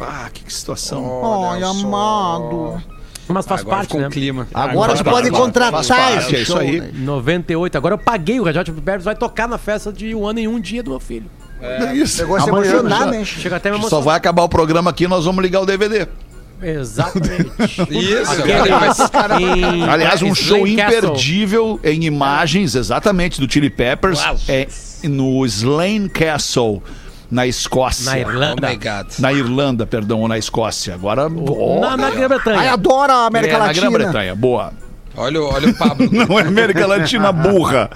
Ah, 0.00 0.28
que 0.32 0.52
situação. 0.52 1.50
Ai, 1.52 1.62
amado. 1.62 2.82
Mas 3.28 3.44
faz 3.46 3.62
Agora 3.62 3.76
parte, 3.78 3.88
ficou 3.88 4.00
né? 4.02 4.08
clima. 4.10 4.46
Agora 4.54 4.94
você 4.94 5.02
parte, 5.02 5.16
pode 5.16 5.30
faz 5.30 5.42
contratar 5.42 5.84
parte, 5.84 6.18
esse 6.18 6.36
é 6.36 6.38
isso 6.42 6.52
show, 6.52 6.60
aí. 6.60 6.80
né? 6.80 6.90
98. 6.94 7.76
Agora 7.76 7.94
eu 7.94 7.98
paguei 7.98 8.38
o 8.38 8.44
Red 8.44 8.56
Hot 8.58 8.70
Chili 8.70 8.80
Peppers, 8.80 9.04
vai 9.04 9.16
tocar 9.16 9.48
na 9.48 9.58
festa 9.58 9.92
de 9.92 10.14
um 10.14 10.24
ano 10.26 10.38
em 10.38 10.46
um 10.46 10.60
dia 10.60 10.80
do 10.82 10.90
meu 10.90 11.00
filho. 11.00 11.26
É 11.60 11.92
isso. 11.94 12.20
Negócio 12.22 12.44
de 12.44 12.50
Amanhã 12.50 12.70
emocionar, 12.72 12.98
já- 13.00 13.06
né? 13.06 13.24
Chega 13.24 13.56
até 13.56 13.70
me 13.70 13.76
Só 13.76 13.80
emocionar. 13.82 14.04
vai 14.04 14.16
acabar 14.16 14.42
o 14.44 14.48
programa 14.48 14.90
aqui 14.90 15.08
nós 15.08 15.24
vamos 15.24 15.42
ligar 15.42 15.60
o 15.60 15.66
DVD. 15.66 16.06
Exatamente. 16.62 17.50
Isso, 17.90 18.32
Aquele- 18.32 19.10
cara. 19.10 19.40
em- 19.40 19.88
Aliás, 19.88 20.22
um 20.22 20.34
show 20.34 20.66
imperdível 20.66 21.78
em 21.84 22.04
imagens, 22.04 22.74
exatamente, 22.74 23.40
do 23.40 23.50
Chili 23.52 23.70
Peppers, 23.70 24.18
Uau. 24.20 24.36
é 24.48 24.66
no 25.04 25.44
Slane 25.46 26.08
Castle, 26.08 26.82
na 27.30 27.46
Escócia. 27.46 28.10
Na 28.10 28.16
Oh 28.16 28.20
Irlanda. 28.30 28.68
Na 29.18 29.32
Irlanda, 29.32 29.86
perdão, 29.86 30.20
ou 30.20 30.28
na 30.28 30.38
Escócia. 30.38 30.94
Agora, 30.94 31.26
ó, 31.26 31.80
Na, 31.80 31.96
na 31.96 32.10
Grã-Bretanha. 32.10 32.72
adoro 32.72 33.12
a 33.12 33.26
América 33.26 33.54
é, 33.54 33.58
na 33.58 33.66
Latina. 33.66 33.90
Grã-Bretanha, 33.90 34.34
boa. 34.34 34.72
Olha, 35.16 35.40
o- 35.40 35.46
olha 35.52 35.70
o 35.70 35.74
Pablo. 35.74 36.08
Não 36.12 36.38
é 36.38 36.42
América 36.42 36.86
Latina 36.86 37.32
burra. 37.32 37.88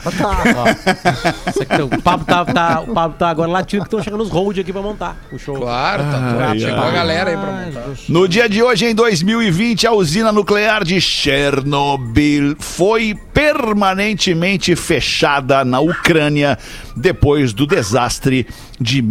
Isso 1.49 1.63
aqui, 1.63 1.83
o 1.83 1.89
Pablo 2.03 2.25
tá, 2.27 2.45
tá- 2.45 2.81
o 2.87 2.95
Pablo 2.95 3.17
tá 3.19 3.29
agora 3.29 3.51
latindo 3.51 3.83
que 3.83 3.89
estão 3.89 4.03
chegando 4.03 4.23
os 4.23 4.31
hold 4.31 4.59
aqui 4.59 4.73
pra 4.73 4.81
montar 4.83 5.17
o 5.33 5.39
show. 5.39 5.57
Claro, 5.57 6.03
tá 6.05 6.49
Ai, 6.51 6.59
Chegou 6.59 6.83
a 6.85 6.91
galera 6.91 7.31
aí 7.31 7.37
pra 7.37 7.47
montar. 7.53 7.83
No 8.09 8.27
dia 8.29 8.49
de 8.49 8.63
hoje, 8.63 8.87
em 8.87 8.95
2020, 8.95 9.87
a 9.87 9.93
usina 9.93 10.33
nuclear 10.33 10.83
de 10.85 11.01
Chernobyl 11.01 12.57
foi 12.59 13.15
permanentemente 13.35 14.75
fechada 14.75 15.65
na 15.65 15.81
Ucrânia 15.81 16.59
depois 16.97 17.53
do 17.53 17.67
desastre 17.67 18.47
de 18.81 19.03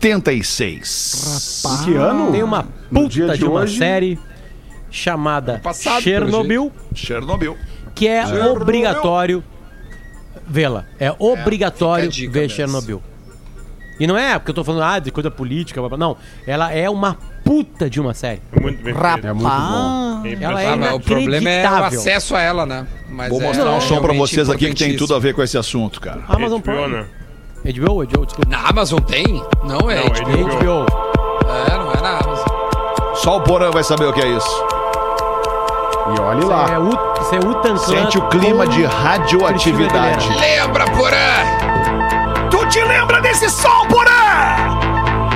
1986. 0.00 1.62
Que 1.84 1.94
ano? 1.94 2.32
Tem 2.32 2.42
uma 2.42 2.64
puta 2.92 3.08
de 3.08 3.38
de 3.38 3.44
uma 3.44 3.60
hoje- 3.60 3.78
série 3.78 4.18
chamada 4.90 5.60
passado, 5.62 6.02
Chernobyl, 6.02 6.72
Chernobyl. 6.94 7.56
que 7.94 8.08
é 8.08 8.24
obrigatório 8.46 9.42
vê-la. 10.46 10.84
É 10.98 11.14
obrigatório 11.18 12.10
fica 12.10 12.24
a 12.24 12.26
dica 12.26 12.40
ver. 12.40 12.48
Chernobyl. 12.50 13.02
E 14.00 14.06
não 14.06 14.16
é 14.16 14.38
porque 14.38 14.50
eu 14.50 14.54
tô 14.54 14.64
falando 14.64 14.82
ah, 14.82 14.98
de 14.98 15.10
coisa 15.10 15.30
política, 15.30 15.80
não. 15.98 16.16
Ela 16.46 16.72
é 16.72 16.88
uma 16.88 17.18
puta 17.44 17.88
de 17.90 18.00
uma 18.00 18.14
série. 18.14 18.40
Muito 18.58 18.82
bem. 18.82 18.94
Rapaz. 18.94 19.24
Ela 20.40 20.62
é 20.62 20.88
Ah, 20.88 20.94
o 20.94 21.00
problema 21.00 21.50
é 21.50 21.70
o 21.70 21.84
acesso 21.84 22.34
a 22.34 22.40
ela, 22.40 22.64
né? 22.64 22.86
Mas 23.10 23.28
Vou 23.28 23.42
é 23.42 23.44
mostrar 23.44 23.70
um 23.72 23.80
som 23.80 24.00
pra 24.00 24.14
vocês 24.14 24.48
aqui 24.48 24.68
que 24.70 24.74
tem 24.74 24.96
tudo 24.96 25.14
a 25.14 25.18
ver 25.18 25.34
com 25.34 25.42
esse 25.42 25.58
assunto, 25.58 26.00
cara. 26.00 26.22
Amazon 26.28 26.60
HBO, 26.60 26.72
Prime. 26.72 26.88
né? 26.88 27.06
HBO, 27.62 28.06
HBO, 28.06 28.24
desculpa. 28.26 28.48
Na 28.48 28.66
Amazon 28.68 29.00
tem? 29.00 29.26
Não 29.64 29.90
é. 29.90 29.96
Não, 29.96 30.08
HBO. 30.08 30.48
HBO. 30.48 30.56
HBO. 30.56 30.86
É, 31.46 31.78
não 31.78 31.92
é 31.92 32.00
na 32.00 32.18
Amazon. 32.20 32.46
Só 33.16 33.36
o 33.36 33.42
Porã 33.42 33.70
vai 33.70 33.84
saber 33.84 34.06
o 34.06 34.14
que 34.14 34.20
é 34.22 34.28
isso. 34.34 34.79
E 36.16 36.20
olhe 36.20 36.44
lá. 36.44 36.66
é, 36.70 37.20
isso 37.20 37.34
é 37.34 37.76
Sente 37.78 38.18
o 38.18 38.22
clima 38.28 38.66
de 38.66 38.84
radioatividade. 38.84 40.28
Lembra, 40.38 40.84
Porã! 40.86 42.48
Tu 42.50 42.66
te 42.66 42.82
lembra 42.82 43.20
desse 43.20 43.48
som, 43.48 43.86
Porã? 43.88 44.10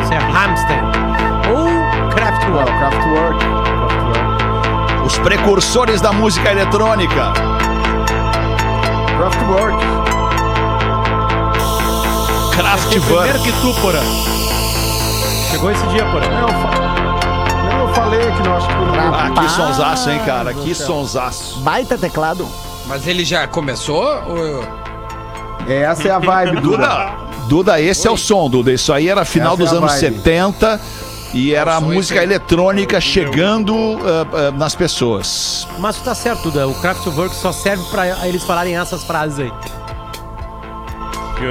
Isso 0.03 0.13
é 0.13 0.19
Hamster. 0.19 0.83
Ou 1.51 1.67
Kraftwerk. 2.15 2.71
o 2.71 2.79
Kraftwerk. 2.79 3.39
Kraftwerk. 3.39 5.05
Os 5.07 5.19
precursores 5.19 6.01
da 6.01 6.13
música 6.13 6.51
eletrônica. 6.51 7.33
Kraftwerk. 9.19 9.85
Kraftwerk. 12.57 13.01
Primeiro 13.07 13.39
que 13.41 13.53
tu, 13.61 13.75
Porã. 13.81 14.01
Chegou 15.51 15.71
esse 15.71 15.87
dia, 15.89 16.05
Porã. 16.07 16.25
Eu, 16.27 16.49
fa- 16.49 16.71
eu 16.83 16.94
falei 17.95 18.31
que 18.33 18.43
não 18.43 18.57
acho 18.57 18.67
que 18.67 18.75
não. 18.75 19.15
Ah, 19.15 19.31
que 19.31 19.49
sonsaço, 19.51 20.11
hein, 20.11 20.21
cara? 20.25 20.55
Que 20.55 20.75
sonsaço. 20.75 21.61
Baita 21.61 21.97
teclado. 21.97 22.49
Mas 22.87 23.07
ele 23.07 23.25
já 23.25 23.47
começou? 23.47 24.05
Ou... 24.27 24.65
Essa 25.67 26.09
é 26.09 26.11
a 26.11 26.19
vibe, 26.19 26.61
Duda. 26.61 26.77
Duda, 26.77 27.17
Duda, 27.49 27.81
esse 27.81 28.07
é 28.07 28.11
o 28.11 28.17
som, 28.17 28.51
Duda. 28.51 28.73
Isso 28.73 28.93
aí 28.93 29.09
era 29.09 29.25
final 29.25 29.55
Essa 29.55 29.63
dos 29.63 29.73
é 29.73 29.77
anos 29.77 29.93
vibe. 29.93 30.17
70 30.17 30.81
e 31.33 31.53
era 31.53 31.75
a 31.77 31.81
música 31.81 32.23
esse 32.23 32.25
eletrônica 32.25 33.01
chegando 33.01 33.75
ah, 33.75 34.27
ah, 34.33 34.51
nas 34.53 34.75
pessoas. 34.75 35.67
Mas 35.79 35.97
tu 35.97 36.05
tá 36.05 36.15
certo, 36.15 36.51
Duda. 36.51 36.69
O 36.69 36.75
Kraftwerk 36.75 37.35
só 37.35 37.53
serve 37.53 37.83
pra 37.91 38.27
eles 38.27 38.45
falarem 38.45 38.77
essas 38.77 39.03
frases 39.05 39.41
aí. 39.41 39.53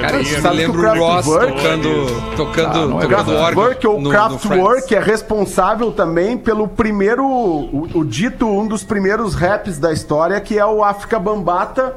Cara, 0.02 0.22
isso 0.22 0.42
que 0.42 0.48
lembra 0.50 0.80
o 0.80 0.96
o 0.96 1.00
Ross 1.00 1.26
Kraftwerk- 1.26 1.54
tocando, 1.62 2.36
tocando, 2.36 2.88
não 2.90 3.02
é 3.02 3.04
tocando 3.04 3.20
órgão. 3.32 3.36
Kraftwerk 3.36 3.88
ou 3.88 3.94
no- 3.96 4.02
no 4.02 4.10
Kraftwerk 4.10 4.96
é 4.96 5.00
responsável 5.00 5.92
também 5.92 6.38
pelo 6.38 6.68
primeiro, 6.68 7.26
o, 7.26 7.90
o 7.94 8.04
dito 8.06 8.48
um 8.48 8.68
dos 8.68 8.84
primeiros 8.84 9.34
raps 9.36 9.78
da 9.80 9.92
história, 9.94 10.40
que 10.42 10.58
é 10.58 10.66
o 10.66 10.84
África 10.84 11.20
Bambata 11.20 11.94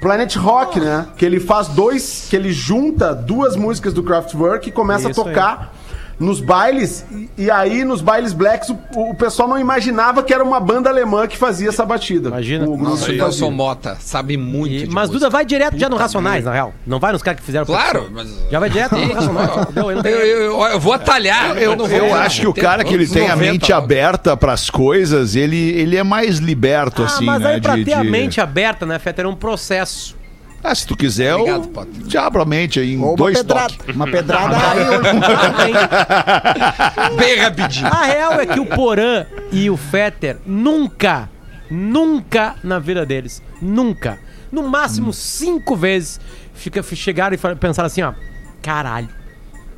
Planet 0.00 0.36
Rock, 0.36 0.78
né? 0.78 1.06
Que 1.16 1.24
ele 1.24 1.40
faz 1.40 1.66
dois, 1.68 2.26
que 2.30 2.36
ele 2.36 2.52
junta 2.52 3.12
duas 3.14 3.56
músicas 3.56 3.92
do 3.92 4.02
Kraftwerk 4.02 4.68
e 4.68 4.72
começa 4.72 5.10
Isso 5.10 5.20
a 5.20 5.24
tocar 5.24 5.74
nos 6.18 6.40
bailes. 6.40 7.04
E, 7.12 7.28
e 7.44 7.50
aí, 7.50 7.84
nos 7.84 8.00
bailes 8.00 8.32
blacks, 8.32 8.68
o, 8.70 8.78
o 9.10 9.14
pessoal 9.14 9.48
não 9.48 9.58
imaginava 9.58 10.22
que 10.22 10.34
era 10.34 10.42
uma 10.42 10.58
banda 10.60 10.88
alemã 10.90 11.26
que 11.26 11.36
fazia 11.36 11.68
essa 11.68 11.84
batida. 11.86 12.28
Imagina. 12.28 12.68
O 12.68 12.76
Nossa, 12.76 13.12
Nelson. 13.12 13.50
Mota 13.50 13.96
sabe 14.00 14.36
muito 14.36 14.72
E- 14.74 14.78
de 14.80 14.86
mas 14.86 15.08
música. 15.08 15.18
Duda 15.18 15.30
vai 15.30 15.44
direto 15.44 15.78
já 15.78 15.88
no 15.88 15.96
Racionais, 15.96 16.44
na 16.44 16.52
real. 16.52 16.74
Não 16.86 16.98
vai 16.98 17.12
nos 17.12 17.22
caras 17.22 17.40
que 17.40 17.46
fizeram. 17.46 17.64
Claro, 17.66 18.08
mas... 18.12 18.28
Já 18.50 18.58
vai 18.58 18.68
direto 18.70 18.96
no 18.96 19.12
Racionais. 19.14 19.50
não 19.74 19.90
Eu, 19.90 20.02
eu, 20.02 20.60
eu 20.62 20.80
vou 20.80 20.92
atalhar. 20.92 21.56
Eu, 21.56 21.76
não 21.76 21.86
vou- 21.86 21.96
eu 21.98 22.14
acho 22.14 22.40
que 22.40 22.46
o 22.48 22.54
cara 22.54 22.82
que 22.84 22.92
ele 22.94 23.06
tem 23.06 23.28
a 23.28 23.36
90 23.36 23.52
mente 23.52 23.70
logo. 23.72 23.84
aberta 23.84 24.36
pras 24.36 24.68
coisas, 24.70 25.36
ele, 25.36 25.56
ele 25.72 25.96
é 25.96 26.02
mais 26.02 26.38
liberto, 26.38 27.02
Ah, 27.02 27.06
assim, 27.06 27.24
mas 27.24 27.40
né? 27.42 27.54
aí 27.54 27.60
pra 27.60 27.76
de- 27.76 27.84
ter 27.84 27.92
a 27.94 28.02
de- 28.02 28.10
mente 28.10 28.40
aberta, 28.40 28.84
né, 28.84 28.98
Feta, 28.98 29.22
era 29.22 29.28
um 29.28 29.34
processo. 29.36 30.17
Ah, 30.62 30.74
se 30.74 30.86
tu 30.86 30.96
quiser, 30.96 31.34
Obrigado, 31.34 31.64
eu 31.64 31.68
Potter. 31.70 32.02
já 32.08 32.26
abro 32.26 32.42
a 32.42 32.44
mente 32.44 32.80
aí 32.80 32.94
em 32.94 32.98
Ou 33.00 33.08
uma 33.10 33.16
dois 33.16 33.38
pedrada. 33.38 33.74
toques. 33.74 33.94
Uma 33.94 34.06
pedrada. 34.10 34.56
Bem 37.16 37.36
rapidinho. 37.38 37.86
A 37.86 38.04
real 38.04 38.32
é 38.40 38.46
que 38.46 38.60
o 38.60 38.66
Porã 38.66 39.24
e 39.52 39.70
o 39.70 39.76
Fetter 39.76 40.38
nunca, 40.44 41.28
nunca 41.70 42.56
na 42.62 42.78
vida 42.78 43.06
deles, 43.06 43.42
nunca, 43.62 44.18
no 44.50 44.62
Hum. 44.62 44.68
máximo 44.68 45.12
cinco 45.12 45.76
vezes, 45.76 46.20
fica, 46.54 46.82
chegaram 46.82 47.34
e 47.34 47.38
pensaram 47.56 47.86
assim, 47.86 48.02
ó, 48.02 48.12
caralho, 48.62 49.08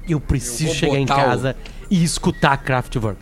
eu 0.09 0.21
preciso 0.21 0.64
Eu 0.64 0.69
vou 0.69 0.77
chegar 0.77 0.99
em 0.99 1.07
botar 1.07 1.21
o- 1.21 1.25
casa 1.27 1.57
e 1.90 2.03
escutar 2.03 2.57
Kraftwerk. 2.59 3.19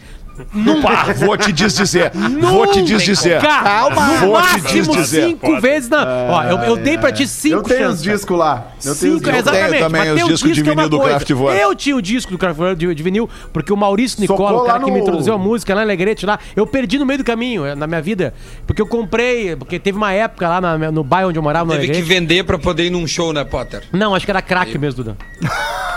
Pá, 0.83 1.13
vou 1.17 1.37
te 1.37 1.53
desdizer. 1.53 2.11
vou 2.41 2.67
te 2.67 2.83
desdizer. 2.83 3.41
Calma, 3.41 4.07
no 4.09 4.19
Vou 4.29 4.37
te 4.43 4.43
máximo 4.53 4.95
desdizer. 4.95 5.25
cinco 5.29 5.61
vezes 5.61 5.89
na... 5.89 6.05
Ó, 6.31 6.43
eu, 6.45 6.59
eu 6.59 6.77
dei 6.77 6.97
pra 6.99 7.11
ti 7.13 7.27
cinco 7.27 7.57
Eu 7.57 7.63
tenho 7.63 7.89
os 7.89 8.03
discos 8.03 8.39
lá. 8.39 8.69
Eu 8.77 8.81
tenho 8.83 8.93
os 8.93 8.99
Cinco, 8.99 9.19
discos. 9.19 9.39
exatamente. 9.39 9.71
tenho 9.71 9.85
também 9.85 10.13
os 10.13 10.29
discos 10.29 10.41
de 10.41 10.55
disco 10.55 10.69
é 10.69 10.73
uma 10.73 10.83
vinil 10.83 10.89
do 10.91 10.99
coisa. 10.99 11.17
Kraftwerk. 11.17 11.61
Eu 11.63 11.75
tinha 11.75 11.97
o 11.97 12.03
disco 12.03 12.33
do 12.33 12.39
Kraftwerk 12.39 12.77
de, 12.77 12.95
de 12.95 13.03
vinil, 13.03 13.29
porque 13.53 13.73
o 13.73 13.77
Maurício 13.77 14.19
Socou 14.27 14.37
Nicola, 14.47 14.63
o 14.63 14.67
cara 14.67 14.79
lá 14.79 14.85
que 14.85 14.91
me 14.91 14.99
no- 14.99 15.03
introduziu 15.03 15.35
a 15.35 15.39
música 15.39 15.75
lá 15.75 15.81
em 15.83 15.85
Alegrete, 15.85 16.25
lá, 16.27 16.39
eu 16.55 16.67
perdi 16.67 16.99
no 16.99 17.07
meio 17.07 17.19
do 17.19 17.25
caminho, 17.25 17.65
eh, 17.67 17.75
na 17.75 17.87
minha 17.87 18.01
vida. 18.03 18.33
Porque 18.67 18.81
eu 18.81 18.87
comprei, 18.87 19.57
porque 19.57 19.79
teve 19.79 19.97
uma 19.99 20.13
época 20.13 20.49
lá 20.49 20.61
na- 20.61 20.91
no 20.93 21.03
bairro 21.05 21.29
onde 21.31 21.39
eu 21.39 21.43
morava, 21.43 21.65
no 21.75 21.81
Teve 21.81 21.93
que 21.93 22.03
vender 22.03 22.45
pra 22.45 22.59
poder 22.59 22.85
ir 22.85 22.91
num 22.91 23.07
show, 23.07 23.33
né, 23.33 23.45
Potter? 23.45 23.83
Não, 23.93 24.15
acho 24.15 24.25
que 24.25 24.31
era 24.31 24.43
crack 24.43 24.77
mesmo, 24.79 25.03
Duda. 25.03 25.17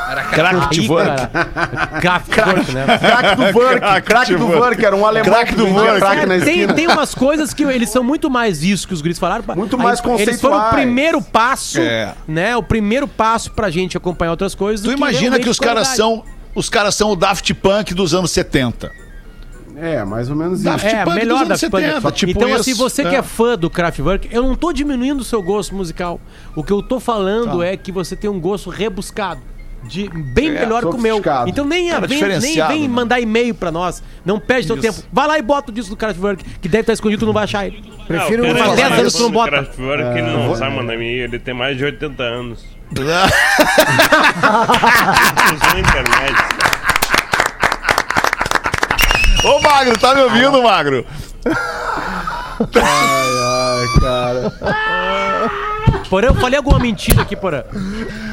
Era 0.10 0.23
Kraftwerk. 0.23 1.27
Kraftwerk, 2.01 2.71
né? 2.73 2.86
Crack 4.06 4.31
do 4.31 4.31
Crack 4.38 4.52
do 4.52 4.58
Work, 4.60 4.86
era 4.86 4.96
um 4.96 5.06
alemão 5.06 5.32
Crack 5.34 5.50
que 5.52 5.56
do 5.58 5.65
crack 6.00 6.26
na 6.26 6.39
tem, 6.46 6.67
tem 6.67 6.88
umas 6.88 7.13
coisas 7.15 7.54
que 7.54 7.63
eles 7.63 7.89
são 7.89 8.04
muito 8.04 8.30
mais 8.30 8.63
isso 8.63 8.88
que 8.88 8.94
os 8.94 9.02
guris 9.02 9.20
falaram. 9.20 9.44
Muito 9.56 9.76
Aí, 9.76 9.84
mais 9.84 10.00
Eles 10.00 10.39
foram 10.41 10.56
o 10.58 10.60
conceituais. 10.60 10.74
primeiro 10.74 11.22
passo, 11.22 11.80
É. 11.80 12.13
né? 12.28 12.56
O 12.58 12.63
primeiro 12.63 13.08
passo 13.08 13.52
pra 13.52 13.70
gente 13.70 13.96
acompanhar 13.98 14.32
outras 14.32 14.56
coisas. 14.56 14.86
Tu 14.86 14.91
imagina 14.91 15.39
que 15.39 15.50
os 15.50 15.60
caras 15.60 15.89
são. 15.89 16.24
Os 16.54 16.67
caras 16.70 16.96
são 16.96 17.12
o 17.12 17.15
Daft 17.15 17.54
Punk 17.54 17.94
dos 17.94 18.13
anos 18.13 18.32
70. 18.32 18.91
É, 19.78 20.04
mais 20.04 20.30
ou 20.30 20.36
menos 20.36 20.62
Daft 20.62 20.86
isso. 20.86 20.96
É, 20.96 21.04
Punk 21.06 21.15
melhor 21.15 21.39
dos 21.39 21.48
da 21.48 21.54
anos 21.54 21.60
70, 21.62 22.12
tipo 22.12 22.32
Então, 22.32 22.50
isso. 22.50 22.60
assim, 22.60 22.74
você 22.74 23.04
que 23.04 23.15
É. 23.15 23.20
é 23.20 23.24
fã 23.24 23.58
do 23.58 23.70
Kraftwerk, 23.70 24.28
eu 24.32 24.44
não 24.44 24.54
tô 24.56 24.72
diminuindo 24.74 25.22
o 25.22 25.24
seu 25.24 25.41
gosto 25.41 25.74
musical. 25.74 26.20
O 26.56 26.63
que 26.63 26.72
eu 26.74 26.84
tô 26.84 27.00
falando 27.00 27.60
Tá. 27.60 27.65
é 27.65 27.78
que 27.78 27.91
você 27.91 28.15
tem 28.15 28.30
um 28.30 28.39
gosto 28.39 28.70
rebuscado. 28.70 29.41
De, 29.84 30.08
bem 30.10 30.50
É, 30.50 30.60
melhor 30.62 30.82
que 30.82 30.96
o 30.96 30.98
meu. 31.00 31.22
Então 31.48 31.65
nem, 31.65 31.89
Cara, 31.89 32.06
vem, 32.08 32.22
nem 32.22 32.39
vem 32.67 32.82
né? 32.84 32.88
mandar 32.88 33.20
e-mail 33.20 33.56
pra 33.56 33.72
nós. 33.72 34.04
Não 34.24 34.39
perde 34.39 34.67
seu 34.67 34.78
tempo. 34.78 35.00
Vai 35.12 35.28
lá 35.28 35.39
e 35.39 35.41
bota 35.41 35.72
o 35.72 35.74
disco 35.74 35.89
do 35.91 35.98
Kraftwerk, 35.98 36.44
que 36.62 36.70
deve 36.70 36.82
estar 36.82 36.94
escondido, 36.94 37.20
tu 37.22 37.26
não 37.26 37.34
vai 37.34 37.46
achar 37.46 37.65
ele. 37.65 37.84
Prefiro 38.08 38.44
Não, 38.44 38.52
o 38.52 38.54
dez 38.76 38.89
mais 38.89 39.00
anos 39.02 39.13
tu 39.13 39.20
não 39.24 39.30
do 39.30 39.34
bota. 39.34 39.50
Kraftwerk, 39.52 40.17
ele 40.20 40.28
não 40.32 40.56
sabe 40.56 40.76
mandar 40.76 40.94
e-mail, 40.94 41.24
ele 41.24 41.39
tem 41.39 41.54
mais 41.54 41.78
de 41.78 41.84
80 41.86 42.24
anos. 42.24 42.63
Usou 45.54 45.80
internet. 45.80 46.36
Ô, 49.44 49.60
Magro, 49.62 49.98
tá 49.98 50.13
me 50.13 50.22
ouvindo, 50.22 50.62
Magro? 50.62 51.06
Ai, 52.76 53.86
cara. 54.00 54.54
Porã, 56.12 56.28
eu 56.28 56.36
falei 56.36 56.58
alguma 56.58 56.78
mentira 56.78 57.21
aqui, 57.21 57.36
Porã. 57.38 57.63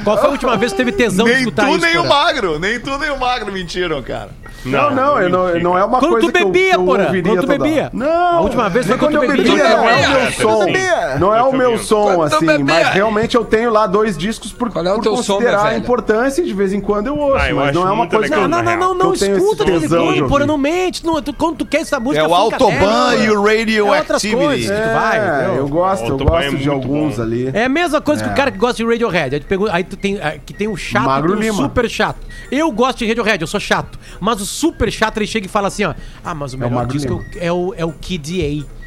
Qual 0.03 0.19
foi 0.19 0.27
a 0.29 0.33
última 0.33 0.57
vez 0.57 0.73
que 0.73 0.79
teve 0.79 0.91
tesão 0.93 1.25
de 1.25 1.31
Nem 1.31 1.41
escutar 1.43 1.67
tu, 1.67 1.71
isso, 1.77 1.81
nem 1.81 1.97
o 1.97 2.03
Porã? 2.03 2.09
Magro. 2.09 2.59
Nem 2.59 2.81
tu, 2.81 2.99
nem 2.99 3.11
o 3.11 3.19
Magro 3.21 3.53
mentiram, 3.53 4.03
cara. 4.03 4.31
Não, 4.65 4.91
não, 4.93 5.21
eu 5.21 5.29
não, 5.31 5.61
não 5.61 5.79
é 5.79 5.85
uma 5.85 6.01
Quando 6.01 6.11
coisa 6.13 6.27
tu 6.27 6.33
que 6.33 6.43
eu- 6.43 6.47
bebia, 6.47 6.71
que 6.71 6.77
eu 6.77 6.85
porra, 6.85 7.05
ouviria 7.05 7.33
quando 7.33 7.41
tu 7.43 7.47
bebia. 7.47 7.91
Não. 7.93 8.09
A 8.39 8.41
última 8.41 8.69
vez 8.69 8.87
foi 8.87 8.97
nem 8.97 8.99
quando 9.07 9.13
tu 9.19 9.25
eu 9.25 9.31
bebia. 9.31 9.45
bebia. 9.55 9.69
Não 9.77 9.89
é 9.89 9.95
o 9.95 10.11
meu 10.11 10.19
Quando 10.21 10.35
som. 10.35 11.19
Não 11.21 11.35
é 11.37 11.43
o 11.45 11.53
meu 11.53 11.79
som, 11.79 12.15
Quando 12.17 12.31
tu 12.31 12.37
assim, 12.51 12.63
mas 12.65 12.89
realmente 12.89 13.37
eu 13.37 13.45
tenho 13.45 13.71
lá 13.71 13.87
dois 13.87 14.19
discos 14.19 14.53
por, 14.53 14.71
Qual 14.73 14.85
é 14.85 14.93
o 14.93 15.01
teu 15.01 15.17
som, 15.17 15.35
considerar 15.35 15.63
minha 15.63 15.75
a 15.75 15.79
importância 15.79 16.43
e 16.43 16.45
de 16.45 16.53
vez 16.53 16.73
em 16.73 16.81
quando 16.81 17.07
eu 17.07 17.17
ouço, 17.17 17.37
Ah, 17.39 17.51
eu 17.51 17.57
mas 17.57 17.73
não 17.73 17.87
é 17.87 17.93
uma 17.93 18.09
coisa 18.09 18.29
que 18.29 18.35
eu... 18.35 18.49
Não, 18.49 18.63
não, 18.63 18.77
não, 18.77 18.95
não, 18.95 19.13
escuta 19.15 19.65
de 19.65 19.71
vez 19.71 19.85
em 19.85 19.89
quando, 19.89 20.27
porra, 20.29 20.45
não 20.47 20.59
mente. 20.59 21.07
Não, 21.07 21.23
tu- 21.23 21.33
quando 21.33 21.59
tu 21.59 21.67
quer 21.67 21.83
essa 21.83 22.01
música, 22.01 22.25
É 22.25 22.29
o 22.29 22.35
Autobahn 22.35 23.15
e 23.17 23.31
o 23.31 23.35
É 23.35 23.39
outras 23.39 24.23
Radioactivity. 24.25 24.37
coisas. 24.45 24.71
que 24.77 24.83
tu 24.89 24.93
vai, 24.95 25.19
É, 25.19 25.23
entendeu? 25.45 25.55
eu 25.57 25.69
gosto, 25.69 26.05
eu 26.07 26.17
é 26.17 26.25
gosto 26.25 26.57
de 26.57 26.69
alguns 26.69 27.21
ali. 27.21 27.51
É 27.55 27.68
a 27.69 27.73
mesma 27.73 28.01
coisa 28.01 28.25
que 28.25 28.31
o 28.31 28.35
cara 28.35 28.51
que 28.51 28.59
gosta 28.59 28.77
de 28.77 28.85
Radiohead. 28.89 29.35
Aí 29.37 29.41
tu, 29.41 29.47
pegou, 29.47 29.69
aí 29.71 29.85
tu 29.85 29.97
tem, 29.97 30.19
ah, 30.21 30.37
que 30.45 30.53
tem 30.53 30.67
o 30.69 30.77
chato 30.77 31.05
Magro 31.05 31.35
e 31.37 31.41
tem 31.41 31.51
o 31.51 31.53
Lima. 31.53 31.63
super 31.69 31.89
chato. 31.89 32.19
Eu 32.51 32.71
gosto 32.73 32.99
de 32.99 33.07
Radiohead, 33.07 33.41
eu 33.41 33.47
sou 33.47 33.61
chato. 33.61 33.99
Mas 34.21 34.41
o 34.41 34.47
super 34.47 34.91
chato, 34.91 35.19
ele 35.19 35.27
chega 35.27 35.47
e 35.47 35.49
fala 35.49 35.69
assim, 35.69 35.85
ó. 35.85 35.95
Ah, 36.25 36.35
mas 36.35 36.55
o 36.55 36.59
melhor 36.59 36.75
Magro 36.75 36.93
disco 36.93 37.15
Lima. 37.15 37.25
é 37.41 37.53
o, 37.53 37.75
é 37.77 37.85
o 37.85 37.93
Kid 37.93 38.41
A. 38.43 38.79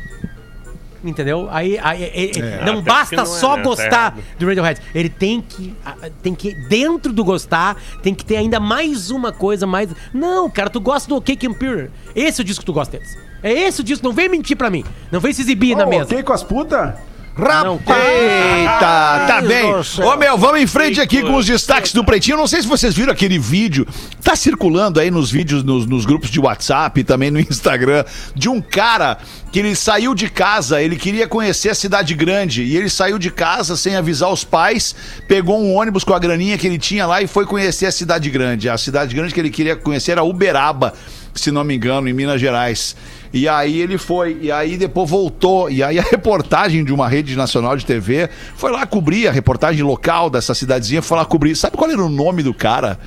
Entendeu? 1.03 1.47
Aí, 1.49 1.79
aí- 1.81 2.03
aí- 2.03 2.63
não 2.63 2.73
Até 2.73 2.81
basta 2.83 3.15
não 3.15 3.23
é, 3.23 3.25
só 3.25 3.55
né? 3.57 3.63
Tá 3.63 3.69
gostar 3.69 3.85
errado. 3.87 4.23
do 4.37 4.45
Radiohead. 4.45 4.81
Ele 4.93 5.09
tem 5.09 5.41
que, 5.41 5.75
tem 6.21 6.35
que, 6.35 6.53
dentro 6.67 7.11
do 7.11 7.23
gostar, 7.23 7.75
tem 8.03 8.13
que 8.13 8.23
ter 8.23 8.35
ainda 8.35 8.59
mais 8.59 9.09
uma 9.09 9.31
coisa, 9.31 9.65
mais. 9.65 9.89
Não, 10.13 10.47
cara, 10.47 10.69
tu 10.69 10.79
gosta 10.79 11.09
do 11.09 11.15
OK 11.15 11.35
Computer. 11.37 11.89
Esse 12.15 12.41
é 12.41 12.43
o 12.43 12.45
disco 12.45 12.61
que 12.61 12.65
tu 12.67 12.73
gosta 12.73 12.97
deles. 12.97 13.17
É 13.41 13.51
esse 13.51 13.81
o 13.81 13.83
disco, 13.83 14.05
não 14.05 14.13
vem 14.13 14.29
mentir 14.29 14.55
pra 14.55 14.69
mim. 14.69 14.85
Não 15.11 15.19
vem 15.19 15.33
se 15.33 15.41
exibir 15.41 15.75
na 15.75 15.85
Ô, 15.85 15.89
mesa. 15.89 16.03
ok 16.03 16.21
com 16.21 16.33
as 16.33 16.43
putas? 16.43 16.93
Não, 17.37 17.75
Eita, 17.75 19.25
tá 19.25 19.41
bem. 19.41 19.73
Ô, 19.73 20.17
meu, 20.17 20.37
vamos 20.37 20.61
em 20.61 20.67
frente 20.67 20.99
aqui 20.99 21.21
com 21.21 21.35
os 21.35 21.45
destaques 21.45 21.93
do 21.93 22.03
Pretinho. 22.03 22.35
Não 22.35 22.47
sei 22.47 22.61
se 22.61 22.67
vocês 22.67 22.93
viram 22.93 23.13
aquele 23.13 23.39
vídeo, 23.39 23.87
tá 24.21 24.35
circulando 24.35 24.99
aí 24.99 25.09
nos 25.09 25.31
vídeos, 25.31 25.63
nos, 25.63 25.85
nos 25.85 26.05
grupos 26.05 26.29
de 26.29 26.39
WhatsApp 26.39 26.99
e 26.99 27.03
também 27.03 27.31
no 27.31 27.39
Instagram, 27.41 28.03
de 28.35 28.49
um 28.49 28.61
cara 28.61 29.17
que 29.51 29.59
ele 29.59 29.75
saiu 29.75 30.13
de 30.13 30.29
casa, 30.29 30.81
ele 30.81 30.95
queria 30.95 31.27
conhecer 31.27 31.69
a 31.69 31.75
cidade 31.75 32.13
grande, 32.13 32.63
e 32.63 32.75
ele 32.75 32.89
saiu 32.89 33.17
de 33.17 33.29
casa 33.29 33.75
sem 33.75 33.95
avisar 33.95 34.31
os 34.31 34.43
pais, 34.43 34.95
pegou 35.27 35.61
um 35.61 35.75
ônibus 35.75 36.03
com 36.03 36.13
a 36.13 36.19
graninha 36.19 36.57
que 36.57 36.67
ele 36.67 36.77
tinha 36.77 37.05
lá 37.05 37.21
e 37.21 37.27
foi 37.27 37.45
conhecer 37.45 37.85
a 37.85 37.91
cidade 37.91 38.29
grande. 38.29 38.69
A 38.69 38.77
cidade 38.77 39.15
grande 39.15 39.33
que 39.33 39.39
ele 39.39 39.49
queria 39.49 39.75
conhecer 39.75 40.13
era 40.13 40.23
Uberaba, 40.23 40.93
se 41.33 41.51
não 41.51 41.63
me 41.63 41.75
engano, 41.75 42.07
em 42.07 42.13
Minas 42.13 42.39
Gerais. 42.39 42.95
E 43.33 43.47
aí 43.47 43.79
ele 43.79 43.97
foi, 43.97 44.37
e 44.41 44.51
aí 44.51 44.77
depois 44.77 45.09
voltou, 45.09 45.69
e 45.69 45.81
aí 45.81 45.97
a 45.97 46.03
reportagem 46.09 46.83
de 46.83 46.93
uma 46.93 47.07
rede 47.07 47.35
nacional 47.35 47.77
de 47.77 47.85
TV 47.85 48.29
foi 48.55 48.71
lá 48.71 48.85
cobrir 48.85 49.27
a 49.27 49.31
reportagem 49.31 49.83
local 49.83 50.29
dessa 50.29 50.53
cidadezinha, 50.53 51.01
foi 51.01 51.17
lá 51.17 51.25
cobrir. 51.25 51.55
Sabe 51.55 51.77
qual 51.77 51.89
era 51.89 52.03
o 52.03 52.09
nome 52.09 52.43
do 52.43 52.53
cara? 52.53 52.99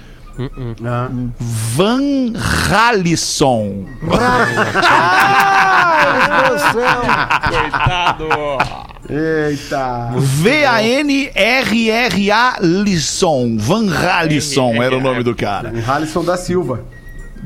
Ah. 0.84 1.08
Van 1.38 2.32
Halisson. 2.70 3.84
Coitado. 7.48 8.24
Eita. 9.08 10.10
V-A-N-R-R-A 10.16 11.36
Lisson. 12.60 13.56
Van 13.58 13.86
Halisson 13.94 14.82
era 14.82 14.96
o 14.96 15.00
nome 15.00 15.22
do 15.22 15.36
cara. 15.36 15.72
Halisson 15.86 16.24
da 16.24 16.36
Silva. 16.36 16.84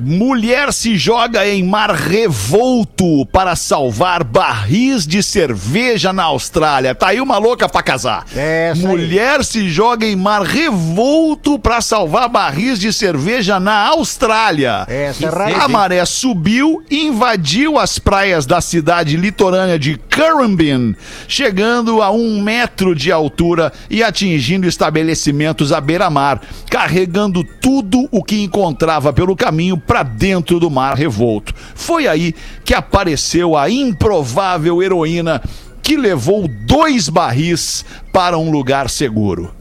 Mulher 0.01 0.73
se 0.73 0.97
joga 0.97 1.45
em 1.45 1.65
mar 1.65 1.91
revolto 1.91 3.27
para 3.27 3.57
salvar 3.57 4.23
barris 4.23 5.05
de 5.05 5.25
cerveja 5.25 6.13
na 6.13 6.23
Austrália. 6.23 6.95
Tá 6.95 7.09
aí 7.09 7.21
uma 7.21 7.37
louca 7.37 7.69
pra 7.69 7.83
casar. 7.83 8.25
É, 8.37 8.71
essa 8.71 8.81
aí. 8.81 8.87
Mulher 8.87 9.45
se 9.45 9.69
joga 9.69 10.07
em 10.07 10.15
mar 10.15 10.43
revolto 10.43 11.59
para 11.59 11.81
salvar 11.81 12.29
barris 12.29 12.79
de 12.79 12.93
cerveja 12.93 13.59
na 13.59 13.89
Austrália. 13.89 14.87
Essa 14.87 15.27
é 15.27 15.55
A 15.55 15.67
maré 15.67 16.05
subiu, 16.05 16.81
invadiu 16.89 17.77
as 17.77 17.99
praias 17.99 18.47
da 18.47 18.61
cidade 18.61 19.17
litorânea 19.17 19.81
de 19.81 19.97
Currumbin, 19.97 20.95
chegando 21.27 22.03
a 22.03 22.13
um 22.13 22.41
metro 22.41 22.95
de 22.95 23.11
altura 23.11 23.73
e 23.91 24.05
atingindo 24.05 24.69
estabelecimentos 24.69 25.73
à 25.73 25.81
beira-mar, 25.81 26.41
carregando 26.71 27.43
tudo 27.43 28.09
o 28.13 28.23
que 28.23 28.41
encontrava 28.41 29.13
pelo 29.13 29.35
caminho 29.35 29.77
para 29.89 30.03
dentro 30.03 30.61
do 30.61 30.71
mar 30.71 30.95
revolto. 30.95 31.55
Foi 31.75 32.07
aí 32.07 32.35
que 32.63 32.75
apareceu 32.75 33.57
a 33.57 33.71
improvável 33.71 34.83
heroína 34.83 35.43
que 35.83 35.97
levou 35.97 36.47
dois 36.67 37.09
barris 37.09 37.85
para 38.13 38.37
um 38.37 38.51
lugar 38.51 38.91
seguro. 38.91 39.53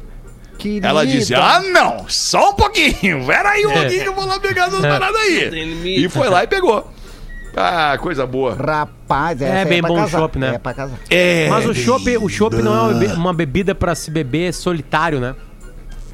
Querida. 0.59 0.87
Ela 0.89 1.05
disse: 1.05 1.33
Ah, 1.33 1.61
não, 1.61 2.05
só 2.09 2.49
um 2.49 2.53
pouquinho, 2.53 3.25
pera 3.25 3.51
aí 3.51 3.65
um 3.65 3.71
pouquinho 3.71 4.03
que 4.03 4.09
eu 4.09 4.13
vou 4.13 4.25
lá 4.25 4.39
pegar 4.39 4.67
essas 4.67 4.81
paradas 4.81 5.21
Tem 5.21 5.63
aí. 5.63 6.03
E 6.03 6.09
foi 6.09 6.29
lá 6.29 6.43
e 6.43 6.47
pegou. 6.47 6.91
Ah, 7.55 7.97
coisa 7.99 8.25
boa. 8.27 8.53
Rapaz, 8.55 9.41
essa 9.41 9.51
É 9.51 9.65
bem 9.65 9.81
pra 9.81 9.87
bom 9.87 9.95
o 9.95 10.01
casar. 10.01 10.19
chopp, 10.19 10.37
né? 10.37 10.55
É 10.55 10.59
pra 10.59 10.73
casar. 10.75 10.99
É. 11.09 11.47
Mas 11.49 11.65
o 11.65 11.73
chopp, 11.73 12.17
o 12.17 12.29
chopp 12.29 12.55
não 12.57 12.75
é 12.75 12.79
uma 12.81 12.93
bebida, 12.93 13.13
uma 13.15 13.33
bebida 13.33 13.75
pra 13.75 13.95
se 13.95 14.11
beber 14.11 14.53
solitário, 14.53 15.19
né? 15.19 15.33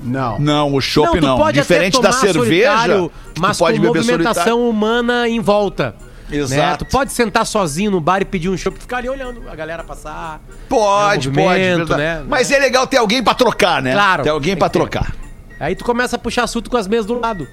Não. 0.03 0.39
Não, 0.39 0.73
o 0.73 0.81
chopp 0.81 1.19
não. 1.21 1.37
pode 1.37 1.59
Diferente 1.59 2.01
da 2.01 2.11
cerveja, 2.11 3.09
mas 3.39 3.57
pode 3.57 3.77
com 3.79 3.83
beber 3.83 3.99
movimentação 3.99 4.43
solitário. 4.43 4.69
humana 4.69 5.27
em 5.29 5.39
volta. 5.39 5.95
Exato. 6.31 6.61
Né? 6.61 6.75
Tu 6.77 6.85
pode 6.85 7.11
sentar 7.13 7.45
sozinho 7.45 7.91
no 7.91 8.01
bar 8.01 8.21
e 8.21 8.25
pedir 8.25 8.49
um 8.49 8.57
chopp 8.57 8.77
e 8.77 8.81
ficar 8.81 8.97
ali 8.97 9.09
olhando 9.09 9.43
a 9.49 9.55
galera 9.55 9.83
passar. 9.83 10.41
Pode, 10.67 11.27
É 11.27 11.31
um 11.31 11.33
pode. 11.35 11.47
movimento, 11.47 11.77
verdade. 11.87 12.01
né? 12.01 12.25
Mas 12.27 12.51
é 12.51 12.57
legal 12.59 12.87
ter 12.87 12.97
alguém 12.97 13.23
pra 13.23 13.33
trocar, 13.33 13.81
né? 13.81 13.93
Claro, 13.93 14.23
Ter 14.23 14.29
alguém 14.29 14.55
ter. 14.55 14.69
trocar. 14.69 15.13
Aí 15.59 15.75
tu 15.75 15.85
começa 15.85 16.15
a 16.15 16.19
puxar 16.19 16.43
assunto 16.43 16.69
com 16.69 16.77
as 16.77 16.87
mesas 16.87 17.05
do 17.05 17.19
lado. 17.19 17.47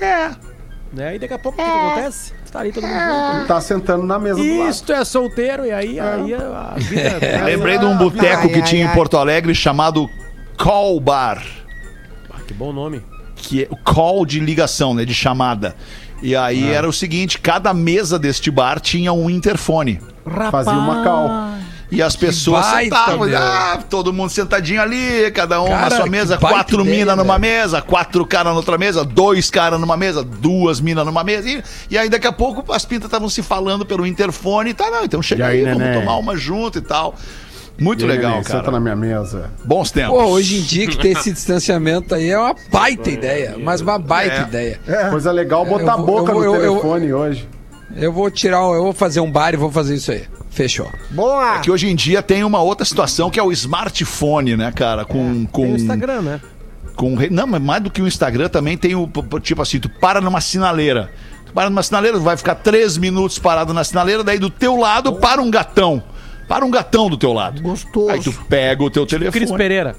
É. 0.00 0.30
Né? 0.92 1.14
E 1.14 1.18
daqui 1.20 1.34
a 1.34 1.38
pouco 1.38 1.60
o 1.60 1.64
que, 1.64 1.70
que 1.70 1.76
acontece? 1.78 2.32
Tu 2.44 2.52
tá 2.52 2.58
ali 2.60 2.72
todo 2.72 2.84
mundo 2.86 2.98
junto. 2.98 3.46
Tá 3.46 3.60
sentando 3.60 4.02
na 4.04 4.18
mesa 4.18 4.34
do 4.36 4.58
lado. 4.58 4.68
Isso, 4.70 4.84
tu 4.84 4.92
é 4.92 5.04
solteiro 5.04 5.64
e 5.64 5.70
aí, 5.70 6.00
aí 6.00 6.34
a 6.34 6.74
vida. 6.76 7.18
Lembrei 7.44 7.78
de 7.78 7.84
um 7.84 7.96
boteco 7.96 8.48
que 8.48 8.56
ai, 8.56 8.62
tinha 8.62 8.84
em 8.84 8.88
ai. 8.88 8.94
Porto 8.94 9.16
Alegre 9.16 9.54
chamado 9.54 10.10
Call 10.62 11.00
Bar. 11.00 11.42
Ah, 12.30 12.36
que 12.46 12.52
bom 12.52 12.70
nome. 12.72 13.00
que 13.34 13.62
é 13.64 13.68
o 13.70 13.76
call 13.76 14.26
de 14.26 14.38
ligação, 14.38 14.92
né, 14.92 15.06
de 15.06 15.14
chamada. 15.14 15.74
E 16.22 16.36
aí 16.36 16.70
era 16.70 16.86
o 16.86 16.92
seguinte, 16.92 17.38
cada 17.38 17.72
mesa 17.72 18.18
deste 18.18 18.50
bar 18.50 18.78
tinha 18.78 19.10
um 19.10 19.30
interfone. 19.30 19.98
Fazia 20.50 20.74
uma 20.74 21.02
cal. 21.02 21.30
E 21.90 22.02
as 22.02 22.14
pessoas 22.14 22.64
baita, 22.66 22.96
sentavam, 22.96 23.26
ah, 23.34 23.82
todo 23.88 24.12
mundo 24.12 24.30
sentadinho 24.30 24.80
ali, 24.80 25.28
cada 25.32 25.60
um 25.62 25.68
na 25.70 25.76
Cara, 25.78 25.96
sua 25.96 26.04
que 26.04 26.10
mesa, 26.10 26.36
quatro 26.36 26.84
minas 26.84 27.16
numa 27.16 27.38
velho. 27.38 27.40
mesa, 27.40 27.82
quatro 27.82 28.24
caras 28.26 28.52
na 28.52 28.58
outra 28.58 28.76
mesa, 28.78 29.02
dois 29.02 29.50
caras 29.50 29.80
numa 29.80 29.96
mesa, 29.96 30.22
duas 30.22 30.78
minas 30.78 31.04
numa 31.06 31.24
mesa. 31.24 31.48
E, 31.48 31.64
e 31.90 31.98
aí 31.98 32.08
daqui 32.10 32.26
a 32.28 32.32
pouco 32.32 32.70
as 32.72 32.84
pintas 32.84 33.06
estavam 33.06 33.28
se 33.28 33.42
falando 33.42 33.84
pelo 33.86 34.06
interfone 34.06 34.70
e 34.70 34.74
tá, 34.74 34.88
não, 34.90 35.04
então 35.04 35.20
chega 35.22 35.46
E 35.46 35.48
aí, 35.48 35.58
aí, 35.60 35.64
vamos 35.64 35.78
neném? 35.80 35.98
tomar 36.00 36.16
uma 36.18 36.36
junto 36.36 36.78
e 36.78 36.82
tal. 36.82 37.16
Muito 37.80 38.04
E 38.04 38.06
legal, 38.06 38.32
neném, 38.32 38.44
cara. 38.44 38.58
Senta 38.58 38.70
na 38.70 38.78
minha 38.78 38.94
mesa. 38.94 39.50
Bons 39.64 39.90
tempos. 39.90 40.16
Pô, 40.16 40.24
hoje 40.26 40.58
em 40.58 40.62
dia 40.62 40.86
que 40.86 40.98
tem 40.98 41.12
esse 41.12 41.32
distanciamento 41.32 42.14
aí 42.14 42.28
é 42.30 42.38
uma 42.38 42.54
baita 42.70 43.10
ideia, 43.10 43.56
mas 43.58 43.80
uma 43.80 43.98
baita 43.98 44.34
É. 44.36 44.42
ideia. 44.42 44.80
Coisa 45.10 45.32
legal 45.32 45.64
botar 45.64 45.92
Eu 45.92 46.04
vou- 46.04 46.18
a 46.18 46.20
boca 46.20 46.32
eu 46.32 46.34
vou- 46.34 46.44
no 46.44 46.44
eu- 46.44 46.62
eu- 46.62 46.70
telefone 46.72 47.12
hoje. 47.14 47.48
Eu 47.96 48.12
vou 48.12 48.30
tirar, 48.30 48.58
eu 48.58 48.82
vou 48.84 48.92
fazer 48.92 49.20
um 49.20 49.30
bar 49.32 49.52
e 49.54 49.56
vou 49.56 49.70
fazer 49.72 49.94
isso 49.96 50.12
aí. 50.12 50.22
Fechou. 50.50 50.88
Boa! 51.10 51.58
Que 51.60 51.70
hoje 51.70 51.88
em 51.88 51.94
dia 51.96 52.22
tem 52.22 52.44
uma 52.44 52.60
outra 52.60 52.84
situação 52.84 53.30
que 53.30 53.38
é 53.40 53.42
o 53.42 53.50
smartphone, 53.52 54.56
né, 54.56 54.70
cara? 54.72 55.04
Com. 55.04 55.46
com... 55.46 55.62
Tem 55.62 55.72
o 55.72 55.76
Instagram, 55.76 56.22
né? 56.22 56.40
com 56.96 57.16
não, 57.30 57.46
mas 57.46 57.62
mais 57.62 57.82
do 57.82 57.90
que 57.90 58.02
o 58.02 58.06
Instagram 58.06 58.48
também 58.50 58.76
tem 58.76 58.94
o 58.94 59.08
tipo 59.40 59.62
assim, 59.62 59.80
tu 59.80 59.88
para 59.88 60.20
numa 60.20 60.40
sinaleira. 60.40 61.10
Tu 61.46 61.52
para 61.52 61.70
numa 61.70 61.82
sinaleira, 61.82 62.18
tu 62.18 62.22
vai 62.22 62.36
ficar 62.36 62.56
três 62.56 62.98
minutos 62.98 63.38
parado 63.38 63.72
na 63.72 63.82
sinaleira, 63.84 64.22
daí 64.22 64.38
do 64.38 64.50
teu 64.50 64.76
lado 64.76 65.14
para 65.14 65.40
um 65.40 65.50
gatão. 65.50 66.02
Para 66.50 66.64
um 66.64 66.70
gatão 66.70 67.08
do 67.08 67.16
teu 67.16 67.32
lado. 67.32 67.62
Gostoso. 67.62 68.10
Aí 68.10 68.20
tu 68.20 68.32
pega 68.48 68.82
o 68.82 68.90
teu 68.90 69.06
telefone. 69.06 69.46
Cris 69.46 69.56
Pereira. 69.56 69.94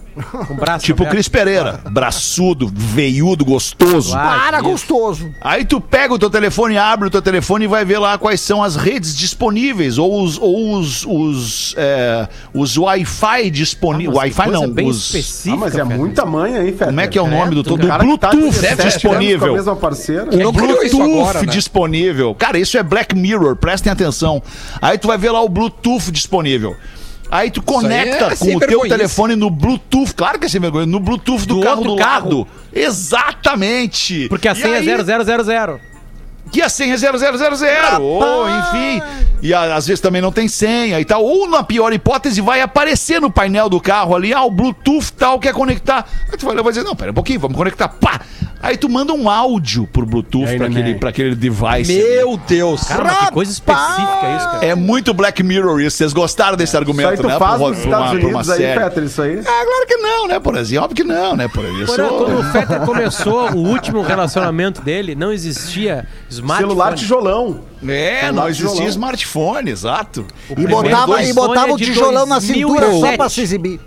Com 0.47 0.53
o 0.53 0.57
braço 0.57 0.85
Tipo 0.85 1.03
o 1.03 1.05
aberto. 1.05 1.15
Cris 1.15 1.29
Pereira, 1.29 1.79
braçudo, 1.89 2.69
veiudo, 2.75 3.45
gostoso. 3.45 4.11
Claro. 4.11 4.41
Para, 4.41 4.57
isso. 4.57 4.69
gostoso. 4.69 5.31
Aí 5.39 5.63
tu 5.63 5.79
pega 5.79 6.13
o 6.13 6.19
teu 6.19 6.29
telefone, 6.29 6.77
abre 6.77 7.07
o 7.07 7.09
teu 7.09 7.21
telefone 7.21 7.63
e 7.63 7.67
vai 7.69 7.85
ver 7.85 7.99
lá 7.99 8.17
quais 8.17 8.41
são 8.41 8.61
as 8.61 8.75
redes 8.75 9.15
disponíveis, 9.15 9.97
ou 9.97 10.21
os, 10.21 10.37
ou 10.37 10.77
os, 10.77 11.05
os, 11.05 11.73
é, 11.77 12.27
os 12.53 12.77
Wi-Fi 12.77 13.49
disponíveis. 13.49 14.17
Ah, 14.17 14.19
Wi-Fi 14.19 14.49
não, 14.51 14.69
bem 14.69 14.89
os... 14.89 15.05
específica. 15.05 15.55
Ah, 15.55 15.57
mas 15.57 15.75
é 15.77 15.85
muita 15.85 16.25
manha, 16.25 16.65
hein, 16.65 16.73
Feta? 16.73 16.87
Como 16.87 16.99
é 16.99 17.07
que 17.07 17.17
é 17.17 17.21
o 17.21 17.27
nome 17.27 17.55
do 17.55 17.63
todo? 17.63 17.87
cara. 17.87 18.03
Tá 18.17 18.29
Bluetooth 18.31 18.59
17 18.59 18.67
anos 18.67 18.75
Com 18.75 18.83
a 18.83 18.89
disponível. 18.89 19.53
mesma 19.53 19.75
parceira. 19.77 20.25
O 20.25 20.37
isso 20.37 20.51
Bluetooth 20.51 21.01
agora, 21.01 21.39
né? 21.39 21.45
disponível. 21.45 22.35
Cara, 22.35 22.59
isso 22.59 22.77
é 22.77 22.83
Black 22.83 23.15
Mirror, 23.15 23.55
prestem 23.55 23.89
atenção. 23.89 24.43
Aí 24.81 24.97
tu 24.97 25.07
vai 25.07 25.17
ver 25.17 25.31
lá 25.31 25.41
o 25.41 25.47
Bluetooth 25.47 26.11
disponível. 26.11 26.40
Aí 27.29 27.49
tu 27.49 27.61
conecta 27.61 28.25
é 28.33 28.35
com 28.35 28.55
o 28.55 28.59
teu 28.59 28.81
telefone 28.81 29.37
no 29.37 29.49
Bluetooth, 29.49 30.13
claro 30.13 30.37
que 30.37 30.47
é 30.47 30.49
sem 30.49 30.59
vergonha, 30.59 30.85
no 30.85 30.99
Bluetooth 30.99 31.45
do, 31.47 31.55
Do 31.55 31.61
carro 31.61 31.77
outro 31.77 31.91
do 31.95 31.97
carro. 31.97 32.25
lado. 32.25 32.47
Exatamente. 32.73 34.27
Porque 34.27 34.47
a 34.49 34.55
senha 34.55 34.77
aí- 34.77 34.89
é 34.89 35.03
0000. 35.03 35.79
Que 36.51 36.61
a 36.61 36.69
senha 36.69 36.93
é 36.95 36.97
0000, 36.97 38.01
ou 38.01 38.49
enfim. 38.49 39.01
E 39.41 39.53
a- 39.53 39.75
às 39.75 39.87
vezes 39.87 39.99
também 39.99 40.21
não 40.21 40.31
tem 40.31 40.47
senha 40.47 40.99
e 40.99 41.05
tal. 41.05 41.23
Ou 41.23 41.47
na 41.49 41.63
pior 41.63 41.91
hipótese, 41.93 42.41
vai 42.41 42.61
aparecer 42.61 43.19
no 43.19 43.31
painel 43.31 43.67
do 43.69 43.79
carro 43.79 44.15
ali, 44.15 44.33
ah, 44.33 44.43
o 44.43 44.51
Bluetooth 44.51 45.11
tal, 45.17 45.39
quer 45.39 45.53
conectar. 45.53 46.05
Aí 46.31 46.37
tu 46.37 46.45
vai 46.45 46.53
lá 46.55 46.61
e 46.61 46.63
vai 46.63 46.73
dizer, 46.73 46.85
não, 46.85 46.95
pera 46.95 47.11
um 47.11 47.13
pouquinho, 47.13 47.39
vamos 47.39 47.57
conectar. 47.57 47.87
Pá! 47.87 48.21
Aí 48.63 48.77
tu 48.77 48.87
manda 48.87 49.11
um 49.11 49.27
áudio 49.27 49.87
pro 49.91 50.05
Bluetooth, 50.05 50.47
aí, 50.47 50.57
pra, 50.57 50.67
neném? 50.69 50.83
aquele, 50.83 50.99
pra 50.99 51.09
aquele 51.09 51.33
device. 51.35 51.93
Meu 51.93 52.39
Deus. 52.47 52.83
Cara, 52.83 53.09
que 53.09 53.31
coisa 53.31 53.51
específica 53.51 54.35
isso, 54.37 54.45
cara. 54.51 54.65
É 54.67 54.75
muito 54.75 55.15
Black 55.15 55.41
Mirror 55.41 55.81
isso. 55.81 55.97
Vocês 55.97 56.13
gostaram 56.13 56.55
desse 56.55 56.69
Isso 56.69 56.77
aí 56.77 56.81
argumento, 56.81 57.21
tu 57.23 57.27
né? 57.27 57.39
faz 57.39 57.57
Pra- 57.57 57.69
nos 57.69 57.79
pra 57.79 57.87
uma- 57.89 57.97
Estados 58.05 58.19
uma 58.23 58.27
Unidos 58.29 58.49
aí, 58.51 58.57
série. 58.59 58.79
Petra, 58.79 59.03
isso 59.03 59.21
aí? 59.23 59.39
Ah, 59.39 59.43
claro 59.65 59.87
que 59.87 59.97
não, 59.97 60.27
né, 60.27 60.39
por 60.39 60.55
exemplo? 60.57 60.83
Óbvio 60.85 60.95
que 60.95 61.03
não, 61.11 61.35
né, 61.35 61.47
por 61.47 61.65
exemplo. 61.65 61.87
Porra, 61.95 62.07
Quando 62.09 62.39
o 62.39 62.43
Fetter 62.51 62.81
começou 62.81 63.51
o 63.53 63.57
último 63.67 64.03
relacionamento 64.03 64.79
dele, 64.83 65.15
não 65.15 65.33
existia 65.33 66.05
smartphone. 66.31 66.69
Celular 66.69 66.93
tijolão. 66.95 67.61
É, 67.87 68.31
não 68.31 68.47
existia 68.47 68.69
tijolão. 68.69 68.89
smartphone, 68.89 69.69
exato. 69.71 70.25
E 70.57 70.65
botava, 70.67 71.21
e 71.23 71.33
botava 71.33 71.69
é 71.69 71.73
o 71.73 71.77
tijolão 71.77 72.25
na 72.25 72.39
cintura 72.41 72.85
só 72.85 72.91
2007. 72.91 73.17
pra 73.17 73.29
se 73.29 73.41
exibir. 73.41 73.79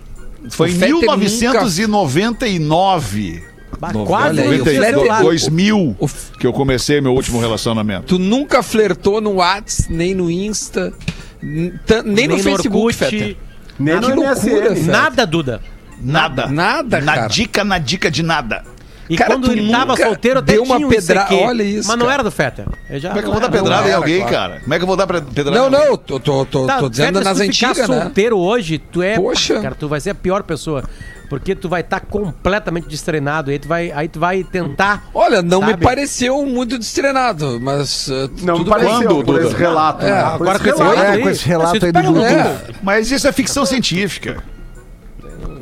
Foi 0.51 0.69
em 0.69 0.73
O 0.73 0.75
Fetter 0.79 0.99
1999. 0.99 3.43
Bah, 3.79 3.91
No- 3.91 4.05
quase 4.05 4.41
90 4.41 4.61
o 4.61 4.65
Fetter- 4.65 5.21
2000 5.21 5.95
o- 5.99 6.07
que 6.39 6.47
eu 6.47 6.53
comecei 6.53 7.01
meu 7.01 7.13
último 7.13 7.39
relacionamento. 7.41 8.05
Tu 8.07 8.17
nunca 8.19 8.63
flertou 8.63 9.19
no 9.19 9.35
Whats, 9.37 9.87
nem 9.89 10.13
no 10.15 10.31
Insta, 10.31 10.93
Nem 11.41 12.27
no 12.27 12.37
Facebook, 12.39 12.93
Feta. 12.93 13.35
Nem 13.77 13.99
Que 13.99 14.07
no 14.09 14.15
loucura. 14.23 14.73
Nada, 14.75 15.27
Duda. 15.27 15.61
Nada. 16.01 16.47
Nada, 16.47 17.01
Na 17.01 17.13
cara. 17.15 17.27
dica, 17.27 17.63
na 17.63 17.77
dica 17.77 18.09
de 18.09 18.23
nada. 18.23 18.63
E 19.09 19.15
Cara, 19.15 19.33
quando 19.35 19.51
ele 19.51 19.69
tava 19.69 19.95
solteiro, 19.95 20.39
até 20.39 20.53
deu 20.53 20.63
uma 20.63 20.75
tinha 20.77 20.87
um 20.87 20.89
pedra- 20.89 21.21
ICQ, 21.29 21.35
olha 21.43 21.63
isso, 21.63 21.87
Mas 21.87 21.97
não 21.97 22.05
cara. 22.05 22.13
era 22.15 22.23
do 22.23 22.31
Fetter. 22.31 22.65
Já 22.91 23.09
Como 23.09 23.19
é 23.19 23.21
que 23.21 23.27
eu 23.27 23.31
vou 23.31 23.41
dar 23.41 23.49
pedrada 23.51 23.89
em 23.89 23.93
alguém, 23.93 24.17
claro. 24.21 24.31
cara? 24.33 24.59
Como 24.61 24.73
é 24.73 24.77
que 24.77 24.83
eu 24.83 24.87
vou 24.87 24.95
dar 24.97 25.07
pedrada 25.07 25.51
Não, 25.51 25.69
em 25.69 25.75
alguém? 25.75 25.89
não, 25.89 25.97
tô, 25.97 26.19
tô, 26.19 26.45
tô, 26.45 26.65
Tá, 26.65 26.79
tô 26.79 26.89
dizendo 26.89 27.19
Fetter, 27.19 27.23
nas 27.23 27.37
se 27.37 27.47
tu 27.47 27.53
ficar 27.53 27.67
antigas, 27.69 27.89
né? 27.89 28.01
solteiro 28.01 28.37
hoje, 28.37 28.77
tu 28.79 29.03
é. 29.03 29.15
Poxa. 29.15 29.59
Cara, 29.61 29.75
tu 29.75 29.87
vai 29.87 29.99
ser 29.99 30.09
a 30.09 30.15
pior 30.15 30.41
pessoa. 30.43 30.83
Porque 31.29 31.55
tu 31.55 31.67
vai 31.67 31.81
estar 31.81 32.01
completamente 32.01 32.87
destreinado. 32.87 33.49
Aí 33.49 33.57
tu 33.57 33.67
vai, 33.67 33.91
aí 33.91 34.07
tu 34.07 34.19
vai 34.19 34.43
tentar. 34.43 35.05
Olha, 35.13 35.41
não 35.41 35.59
me 35.59 35.71
Sabe? 35.71 35.83
pareceu 35.83 36.45
muito 36.45 36.77
destrenado, 36.77 37.59
mas 37.59 38.07
uh, 38.09 38.29
Não, 38.43 38.57
tudo 38.57 38.69
pareceu 38.69 38.97
Quando, 39.09 39.25
por 39.25 39.41
esse 39.43 39.55
relato. 39.55 40.05
É, 40.05 40.09
né? 40.11 40.21
Agora 40.21 40.59
com 40.59 40.69
esse 40.69 40.77
relato. 40.77 41.01
É, 41.01 41.17
com 41.17 41.29
esse 41.29 41.45
relato 41.47 41.85
aí 41.85 41.91
do 41.91 42.01
Dudu. 42.03 42.13
pouco. 42.21 42.79
Mas 42.83 43.09
isso 43.11 43.27
é 43.27 43.31
ficção 43.31 43.65
científica. 43.65 44.37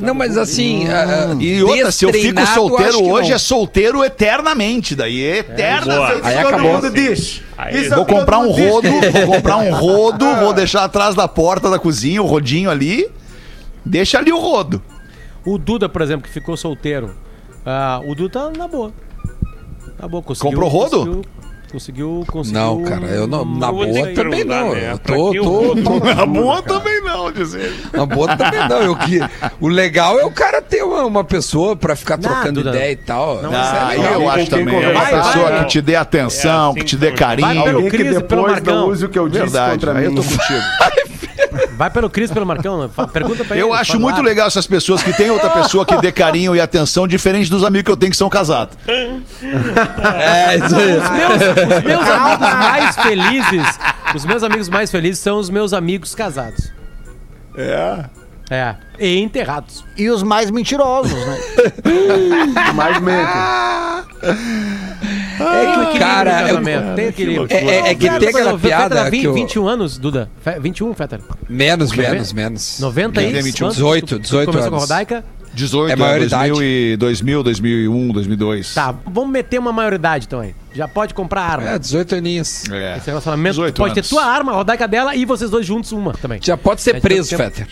Não, 0.04 0.13
mas 0.13 0.38
assim. 0.38 0.86
uh, 0.88 1.42
E 1.42 1.63
outra, 1.63 1.92
se 1.92 2.06
eu 2.06 2.12
fico 2.13 2.46
solteiro 2.48 3.04
hoje, 3.06 3.30
não. 3.30 3.36
é 3.36 3.39
solteiro 3.39 4.04
eternamente. 4.04 4.96
Daí 4.96 5.24
é 5.24 5.38
eterna. 5.39 5.96
boa. 5.96 6.13
Isso 6.16 6.26
Aí 6.26 6.36
todo 6.38 6.48
acabou. 6.48 6.74
mundo 6.74 6.89
diz. 6.92 7.42
Aí- 7.58 7.82
Isso 7.82 7.94
é 7.94 7.96
Vou 7.96 8.06
comprar 8.06 8.38
todo 8.39 8.48
um 8.50 8.52
rodo, 8.52 8.89
vou 8.89 9.36
comprar 9.36 9.58
um 9.58 9.74
rodo, 9.74 10.26
vou 10.38 10.54
deixar 10.54 10.84
atrás 10.84 11.16
da 11.16 11.28
porta 11.28 11.70
da 11.70 11.80
cozinha, 11.80 12.22
o 12.22 12.26
rodinho 12.26 12.70
ali. 12.70 13.10
Deixa 13.86 14.18
ali 14.18 14.32
o 14.32 14.39
rodo. 14.39 14.82
O 15.46 15.58
Duda, 15.58 15.89
por 15.89 16.02
exemplo, 16.02 16.28
que 16.28 16.34
ficou 16.34 16.56
solteiro. 16.56 17.13
ah, 17.66 18.02
o 18.06 18.16
Duda 18.16 18.30
tá 18.52 18.52
na 18.58 18.68
boa. 18.68 18.92
Na 20.00 20.08
boa, 20.08 20.24
conseguiu. 20.24 20.52
Comprou 20.52 20.70
rodo? 20.70 20.98
Conseguiu. 21.00 21.26
Conseguiu. 21.74 22.24
conseguiu 22.28 22.62
Não, 22.62 22.84
cara, 22.84 23.08
eu 23.08 23.26
não. 23.26 23.44
Na 23.44 23.72
vou 23.72 23.86
boa 23.88 24.08
também 24.14 24.44
não. 24.44 24.74
né? 24.76 24.96
Tô, 25.04 25.34
tô, 25.34 25.44
rodo? 25.44 25.82
tô- 25.84 26.00
Na 26.14 26.24
boa 26.26 26.62
também 26.62 27.02
não, 27.02 27.32
dizer. 27.32 27.74
Na 27.92 28.06
boa 28.06 28.38
também 28.38 28.70
não. 28.70 28.78
Eu, 28.84 28.96
que, 28.96 29.20
o 29.60 29.68
legal 29.68 30.20
é 30.20 30.24
o 30.24 30.30
cara 30.30 30.62
ter 30.62 30.84
uma, 30.84 31.04
uma 31.04 31.24
pessoa 31.24 31.76
pra 31.76 31.96
ficar 31.96 32.18
Não, 32.18 32.30
trocando 32.30 32.60
ideia 32.60 32.92
e 32.92 32.96
tal. 32.96 33.42
Não, 33.42 33.52
é 33.52 34.14
eu 34.14 34.30
acho 34.30 34.50
também. 34.52 34.84
É 34.84 34.90
uma 34.90 35.02
pessoa 35.06 35.50
Vai, 35.50 35.60
que 35.64 35.66
te 35.72 35.82
dê 35.82 35.96
atenção, 35.96 36.68
É 36.68 36.70
assim 36.70 36.80
que 36.80 36.86
te 36.86 36.96
dê 36.96 37.12
carinho. 37.12 37.48
Vai 37.48 37.64
pelo 37.64 37.90
que 37.90 37.98
pelo 37.98 38.20
depois 38.22 38.52
Marcão. 38.52 38.76
não 38.76 38.88
use 38.90 39.06
o 39.06 39.10
que 39.10 39.18
eu 39.18 39.28
disse 39.28 39.42
Verdade, 39.42 39.72
contra 39.74 39.98
aí 39.98 40.06
eu 40.06 40.12
mim. 40.12 40.16
tô 40.18 40.22
contigo. 40.24 41.10
Vai 41.78 41.89
pelo 41.89 42.10
Cris, 42.10 42.32
pelo 42.32 42.46
Marcão. 42.46 42.84
né? 42.84 42.89
Pergunta 43.12 43.43
pra 43.43 43.56
ele. 43.56 43.65
Eu 43.65 43.74
acho 43.74 44.00
muito 44.00 44.17
lá. 44.17 44.24
legal 44.24 44.48
essas 44.48 44.67
pessoas 44.67 45.02
que 45.04 45.12
têm 45.13 45.30
outra 45.30 45.50
pessoa 45.50 45.86
que 45.86 45.98
dê 45.98 46.12
carinho 46.12 46.56
e 46.56 46.62
atenção 46.62 47.08
diferente 47.08 47.50
dos 47.50 47.63
amigos 47.63 47.86
que 47.86 47.91
eu 47.91 47.98
tenho 47.98 48.12
que 48.12 48.17
são 48.17 48.30
casados. 48.30 48.78
É, 48.88 50.58
isso 50.58 50.76
aí. 50.76 50.98
Os 50.98 51.10
meus, 51.10 51.78
os 51.78 51.84
meus 51.84 52.10
amigos 52.10 52.54
mais 52.54 52.96
felizes. 52.98 53.80
Os 54.15 54.26
meus 54.26 54.43
amigos 54.43 54.69
mais 54.69 54.91
felizes 54.91 55.19
são 55.19 55.38
os 55.38 55.50
meus 55.50 55.74
amigos 55.74 56.13
casados. 56.13 56.72
É. 57.58 58.06
É. 58.50 58.76
E 59.00 59.17
enterrados. 59.19 59.84
E 59.98 60.10
os 60.10 60.22
mais 60.22 60.52
mentirosos, 60.52 61.13
né? 61.13 61.39
Mais 62.74 62.98
Tem 65.38 65.91
que 65.93 66.00
cara, 66.00 66.41
no 66.54 66.69
eu-. 66.69 66.96
Tem 66.96 67.08
aquele. 67.08 67.38
É, 67.50 67.56
é- 67.56 67.78
é 67.89 67.96
que 67.96 68.10
tem 68.19 68.30
aquela 68.30 68.58
piada 68.58 69.00
era 69.00 69.10
20, 69.10 69.22
que 69.22 69.28
o- 69.28 69.34
21 69.34 69.67
anos, 69.67 69.98
Duda. 69.98 70.30
Fe- 70.43 70.60
21, 70.60 70.93
Fetter. 70.93 71.19
Menos, 71.50 71.91
menos, 71.91 72.34
menos. 72.34 72.80
90 72.80 73.22
e 73.22 73.26
Ele 73.26 73.39
é 73.39 73.41
21. 73.41 73.65
quantos? 73.67 73.76
18, 73.78 74.06
Tu- 74.08 74.15
tu 74.15 74.22
18 74.22 74.46
Começou 74.48 74.69
com 74.69 74.76
a 74.76 74.80
anos. 74.80 74.89
Rodaica? 74.89 75.26
18, 75.54 75.91
É 75.91 75.96
maioridade. 75.96 76.50
2000, 76.50 76.63
e 76.93 76.98
2000, 76.98 77.43
2001, 77.43 78.12
2002. 78.12 78.74
Tá, 78.74 78.96
vamos 79.06 79.30
meter 79.32 79.60
uma 79.60 79.72
maioridade 79.72 80.26
então 80.26 80.39
aí. 80.39 80.56
Já 80.74 80.88
pode 80.88 81.13
comprar 81.13 81.41
arma. 81.43 81.69
É, 81.69 81.78
18 81.80 82.15
aninhos. 82.15 82.63
É. 82.72 82.98
Esse 82.98 83.08
relacionamento 83.08 83.54
18 83.56 83.76
pode 83.78 83.91
anos. 83.93 84.10
ter 84.10 84.15
tua 84.15 84.26
arma, 84.26 84.52
a 84.52 84.56
Rodaica 84.56 84.88
dela 84.88 85.15
e 85.15 85.26
vocês 85.26 85.52
dois 85.52 85.63
juntos 85.65 85.91
uma 85.91 86.13
também. 86.13 86.39
Já 86.41 86.58
pode 86.58 86.82
ser 86.82 86.96
É, 86.96 87.00
preso, 87.00 87.38
Fetter. 87.38 87.67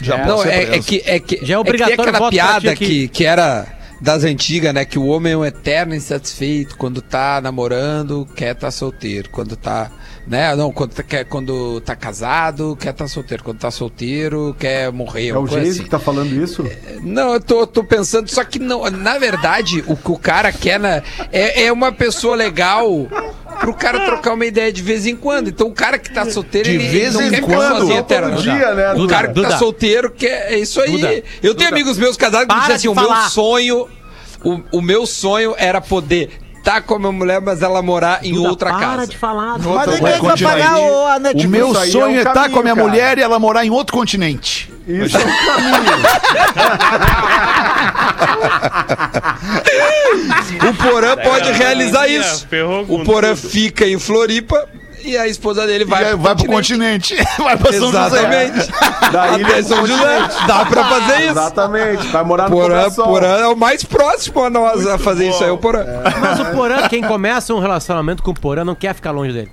Já 0.00 0.14
É. 0.14 0.18
pode 0.18 0.28
Não, 0.30 0.38
ser 0.42 0.48
é, 0.48 0.62
é 0.62 0.66
preso. 0.66 0.86
que, 0.88 1.02
é 1.06 1.20
que. 1.20 1.36
Já 1.36 1.40
é 1.40 1.44
é 1.44 1.46
que 1.46 1.56
obrigatório 1.56 1.96
tem 2.04 2.08
aquela 2.14 2.30
piada 2.30 2.70
aqui. 2.72 2.84
que, 2.86 3.08
que 3.08 3.24
era 3.24 3.66
das 4.00 4.24
antigas, 4.24 4.72
né? 4.72 4.84
Que 4.84 4.98
o 4.98 5.06
homem 5.06 5.32
é 5.32 5.36
um 5.36 5.44
eterno 5.44 5.94
insatisfeito 5.94 6.76
quando 6.76 7.02
tá 7.02 7.40
namorando, 7.40 8.26
quer 8.34 8.54
tá 8.54 8.70
solteiro. 8.70 9.28
Quando 9.30 9.56
tá. 9.56 9.90
Né? 10.26 10.54
Não, 10.54 10.72
quando 10.72 10.92
tá, 10.92 11.02
quer, 11.02 11.24
quando 11.24 11.80
tá 11.80 11.94
casado, 11.94 12.76
quer 12.80 12.92
tá 12.92 13.06
solteiro. 13.06 13.42
Quando 13.42 13.58
tá 13.58 13.70
solteiro, 13.70 14.56
quer 14.58 14.90
morrer. 14.92 15.28
É 15.28 15.38
o 15.38 15.46
Geise 15.46 15.70
assim. 15.70 15.82
que 15.84 15.90
tá 15.90 15.98
falando 15.98 16.32
isso? 16.32 16.64
Não, 17.02 17.34
eu 17.34 17.40
tô, 17.40 17.66
tô 17.66 17.84
pensando, 17.84 18.28
só 18.28 18.44
que 18.44 18.58
não, 18.58 18.88
na 18.90 19.18
verdade, 19.18 19.84
o 19.86 19.96
que 19.96 20.10
o 20.10 20.18
cara 20.18 20.52
quer 20.52 20.78
na, 20.78 21.02
é, 21.32 21.64
é 21.64 21.72
uma 21.72 21.92
pessoa 21.92 22.36
legal 22.36 23.08
pro 23.60 23.74
cara 23.74 24.00
trocar 24.06 24.32
uma 24.32 24.44
ideia 24.46 24.72
de 24.72 24.82
vez 24.82 25.06
em 25.06 25.14
quando. 25.14 25.48
Então 25.48 25.68
o 25.68 25.72
cara 25.72 25.98
que 25.98 26.10
tá 26.12 26.28
solteiro, 26.28 26.68
De 26.68 26.74
ele, 26.74 26.84
ele 26.84 26.98
vez 26.98 27.14
não 27.14 27.22
em 27.22 27.30
quer 27.30 27.36
ficar 27.42 27.56
quando. 27.56 27.78
sozinho 27.78 28.02
Todo 28.02 28.12
eterno. 28.12 28.42
dia, 28.42 28.74
né? 28.74 28.92
O 28.92 28.94
Duda, 28.96 29.14
cara 29.14 29.28
que 29.28 29.34
tá 29.34 29.40
Duda. 29.42 29.58
solteiro 29.58 30.10
quer. 30.10 30.52
É 30.52 30.58
isso 30.58 30.80
aí. 30.80 30.90
Duda. 30.90 31.22
Eu 31.42 31.54
tenho 31.54 31.70
amigos 31.70 31.96
meus 31.98 32.16
casados 32.16 32.46
que 32.46 32.52
Para 32.52 32.60
dizem 32.74 32.76
assim: 32.76 32.88
o 32.88 32.94
meu 32.94 33.14
sonho. 33.28 33.88
O, 34.42 34.78
o 34.78 34.80
meu 34.80 35.06
sonho 35.06 35.54
era 35.58 35.80
poder 35.82 36.30
estar 36.56 36.80
com 36.82 36.94
a 36.94 36.98
minha 36.98 37.12
mulher, 37.12 37.40
mas 37.42 37.62
ela 37.62 37.82
morar 37.82 38.24
em 38.24 38.32
Duda, 38.32 38.48
outra 38.48 38.70
para 38.70 38.80
casa. 38.80 39.06
de 39.06 39.16
falar. 39.18 39.58
Mas 39.58 39.88
é 40.00 40.18
que 40.18 40.24
vai 40.24 40.38
pagar 40.38 40.78
o, 40.78 41.06
a 41.06 41.16
O 41.16 41.18
Netflix? 41.18 41.50
meu 41.50 41.68
isso 41.68 41.78
aí 41.78 41.88
é 41.88 41.92
sonho 41.92 42.06
um 42.06 42.16
é 42.16 42.18
estar 42.18 42.32
caminho, 42.34 42.52
com 42.54 42.58
a 42.58 42.62
minha 42.62 42.74
cara. 42.74 42.86
mulher 42.88 43.18
e 43.18 43.22
ela 43.22 43.38
morar 43.38 43.64
em 43.66 43.70
outro 43.70 43.94
continente. 43.94 44.72
Isso 44.86 45.16
é 45.16 45.20
um 45.20 45.46
caminho. 45.46 45.80
O 50.70 50.74
Porã 50.74 51.16
pode 51.16 51.48
É, 51.50 51.52
realizar 51.52 52.06
é, 52.08 52.12
isso. 52.12 52.46
O 52.88 53.04
Porã 53.04 53.34
fica 53.36 53.86
em 53.86 53.98
Floripa 53.98 54.68
e 55.02 55.16
a 55.16 55.26
esposa 55.26 55.66
dele 55.66 55.84
vai, 55.84 56.02
Vai, 56.02 56.12
pro 56.12 56.20
vai 56.22 56.34
pro 56.36 56.44
continente. 56.46 57.16
continente. 57.16 57.36
Vai 57.42 57.56
pra 57.56 57.72
São 57.72 57.90
José. 57.90 58.06
Exatamente. 58.18 58.70
Da 59.12 59.28
ilha 59.28 59.46
Até 59.46 59.54
pro 59.54 59.64
São 59.64 59.86
José. 59.86 60.20
continente. 60.20 60.46
Dá 60.46 60.64
pra 60.66 60.84
fazer 60.84 61.16
isso. 61.20 61.30
Exatamente. 61.30 62.06
Vai 62.08 62.24
morar 62.24 62.50
no 62.50 62.56
Porã. 62.56 62.90
Porã 62.90 63.36
é 63.38 63.46
o 63.46 63.56
mais 63.56 63.82
próximo 63.84 64.44
a 64.44 64.50
nós 64.50 64.86
a 64.86 64.98
fazer 64.98 65.28
isso 65.30 65.42
aí, 65.42 65.50
o 65.50 65.56
Porã. 65.58 65.84
Mas 66.20 66.40
o 66.40 66.44
Porã, 66.46 66.86
quem 66.88 67.02
começa 67.02 67.54
um 67.54 67.60
relacionamento 67.60 68.22
com 68.22 68.30
o 68.32 68.34
Porã, 68.34 68.62
não 68.64 68.74
quer 68.74 68.94
ficar 68.94 69.10
longe 69.10 69.32
dele. 69.32 69.50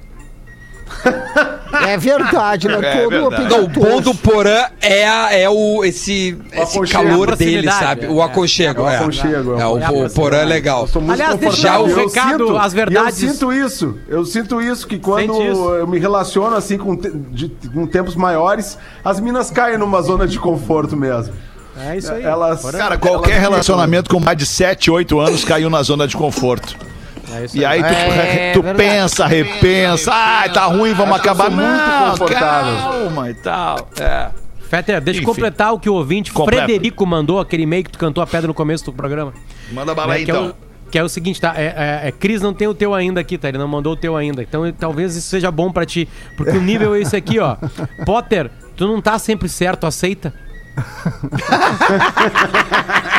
É 1.85 1.97
verdade, 1.97 2.67
né? 2.67 2.79
É 2.81 3.01
Todo 3.03 3.09
verdade. 3.09 3.49
Não, 3.49 3.63
o 3.65 3.67
bom 3.67 4.01
do 4.01 4.15
Porã 4.15 4.65
é, 4.81 5.07
a- 5.07 5.33
é 5.33 5.49
o, 5.49 5.83
esse, 5.83 6.37
esse 6.51 6.77
aconchego. 6.77 7.09
calor 7.09 7.31
A 7.33 7.35
dele, 7.35 7.69
sabe? 7.71 8.05
é. 8.05 8.09
O 8.09 8.21
aconchego. 8.21 8.81
É 8.81 8.83
o 8.85 8.89
É, 8.89 8.95
aconchego, 8.97 9.59
É, 9.59 9.67
o, 9.67 9.77
é. 9.77 9.89
o 10.05 10.09
Porã 10.09 10.37
é 10.37 10.45
legal. 10.45 10.81
Eu 10.83 10.87
sou 10.87 11.01
muito 11.01 11.13
Aliás, 11.13 11.37
deixa 11.39 11.75
eu 11.75 11.83
um 11.83 11.93
recado, 11.95 12.47
sinto- 12.47 12.57
as 12.57 12.73
verdades. 12.73 13.21
Eu 13.21 13.29
sinto 13.29 13.53
isso. 13.53 13.97
Eu 14.07 14.25
sinto 14.25 14.61
isso 14.61 14.87
que 14.87 14.97
quando 14.97 15.33
isso? 15.43 15.69
eu 15.75 15.85
me 15.87 15.99
relaciono 15.99 16.55
assim 16.55 16.77
com, 16.77 16.95
te- 16.95 17.11
de- 17.31 17.49
com 17.73 17.85
tempos 17.85 18.15
maiores, 18.15 18.77
as 19.03 19.19
minas 19.19 19.51
caem 19.51 19.77
numa 19.77 20.01
zona 20.01 20.25
de 20.25 20.39
conforto 20.39 20.95
mesmo. 20.95 21.33
É 21.85 21.95
isso 21.97 22.11
aí. 22.11 22.23
Elas. 22.23 22.63
Cara, 22.71 22.97
qualquer 22.97 23.33
elas- 23.33 23.41
relacionamento 23.49 24.09
com 24.09 24.19
mais 24.19 24.37
de 24.37 24.45
7, 24.45 24.89
8 24.89 25.19
anos 25.19 25.43
caiu 25.43 25.69
na 25.69 25.83
zona 25.83 26.07
de 26.07 26.15
conforto. 26.17 26.75
É 27.31 27.45
E 27.53 27.65
aí 27.65 27.81
tu, 27.81 27.85
É 27.89 28.51
tu 28.53 28.61
verdade. 28.61 28.89
pensa, 28.89 29.25
repensa, 29.27 30.11
ai, 30.13 30.49
tá 30.51 30.65
ruim, 30.65 30.93
vamos 30.93 31.15
acabar. 31.17 31.49
muito 31.49 31.65
Não, 31.67 32.11
confortável. 32.11 32.75
calma 32.77 33.29
e 33.29 33.33
tal. 33.33 33.89
É. 33.99 34.27
Fetter, 34.69 34.99
deixa 35.01 35.19
eu 35.19 35.23
Enfim. 35.23 35.31
completar 35.33 35.73
o 35.73 35.79
que 35.79 35.89
o 35.89 35.93
ouvinte 35.93 36.31
Completa. 36.33 36.63
Frederico 36.65 37.05
mandou, 37.05 37.39
aquele 37.39 37.63
e-mail 37.63 37.83
que 37.85 37.91
tu 37.91 37.97
cantou 37.99 38.21
a 38.23 38.27
pedra 38.27 38.47
no 38.47 38.53
começo 38.53 38.83
do 38.85 38.91
programa. 38.93 39.33
Manda 39.71 39.93
bala 39.95 40.13
aí, 40.13 40.19
Né, 40.21 40.25
que, 40.25 40.31
é 40.31 40.33
então. 40.33 40.47
o, 40.49 40.89
que 40.91 40.99
é 40.99 41.03
o 41.03 41.07
seguinte, 41.09 41.39
tá? 41.39 41.53
É, 41.55 42.01
é, 42.03 42.07
é, 42.07 42.11
Cris 42.11 42.41
não 42.41 42.53
tem 42.53 42.67
o 42.67 42.73
teu 42.73 42.93
ainda 42.93 43.19
aqui, 43.21 43.37
tá? 43.37 43.47
Ele 43.49 43.57
não 43.57 43.67
mandou 43.67 43.93
o 43.93 43.95
teu 43.95 44.15
ainda. 44.17 44.41
Então 44.43 44.65
ele- 44.65 44.75
talvez 44.77 45.15
isso 45.15 45.29
seja 45.29 45.49
bom 45.51 45.71
pra 45.71 45.85
ti. 45.85 46.07
Porque 46.35 46.57
o 46.57 46.61
nível 46.61 46.93
é 46.95 46.99
esse 47.01 47.15
aqui, 47.15 47.39
ó. 47.39 47.55
Potter, 48.05 48.49
tu 48.75 48.85
não 48.87 48.99
tá 49.01 49.17
sempre 49.19 49.47
certo, 49.47 49.85
aceita? 49.87 50.33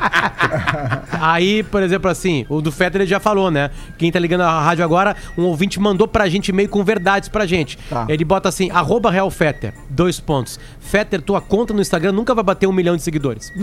Aí, 1.20 1.62
por 1.62 1.82
exemplo, 1.82 2.10
assim, 2.10 2.46
o 2.48 2.60
do 2.60 2.72
Fetter 2.72 3.02
ele 3.02 3.10
já 3.10 3.20
falou, 3.20 3.50
né? 3.50 3.70
Quem 3.98 4.10
tá 4.10 4.18
ligando 4.18 4.42
a 4.42 4.60
rádio 4.62 4.84
agora, 4.84 5.14
um 5.36 5.44
ouvinte 5.44 5.78
mandou 5.78 6.08
pra 6.08 6.28
gente 6.28 6.48
e-mail 6.48 6.68
com 6.68 6.82
verdades 6.82 7.28
pra 7.28 7.46
gente. 7.46 7.76
Tá. 7.88 8.06
Ele 8.08 8.24
bota 8.24 8.48
assim, 8.48 8.70
arroba 8.70 9.10
Real 9.10 9.30
Fetter, 9.30 9.74
dois 9.88 10.18
pontos. 10.18 10.58
Fetter, 10.80 11.20
tua 11.20 11.40
conta 11.40 11.74
no 11.74 11.80
Instagram 11.80 12.12
nunca 12.12 12.34
vai 12.34 12.44
bater 12.44 12.66
um 12.66 12.72
milhão 12.72 12.96
de 12.96 13.02
seguidores. 13.02 13.52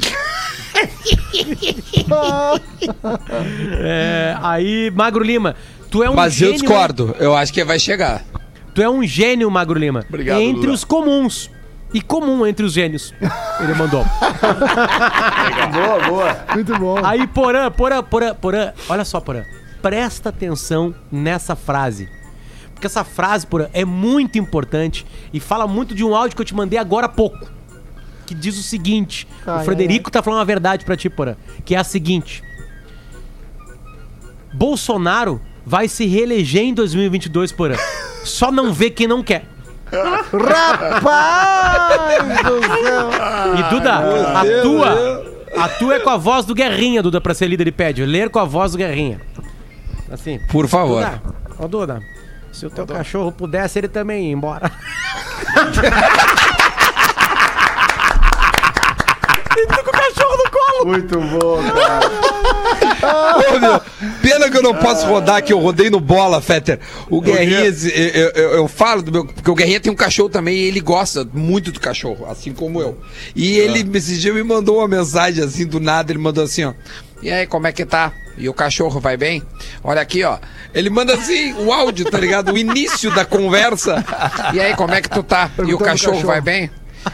É, 3.80 4.38
aí, 4.42 4.92
Magro 4.92 5.24
Lima, 5.24 5.56
tu 5.90 6.04
é 6.04 6.10
um 6.10 6.16
Mas 6.16 6.34
gênio. 6.34 6.54
eu 6.56 6.60
discordo. 6.60 7.16
Eu 7.20 7.36
acho 7.36 7.54
que 7.54 7.64
vai 7.64 7.80
chegar. 7.80 8.24
Tu 8.74 8.82
é 8.82 8.90
um 8.90 9.04
gênio, 9.04 9.50
Magro 9.50 9.78
Lima. 9.80 10.06
Obrigado, 10.08 10.40
Entre 10.40 10.62
Duda. 10.62 10.74
os 10.74 10.84
comuns. 10.84 11.50
E 11.94 12.02
comum 12.02 12.46
entre 12.46 12.66
os 12.66 12.74
gênios. 12.74 13.14
Ele 13.60 13.74
mandou. 13.74 14.04
Boa, 15.72 16.08
boa. 16.08 16.38
Muito 16.54 16.78
bom. 16.78 16.98
Aí, 17.04 17.26
Porã, 17.28 17.72
Porã, 17.72 18.04
Porã, 18.04 18.36
Porã. 18.36 18.74
Olha 18.90 19.06
só, 19.06 19.20
Porã. 19.20 19.44
Presta 19.82 20.30
atenção 20.30 20.94
nessa 21.12 21.56
frase. 21.56 22.10
Porque 22.74 22.88
essa 22.88 23.04
frase, 23.04 23.48
Porã, 23.48 23.68
é 23.74 23.86
muito 23.86 24.38
importante 24.38 25.06
e 25.34 25.40
fala 25.40 25.66
muito 25.66 25.96
de 25.96 26.04
um 26.04 26.14
áudio 26.16 26.36
que 26.36 26.42
eu 26.42 26.46
te 26.46 26.56
mandei 26.56 26.78
agora 26.78 27.06
há 27.06 27.10
pouco. 27.10 27.50
Que 28.26 28.36
diz 28.36 28.58
o 28.58 28.64
seguinte: 28.64 29.28
Ai, 29.46 29.62
o 29.62 29.66
Frederico 29.66 30.12
tá 30.12 30.22
falando 30.22 30.40
uma 30.40 30.46
verdade 30.46 30.86
pra 30.86 30.98
ti, 30.98 31.10
Porã. 31.10 31.36
Que 31.66 31.74
é 31.74 31.78
a 31.78 31.84
seguinte: 31.84 32.44
Bolsonaro 34.54 35.42
vai 35.66 35.88
se 35.88 36.06
reeleger 36.06 36.64
em 36.64 36.74
2022, 36.74 37.52
Porã. 37.52 37.76
Só 38.24 38.52
não 38.52 38.74
vê 38.74 38.90
quem 38.90 39.08
não 39.08 39.24
quer. 39.24 39.46
Rapaz 41.02 41.84
do 42.44 42.62
céu. 42.62 43.10
E 43.58 43.64
Duda, 43.70 43.94
a 44.40 44.44
tua, 44.62 45.24
a 45.58 45.70
tua 45.70 45.96
é 45.96 46.00
com 46.00 46.10
a 46.10 46.18
voz 46.18 46.46
do 46.46 46.54
Guerrinha, 46.54 47.02
Duda, 47.02 47.22
pra 47.22 47.34
ser 47.34 47.48
líder 47.48 47.66
de 47.66 47.72
pede. 47.72 48.06
Ler 48.06 48.30
com 48.30 48.40
a 48.40 48.46
voz 48.46 48.74
do 48.74 48.78
Guerrinha. 48.78 49.22
Assim. 50.12 50.40
Por 50.50 50.68
favor. 50.68 51.04
Duda, 51.04 51.22
ó 51.60 51.68
Duda, 51.68 52.02
se 52.52 52.66
o 52.66 52.70
teu 52.70 52.86
cachorro 52.86 53.32
pudesse, 53.32 53.80
ele 53.80 53.88
também 53.88 54.28
ia 54.28 54.34
embora. 54.34 54.72
e 59.58 59.68
tu 59.68 59.84
com 59.84 59.90
o 59.90 59.94
cachorro 59.94 60.38
no 60.38 60.52
colo. 60.52 60.77
Muito 60.88 61.20
bom, 61.20 61.58
cara. 61.64 62.28
Ô, 63.56 63.60
meu, 63.60 63.82
pena 64.22 64.50
que 64.50 64.58
eu 64.58 64.64
não 64.64 64.74
posso 64.74 65.06
rodar, 65.06 65.44
que 65.44 65.52
eu 65.54 65.60
rodei 65.60 65.90
no 65.90 66.00
bola, 66.00 66.42
Fetter. 66.42 66.80
O 67.10 67.22
Guerrinha, 67.22 67.60
eu, 67.66 68.30
eu- 68.36 68.50
eu- 68.54 68.68
falo 68.68 69.02
do 69.02 69.12
meu. 69.12 69.26
Porque 69.26 69.50
o 69.52 69.56
Guerrinha 69.56 69.80
tem 69.80 69.92
um 69.92 69.96
cachorro 69.96 70.30
também 70.30 70.56
e 70.56 70.64
ele 70.68 70.80
gosta 70.80 71.28
muito 71.34 71.72
do 71.72 71.80
cachorro, 71.80 72.26
assim 72.30 72.54
como 72.54 72.82
eu. 72.82 72.98
E 73.36 73.58
ele, 73.58 73.88
esse 73.98 74.18
dia, 74.18 74.34
me 74.34 74.44
mandou 74.44 74.78
uma 74.80 74.88
mensagem 74.88 75.44
assim 75.44 75.66
do 75.66 75.80
nada, 75.80 76.12
ele 76.12 76.20
mandou 76.20 76.44
assim, 76.44 76.64
ó. 76.66 76.74
E 77.22 77.32
aí, 77.32 77.46
como 77.48 77.68
é 77.68 77.72
que 77.72 77.86
tá? 77.86 78.12
E 78.38 78.48
o 78.48 78.54
cachorro 78.54 79.00
vai 79.00 79.18
bem? 79.18 79.42
Olha 79.84 80.02
aqui, 80.02 80.24
ó. 80.24 80.38
Ele 80.74 80.90
manda 80.90 81.14
assim 81.16 81.54
o 81.54 81.72
áudio, 81.74 82.06
tá 82.10 82.20
ligado? 82.20 82.52
O 82.54 82.58
início 82.58 83.14
da 83.14 83.26
conversa. 83.26 84.04
E 84.54 84.60
aí, 84.60 84.76
como 84.76 84.94
é 84.94 85.02
que 85.02 85.10
tu 85.10 85.24
tá? 85.24 85.50
E 85.66 85.74
o 85.74 85.78
cachorro, 85.80 86.22
vai 86.26 86.42
bem? 86.42 86.70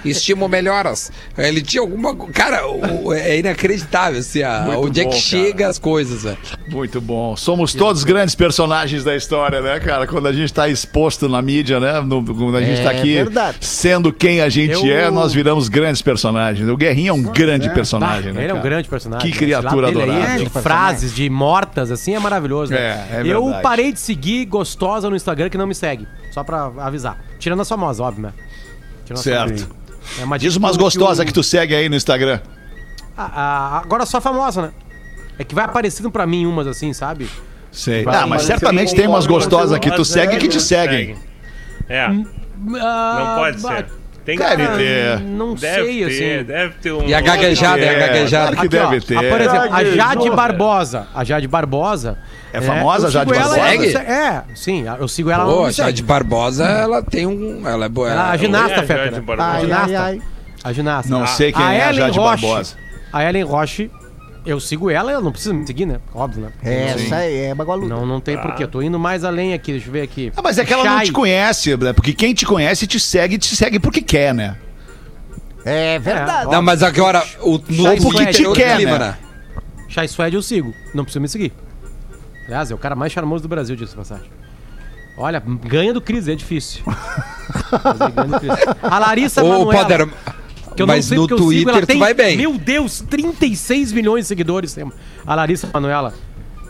Estímulo 0.05 0.47
melhoras. 0.49 1.11
Ele 1.37 1.61
tinha 1.61 1.81
alguma. 1.81 2.15
Cara, 2.33 2.67
o- 2.67 3.13
é 3.13 3.39
inacreditável, 3.39 4.19
assim, 4.19 4.41
a, 4.43 4.61
Muito 4.61 4.87
onde 4.87 5.01
é 5.01 5.03
bom, 5.03 5.09
que 5.09 5.15
cara. 5.15 5.21
chega 5.43 5.67
as 5.67 5.79
coisas, 5.79 6.23
velho. 6.23 6.37
Muito 6.67 6.99
bom. 7.01 7.35
Somos 7.35 7.73
todos 7.73 8.03
grandes 8.03 8.35
personagens 8.35 9.03
da 9.03 9.15
história, 9.15 9.61
né, 9.61 9.79
cara? 9.79 10.07
Quando 10.07 10.27
a 10.27 10.33
gente 10.33 10.53
tá 10.53 10.67
exposto 10.67 11.27
na 11.29 11.41
mídia, 11.41 11.79
né? 11.79 12.01
No- 12.01 12.23
quando 12.23 12.57
a 12.57 12.61
gente 12.61 12.79
É 12.81 12.83
tá 12.83 12.91
aqui 12.91 13.13
verdade. 13.15 13.57
sendo 13.61 14.11
quem 14.11 14.41
a 14.41 14.49
gente 14.49 14.73
Eu- 14.85 14.93
é, 14.95 15.09
nós 15.11 15.33
viramos 15.33 15.69
grandes 15.69 16.01
personagens. 16.01 16.67
O 16.67 16.77
Guerrinha 16.77 17.09
é 17.09 17.13
um 17.13 17.23
grande 17.23 17.69
personagem, 17.73 18.33
né? 18.33 18.43
ele 18.43 18.51
é 18.51 18.55
um 18.55 18.61
grande 18.61 18.87
personagem. 18.89 19.31
Que 19.31 19.37
criatura 19.37 19.87
Esse 19.89 19.95
lado 19.95 19.99
dele 19.99 20.11
aí, 20.11 20.17
adorável. 20.23 20.43
de 20.45 20.49
frases, 20.61 21.13
de 21.15 21.29
mortas, 21.29 21.91
assim, 21.91 22.15
é 22.15 22.19
maravilhoso. 22.19 22.71
né? 22.71 22.79
É, 23.11 23.15
é 23.17 23.21
Eu 23.25 23.43
verdade. 23.45 23.63
parei 23.63 23.91
de 23.91 23.99
seguir 23.99 24.45
gostosa 24.45 25.09
no 25.09 25.15
Instagram 25.15 25.49
que 25.49 25.57
não 25.57 25.67
me 25.67 25.75
segue. 25.75 26.07
Só 26.31 26.43
pra 26.43 26.71
avisar. 26.79 27.17
Tirando 27.39 27.61
as 27.61 27.69
famosas, 27.69 27.99
óbvio, 27.99 28.23
né? 28.23 28.33
Tirando 29.05 29.21
Certo. 29.21 29.69
É 30.19 30.23
uma 30.23 30.37
Diz 30.37 30.55
umas 30.55 30.71
que 30.75 30.81
o- 30.81 30.83
gostosas 30.85 31.25
que 31.25 31.33
tu 31.33 31.43
segue 31.43 31.75
aí 31.75 31.89
no 31.89 31.95
Instagram. 31.95 32.39
Ah, 33.17 33.31
ah, 33.35 33.77
agora 33.83 34.05
só 34.05 34.19
famosa, 34.19 34.61
né? 34.63 34.71
É 35.37 35.43
que 35.43 35.53
vai 35.55 35.65
aparecendo 35.65 36.09
pra 36.11 36.25
mim 36.27 36.45
umas 36.45 36.67
assim, 36.67 36.93
sabe? 36.93 37.29
Sei. 37.71 38.03
Vai 38.03 38.15
Ah, 38.15 38.27
mas 38.27 38.43
certamente 38.43 38.93
tem 38.95 39.07
umas 39.07 39.25
gostosas 39.25 39.79
que 39.79 39.89
tu 39.91 39.99
mas 39.99 40.07
segue 40.07 40.35
é, 40.35 40.39
que 40.39 40.47
te 40.47 40.55
não 40.55 40.61
seguem. 40.61 41.15
segue. 41.15 41.19
É, 41.89 42.07
não 42.07 42.25
Ah, 42.79 43.35
pode 43.39 43.61
bah, 43.61 43.75
ser. 43.77 43.85
Tem 44.25 44.37
que 44.37 44.43
cara, 44.43 44.77
ter. 44.77 45.19
Não 45.19 45.53
Deve 45.53 45.83
sei, 45.85 45.97
ter, 45.99 46.05
assim. 46.37 46.43
deve 46.45 46.73
ter 46.75 46.91
um. 46.93 47.03
E 47.05 47.13
a 47.13 47.19
gaguejada, 47.19 47.81
é 47.81 47.89
a 47.89 47.91
É, 47.91 48.07
gaguejada. 48.07 48.51
claro 48.55 48.69
que 48.69 48.75
Aqui, 48.77 48.85
ó, 48.85 48.89
deve 48.89 49.05
ter. 49.05 49.17
ah, 49.17 49.29
por 49.29 49.41
exemplo, 49.41 49.73
a 49.75 49.83
Jade? 49.83 50.29
Barbosa. 50.29 51.07
A 51.13 51.23
Jade 51.25 51.47
Barbosa. 51.47 52.17
É 52.53 52.61
famosa 52.61 53.05
eu 53.05 53.07
a 53.09 53.11
Jade 53.11 53.31
Barbosa? 53.33 53.59
ela 53.59 54.13
É, 54.13 54.43
sim, 54.55 54.85
eu 54.99 55.07
sigo 55.09 55.29
ela. 55.29 55.43
Pô, 55.45 55.65
a. 55.65 55.71
Jade 55.71 56.03
Barbosa, 56.03 56.63
ela 56.65 57.01
tem 57.03 57.25
um. 57.27 57.67
Ela 57.67 57.85
é 57.85 57.89
boa. 57.89 58.09
Ela, 58.09 58.29
a 58.31 58.37
ginasta, 58.37 58.75
é 58.75 58.79
a 58.79 58.83
Fetter. 58.83 59.11
Jade 59.11 59.21
Barbosa? 59.21 59.49
A 59.49 59.59
ginasta. 59.59 60.17
A 60.63 60.73
ginasta. 60.73 61.11
Não 61.11 61.27
sei 61.27 61.51
quem 61.51 61.65
a 61.65 61.73
é 61.73 61.81
a 61.81 61.89
Ellen 61.89 61.99
Jade 61.99 62.19
Roche, 62.19 62.41
Barbosa. 62.45 62.75
A 63.11 63.23
Ellen 63.29 63.43
Roche, 63.43 63.91
eu 64.45 64.59
sigo 64.59 64.89
ela, 64.89 65.11
ela 65.11 65.21
não 65.21 65.31
precisa 65.31 65.53
me 65.53 65.65
seguir, 65.65 65.85
né? 65.85 65.99
Óbvio, 66.13 66.43
né? 66.43 66.51
Essa 66.63 67.17
aí 67.17 67.37
é 67.45 67.55
bagualuda. 67.55 67.93
Não, 67.93 68.05
não 68.05 68.19
tem 68.19 68.37
porquê. 68.37 68.67
Tô 68.67 68.81
indo 68.81 68.99
mais 68.99 69.23
além 69.23 69.53
aqui, 69.53 69.71
deixa 69.71 69.87
eu 69.87 69.91
ver 69.93 70.01
aqui. 70.01 70.31
Ah, 70.35 70.41
mas 70.41 70.57
é 70.57 70.65
que 70.65 70.73
ela 70.73 70.83
não 70.83 71.01
te 71.01 71.11
conhece, 71.11 71.75
né? 71.77 71.93
Porque 71.93 72.13
quem 72.13 72.33
te 72.33 72.45
conhece 72.45 72.85
te 72.85 72.99
segue, 72.99 73.37
te 73.37 73.55
segue 73.55 73.79
porque 73.79 74.01
quer, 74.01 74.33
né? 74.33 74.57
É 75.65 75.97
verdade. 75.97 76.51
Não, 76.51 76.61
mas 76.61 76.83
agora, 76.83 77.23
o, 77.41 77.57
no 77.57 77.83
Shai 77.83 77.97
porque 77.97 78.47
outro 78.47 78.53
quer, 78.53 78.79
né? 78.79 78.99
né? 78.99 79.17
Chai 79.87 80.07
Suede 80.07 80.35
eu 80.35 80.41
sigo, 80.41 80.73
não 80.93 81.03
precisa 81.03 81.21
me 81.21 81.29
seguir. 81.29 81.53
Aliás, 82.45 82.69
é 82.71 82.75
o 82.75 82.77
cara 82.77 82.95
mais 82.95 83.13
charmoso 83.13 83.43
do 83.43 83.47
Brasil, 83.47 83.75
disso 83.75 83.95
passagem. 83.95 84.29
Olha, 85.17 85.39
ganha 85.39 85.93
do 85.93 86.01
Cris, 86.01 86.27
é 86.27 86.35
difícil. 86.35 86.83
Mas 87.83 88.01
ele 88.01 88.11
ganha 88.11 88.27
do 88.27 88.39
Cris. 88.39 88.75
A 88.81 88.99
Larissa 88.99 89.43
Ô, 89.43 89.49
Manoela, 89.49 89.83
Poder, 89.83 90.09
que 90.75 90.81
eu 90.81 90.87
mas 90.87 91.05
não 91.05 91.09
sei 91.09 91.17
no 91.17 91.27
porque 91.27 91.41
eu 91.43 91.49
sigo, 91.49 91.69
ela 91.69 91.77
Twitter 91.79 91.85
tu 91.85 91.87
tem, 91.87 91.99
vai 91.99 92.13
bem. 92.13 92.37
Meu 92.37 92.57
Deus, 92.57 93.03
36 93.09 93.91
milhões 93.91 94.21
de 94.25 94.27
seguidores 94.27 94.73
tem 94.73 94.91
a 95.25 95.35
Larissa 95.35 95.69
Manoela. 95.73 96.13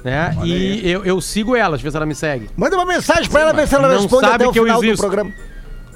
Né? 0.03 0.35
E 0.43 0.81
eu, 0.91 1.05
eu 1.05 1.21
sigo 1.21 1.55
ela, 1.55 1.71
deixa 1.77 1.81
eu 1.81 1.83
ver 1.85 1.91
se 1.91 1.97
ela 1.97 2.05
me 2.05 2.15
segue. 2.15 2.49
Manda 2.57 2.75
uma 2.75 2.85
mensagem 2.85 3.29
pra 3.29 3.41
ela 3.41 3.53
ver 3.53 3.67
se 3.67 3.75
ela 3.75 3.87
Não 3.87 4.01
responde 4.01 4.21
sabe 4.27 4.35
até 4.35 4.47
o 4.47 4.51
que 4.51 4.59
eu 4.59 4.63
final 4.63 4.79
do 4.79 4.85
existo. 4.85 5.01
programa. 5.01 5.31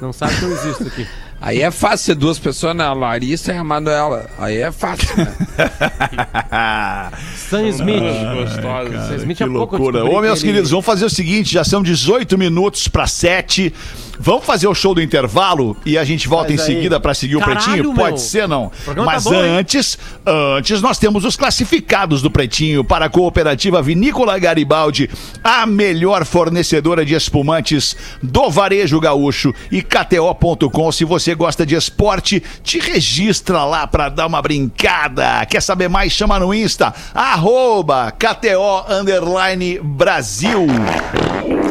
Não 0.02 0.14
sabe 0.14 0.36
que 0.38 0.44
eu 0.44 0.52
existo 0.52 0.84
aqui. 0.88 1.06
Aí 1.40 1.62
é 1.62 1.70
fácil 1.70 2.06
ser 2.08 2.16
duas 2.16 2.40
pessoas, 2.40 2.76
né? 2.76 2.84
A 2.84 2.94
Larissa 2.94 3.54
e 3.54 3.58
a 3.58 3.64
Manuela. 3.64 4.28
Aí 4.40 4.58
é 4.58 4.72
fácil, 4.72 5.16
né? 5.18 5.28
Sam 7.36 7.68
Smith. 7.70 8.00
Gostosos. 8.00 9.08
Sam 9.08 9.16
Smith 9.18 9.38
Que 9.38 9.44
há 9.44 9.48
pouco 9.48 9.76
eu 9.76 9.80
loucura. 9.80 10.00
descobri 10.00 10.18
Ô, 10.18 10.22
meus 10.22 10.40
que 10.40 10.46
ele- 10.46 10.54
queridos, 10.54 10.72
vamos 10.72 10.86
fazer 10.86 11.06
o 11.06 11.10
seguinte: 11.10 11.54
já 11.54 11.64
são 11.64 11.84
18 11.84 12.38
minutos 12.38 12.88
para 12.88 13.06
7. 13.08 13.74
Vamos 14.20 14.46
fazer 14.46 14.68
o 14.68 14.74
show 14.76 14.94
do 14.94 15.02
intervalo 15.02 15.76
e 15.86 15.98
a 15.98 16.04
gente 16.04 16.28
volta 16.28 16.52
em 16.52 16.60
aí. 16.60 16.66
seguida 16.66 17.00
para 17.00 17.14
seguir 17.14 17.36
o 17.36 17.40
Caralho, 17.40 17.58
Pretinho? 17.62 17.84
meu. 17.94 17.96
Pode 17.96 18.22
ser, 18.22 18.48
não? 18.48 18.72
programa 18.84 19.12
Mas 19.12 19.24
tá 19.24 19.30
bom, 19.30 19.36
hein? 19.44 19.58
antes, 19.58 19.98
antes 20.26 20.82
nós 20.82 20.98
temos 20.98 21.26
os 21.26 21.36
classificados 21.36 22.22
do 22.22 22.32
Pretinho 22.32 22.84
para 22.84 23.06
a 23.06 23.10
cooperativa 23.10 23.82
Vinícola 23.82 24.38
Garibaldi, 24.40 25.10
a 25.44 25.66
melhor 25.66 26.26
fornecedora 26.26 27.06
de 27.06 27.14
espumantes 27.14 27.96
do 28.22 28.50
varejo 28.50 29.00
gaúcho 29.00 29.54
e 29.72 29.82
KTO.com. 29.82 30.92
Se 30.92 31.06
você 31.06 31.36
gosta 31.36 31.66
de 31.66 31.76
esporte, 31.76 32.42
te 32.64 32.80
registra 32.80 33.64
lá 33.64 33.86
para 33.88 34.10
dar 34.10 34.28
uma 34.28 34.42
brincada. 34.42 35.46
Quer 35.46 35.62
saber 35.62 35.90
mais? 35.90 36.12
Chama 36.12 36.40
no 36.40 36.54
Insta, 36.54 36.94
arroba 37.14 38.12
KTO 38.12 38.86
Underline 38.90 39.80
Brasil. 39.80 40.68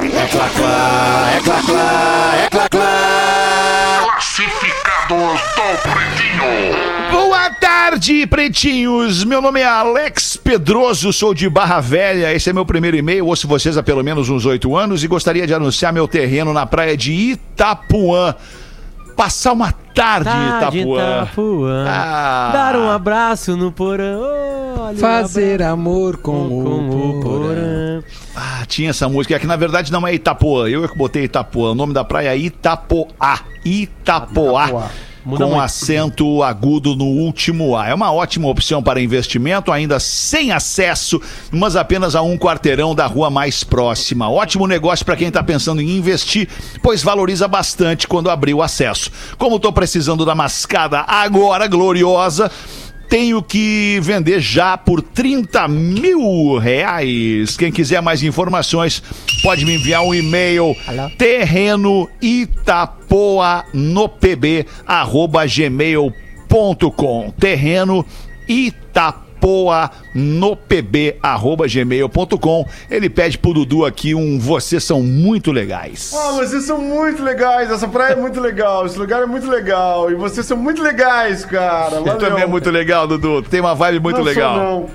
É 0.02 0.26
clá, 0.28 0.48
clá, 0.50 1.30
é 1.36 1.40
clá, 1.40 1.60
clá, 1.64 2.34
é 2.44 2.48
clá, 2.50 2.68
clá. 2.68 4.00
Classificados 4.02 5.40
do 5.40 5.82
Pretinho. 5.82 7.10
Boa 7.10 7.50
tarde, 7.50 8.26
pretinhos. 8.26 9.24
Meu 9.24 9.40
nome 9.40 9.60
é 9.60 9.64
Alex 9.66 10.36
Pedroso, 10.36 11.12
sou 11.12 11.32
de 11.32 11.48
Barra 11.48 11.80
Velha. 11.80 12.34
Esse 12.34 12.50
é 12.50 12.52
meu 12.52 12.66
primeiro 12.66 12.96
e-mail. 12.96 13.26
Ouço 13.26 13.48
vocês 13.48 13.78
há 13.78 13.82
pelo 13.82 14.02
menos 14.04 14.28
uns 14.28 14.44
oito 14.44 14.76
anos 14.76 15.02
e 15.02 15.06
gostaria 15.08 15.46
de 15.46 15.54
anunciar 15.54 15.92
meu 15.92 16.06
terreno 16.06 16.52
na 16.52 16.66
praia 16.66 16.96
de 16.96 17.12
Itapuã. 17.12 18.34
Passar 19.16 19.52
uma 19.54 19.72
tarde 19.94 20.28
em 20.28 20.60
Tarde, 20.60 20.78
Itapuã. 20.80 21.22
Itapuã. 21.22 21.84
Ah. 21.88 22.50
Dar 22.52 22.76
um 22.76 22.90
abraço 22.90 23.56
no 23.56 23.72
porão. 23.72 24.20
Olha, 24.78 24.98
Fazer 24.98 25.62
um 25.62 25.68
amor 25.72 26.18
com, 26.18 26.32
com 26.48 26.54
o 26.54 27.18
o 27.18 27.22
porão. 27.22 27.40
porão. 27.40 27.65
Tinha 28.66 28.90
essa 28.90 29.08
música. 29.08 29.36
É 29.36 29.38
que 29.38 29.46
na 29.46 29.56
verdade 29.56 29.90
não 29.92 30.06
é 30.06 30.14
Itapuã. 30.14 30.68
Eu 30.68 30.84
é 30.84 30.88
que 30.88 30.96
botei 30.96 31.24
Itapuã. 31.24 31.70
O 31.70 31.74
nome 31.74 31.92
da 31.92 32.04
praia 32.04 32.30
é 32.34 32.38
Itapoá. 32.38 33.40
Itapoá. 33.64 34.66
Itapoá. 34.66 34.90
Muda 35.26 35.44
Com 35.44 35.50
muito. 35.50 35.64
acento 35.64 36.42
agudo 36.44 36.94
no 36.94 37.06
último 37.06 37.76
A. 37.76 37.88
É 37.88 37.92
uma 37.92 38.12
ótima 38.12 38.46
opção 38.46 38.80
para 38.80 39.00
investimento, 39.00 39.72
ainda 39.72 39.98
sem 39.98 40.52
acesso, 40.52 41.20
mas 41.50 41.74
apenas 41.74 42.14
a 42.14 42.22
um 42.22 42.38
quarteirão 42.38 42.94
da 42.94 43.06
rua 43.06 43.28
mais 43.28 43.64
próxima. 43.64 44.30
Ótimo 44.30 44.68
negócio 44.68 45.04
para 45.04 45.16
quem 45.16 45.26
está 45.26 45.42
pensando 45.42 45.82
em 45.82 45.96
investir, 45.96 46.48
pois 46.80 47.02
valoriza 47.02 47.48
bastante 47.48 48.06
quando 48.06 48.30
abrir 48.30 48.54
o 48.54 48.62
acesso. 48.62 49.10
Como 49.36 49.56
estou 49.56 49.72
precisando 49.72 50.24
da 50.24 50.32
mascada 50.32 51.00
agora 51.00 51.66
gloriosa, 51.66 52.48
tenho 53.08 53.42
que 53.42 53.98
vender 54.02 54.40
já 54.40 54.76
por 54.76 55.00
30 55.02 55.68
mil 55.68 56.58
reais. 56.58 57.56
Quem 57.56 57.72
quiser 57.72 58.00
mais 58.00 58.22
informações, 58.22 59.02
pode 59.42 59.64
me 59.64 59.74
enviar 59.74 60.02
um 60.02 60.14
e-mail 60.14 60.76
terreno 61.18 62.08
itapoa 62.20 63.64
no 63.72 64.08
pb 64.08 64.66
arroba 64.86 65.46
gmail.com 65.46 67.30
terreno 67.38 68.04
itapoa 68.48 69.25
no 70.14 70.56
pb 70.56 71.16
arroba 71.22 71.66
gmail.com 71.66 72.66
ele 72.90 73.08
pede 73.08 73.38
pro 73.38 73.52
Dudu 73.52 73.84
aqui 73.84 74.14
um 74.14 74.38
vocês 74.38 74.82
são 74.82 75.02
muito 75.02 75.52
legais 75.52 76.12
Ah, 76.14 76.32
vocês 76.32 76.64
são 76.64 76.78
muito 76.78 77.22
legais. 77.22 77.70
Essa 77.70 77.88
praia 77.88 78.12
é 78.12 78.16
muito 78.16 78.40
legal. 78.40 78.86
Esse 78.86 78.98
lugar 78.98 79.22
é 79.22 79.26
muito 79.26 79.48
legal. 79.48 80.10
E 80.10 80.14
vocês 80.14 80.46
são 80.46 80.56
muito 80.56 80.82
legais, 80.82 81.44
cara. 81.44 82.00
Valeu. 82.00 82.18
também 82.18 82.42
é 82.42 82.46
muito 82.46 82.70
legal, 82.70 83.06
Dudu. 83.06 83.42
Tem 83.42 83.60
uma 83.60 83.74
vibe 83.74 84.00
muito 84.00 84.16
Não 84.18 84.24
sou, 84.24 84.32
legal. 84.32 84.90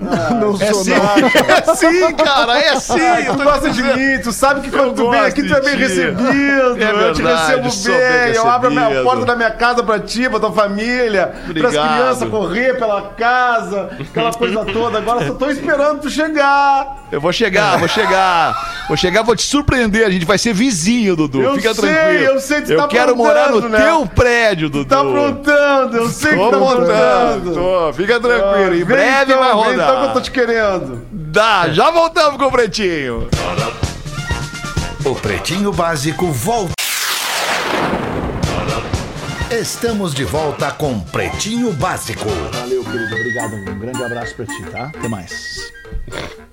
Não 0.00 0.54
É 0.60 0.72
sou 0.72 0.84
sim, 0.84 0.90
nada. 0.90 1.26
é 1.26 1.74
sim, 1.74 2.12
cara, 2.14 2.58
é 2.58 2.76
sim. 2.78 3.00
Ah, 3.00 3.20
eu 3.20 3.36
tu 3.36 3.42
gosta 3.42 3.70
de 3.70 3.82
mim, 3.82 4.18
tu 4.22 4.32
sabe 4.32 4.60
que 4.60 4.70
quando 4.70 4.94
tu 4.94 5.10
vem 5.10 5.20
aqui 5.20 5.42
tu 5.42 5.54
é 5.54 5.60
bem 5.60 5.76
recebido. 5.76 6.28
É 6.28 6.62
eu 7.08 7.12
te 7.14 7.22
verdade, 7.22 7.62
recebo 7.62 7.98
bem, 7.98 8.08
bem 8.26 8.34
eu 8.34 8.48
abro 8.48 8.68
a 8.68 8.70
minha 8.70 9.02
porta 9.02 9.24
da 9.24 9.34
minha 9.36 9.50
casa 9.50 9.82
pra 9.82 9.98
ti, 9.98 10.28
pra 10.28 10.38
tua 10.38 10.52
família, 10.52 11.26
pras 11.34 11.48
Obrigado. 11.50 11.88
crianças 11.96 12.28
correr 12.28 12.78
pela 12.78 13.02
casa, 13.16 13.90
aquela 14.00 14.32
coisa 14.32 14.64
toda. 14.64 14.98
Agora 14.98 15.26
só 15.26 15.34
tô 15.34 15.50
esperando 15.50 16.00
tu 16.00 16.10
chegar. 16.10 16.96
Eu 17.10 17.20
vou 17.20 17.32
chegar, 17.32 17.76
vou 17.78 17.88
chegar. 17.88 18.78
Vou 18.86 18.96
chegar, 18.96 19.22
vou 19.22 19.34
te 19.36 19.42
surpreender. 19.42 20.06
A 20.06 20.10
gente 20.10 20.24
vai 20.24 20.38
ser 20.38 20.52
vizinho, 20.52 21.16
Dudu. 21.16 21.42
Eu 21.42 21.54
Fica 21.56 21.74
sei, 21.74 21.88
tranquilo. 21.92 22.24
eu 22.24 22.40
sei 22.40 22.60
que 22.60 22.66
você 22.68 22.74
Eu 22.74 22.78
tá 22.78 22.88
quero 22.88 23.16
morar 23.16 23.50
no 23.50 23.68
né? 23.68 23.78
teu 23.80 24.06
prédio, 24.06 24.68
Dudu. 24.70 24.84
Tá 24.88 25.00
aprontando, 25.00 25.96
eu 25.96 26.08
sei 26.08 26.30
que 26.32 26.36
Tô 26.36 26.50
tá 26.50 26.58
montando. 26.58 26.92
aprontando. 26.92 27.54
Tô. 27.54 27.92
Fica 27.94 28.20
tranquilo. 28.20 28.74
Em 28.74 28.78
Vem 28.78 28.84
breve 28.84 29.32
então, 29.32 29.42
vai 29.44 29.52
rodar. 29.52 29.87
Então 29.88 30.02
que 30.02 30.08
eu 30.08 30.12
tô 30.12 30.20
te 30.20 30.30
querendo. 30.30 31.06
Dá, 31.10 31.70
já 31.70 31.90
voltamos 31.90 32.38
com 32.38 32.46
o 32.46 32.50
Pretinho. 32.50 33.28
O 35.04 35.14
Pretinho 35.14 35.72
Básico 35.72 36.26
volta. 36.26 36.72
Estamos 39.50 40.14
de 40.14 40.24
volta 40.24 40.70
com 40.70 41.00
Pretinho 41.00 41.72
Básico. 41.72 42.28
Valeu, 42.52 42.84
querido. 42.84 43.14
Obrigado. 43.14 43.54
Um 43.54 43.78
grande 43.78 44.04
abraço 44.04 44.34
pra 44.34 44.44
ti, 44.44 44.62
tá? 44.70 44.92
Até 44.94 45.08
mais. 45.08 45.72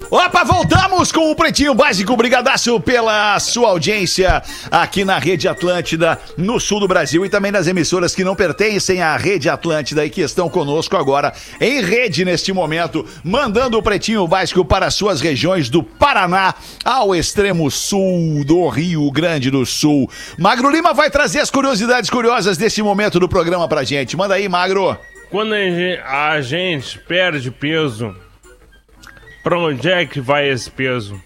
Opa, 0.09 0.43
voltamos 0.43 1.11
com 1.11 1.31
o 1.31 1.35
Pretinho 1.35 1.73
Básico. 1.73 2.15
Brigadaço 2.15 2.79
pela 2.79 3.39
sua 3.39 3.69
audiência 3.69 4.41
aqui 4.69 5.03
na 5.03 5.17
Rede 5.17 5.47
Atlântida, 5.47 6.19
no 6.37 6.59
sul 6.59 6.79
do 6.79 6.87
Brasil 6.87 7.25
e 7.25 7.29
também 7.29 7.51
nas 7.51 7.65
emissoras 7.65 8.13
que 8.13 8.23
não 8.23 8.35
pertencem 8.35 9.01
à 9.01 9.17
Rede 9.17 9.49
Atlântida 9.49 10.05
e 10.05 10.09
que 10.09 10.21
estão 10.21 10.47
conosco 10.47 10.95
agora 10.95 11.33
em 11.59 11.81
rede 11.81 12.23
neste 12.23 12.53
momento, 12.53 13.05
mandando 13.23 13.77
o 13.77 13.83
Pretinho 13.83 14.27
Básico 14.27 14.63
para 14.63 14.91
suas 14.91 15.21
regiões 15.21 15.69
do 15.69 15.81
Paraná 15.81 16.53
ao 16.83 17.15
extremo 17.15 17.69
sul 17.71 18.45
do 18.45 18.67
Rio 18.69 19.09
Grande 19.11 19.49
do 19.49 19.65
Sul. 19.65 20.09
Magro 20.37 20.69
Lima 20.69 20.93
vai 20.93 21.09
trazer 21.09 21.39
as 21.39 21.49
curiosidades 21.49 22.11
curiosas 22.11 22.57
deste 22.57 22.81
momento 22.83 23.19
do 23.19 23.27
programa 23.27 23.67
pra 23.67 23.83
gente. 23.83 24.15
Manda 24.15 24.35
aí, 24.35 24.47
Magro. 24.47 24.95
Quando 25.31 25.53
a 25.53 26.39
gente 26.41 26.99
perde 26.99 27.49
peso, 27.49 28.15
pra 29.45 29.57
onde 29.59 29.89
é 29.89 30.05
que 30.05 30.19
vai 30.19 30.49
esse 30.49 30.69
peso? 30.69 31.21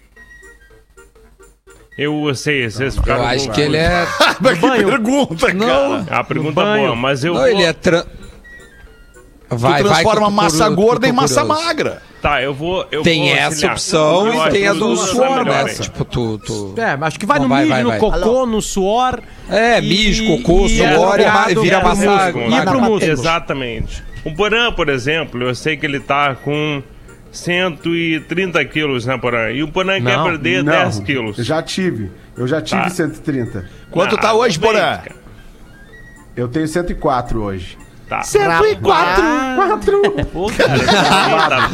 Eu 1.98 2.34
sei, 2.34 2.68
vocês 2.70 2.96
Eu 2.96 3.02
ficaram 3.02 3.26
acho 3.26 3.46
com- 3.46 3.52
que 3.52 3.60
ele 3.60 3.76
é. 3.76 4.06
Mas 4.40 4.58
que 4.58 4.66
banho. 4.66 4.88
pergunta, 4.88 5.52
Não. 5.52 6.04
cara. 6.04 6.06
É 6.08 6.14
uma 6.14 6.24
pergunta 6.24 6.62
banho. 6.62 6.82
boa, 6.84 6.96
mas 6.96 7.24
eu 7.24 7.34
Não, 7.34 7.40
vou... 7.40 7.48
ele 7.48 7.62
é. 7.62 7.72
Tran... 7.72 8.02
Tu 8.02 9.56
Vai, 9.56 9.82
vai, 9.82 9.82
transforma 9.82 10.20
eu 10.20 10.24
tô 10.26 10.30
massa 10.30 10.56
curioso, 10.66 10.76
gorda 10.76 11.08
em 11.08 11.12
massa 11.12 11.44
magra. 11.44 12.00
Tá, 12.22 12.40
eu 12.40 12.54
vou... 12.54 12.86
Eu 12.92 13.02
Tem 13.02 13.28
vou 13.30 13.36
essa 13.36 13.66
opção 13.66 14.26
Eu 14.28 14.34
e 14.34 14.38
acho 14.38 14.50
tem 14.50 14.68
a 14.68 14.72
do 14.74 14.96
suor, 14.96 15.38
é 15.40 15.44
né? 15.64 15.74
Tipo, 15.74 16.04
tu. 16.04 16.38
tu... 16.38 16.74
É, 16.78 16.96
acho 17.00 17.18
que 17.18 17.26
vai 17.26 17.38
Não, 17.38 17.44
no 17.48 17.48
vai, 17.48 17.62
mijo, 17.62 17.72
vai, 17.74 17.82
no 17.82 17.88
vai. 17.88 17.98
cocô, 17.98 18.46
no 18.46 18.62
suor. 18.62 19.20
É, 19.48 19.78
e- 19.80 19.82
mijo, 19.88 20.24
cocô, 20.36 20.66
e 20.66 20.76
suor 20.78 21.18
é 21.18 21.22
e 21.24 21.26
ma- 21.26 21.42
jogado 21.48 21.62
vira 21.62 21.80
pro 21.80 21.88
massa. 21.88 22.28
E 22.30 22.32
pro 22.64 22.80
músculo. 22.80 23.10
Exatamente. 23.12 24.04
O 24.24 24.32
Porã, 24.34 24.70
por 24.72 24.88
exemplo, 24.88 25.42
eu 25.42 25.54
sei 25.54 25.76
que 25.76 25.84
ele 25.84 25.98
tá 25.98 26.36
com 26.36 26.80
130 27.32 28.64
quilos, 28.66 29.06
né, 29.06 29.16
Porã? 29.18 29.50
E 29.50 29.62
o 29.62 29.68
Porã 29.68 29.94
quer 30.00 30.16
Não, 30.16 30.24
perder 30.24 30.62
Não, 30.64 30.72
10 30.72 31.00
quilos. 31.00 31.38
eu 31.38 31.44
já 31.44 31.62
tive. 31.62 32.10
Eu 32.36 32.46
já 32.46 32.60
tive 32.60 32.82
Tá. 32.82 32.90
130. 32.90 33.64
Quanto 33.90 34.16
tá 34.16 34.30
Ah, 34.30 34.34
hoje, 34.34 34.58
Porã? 34.58 34.98
Eu 36.36 36.48
tenho 36.48 36.66
104 36.66 37.42
hoje. 37.42 37.76
Tá. 38.08 38.22
104! 38.22 39.22
Pô, 40.32 40.50
cara, 40.50 40.78
tá 41.48 41.70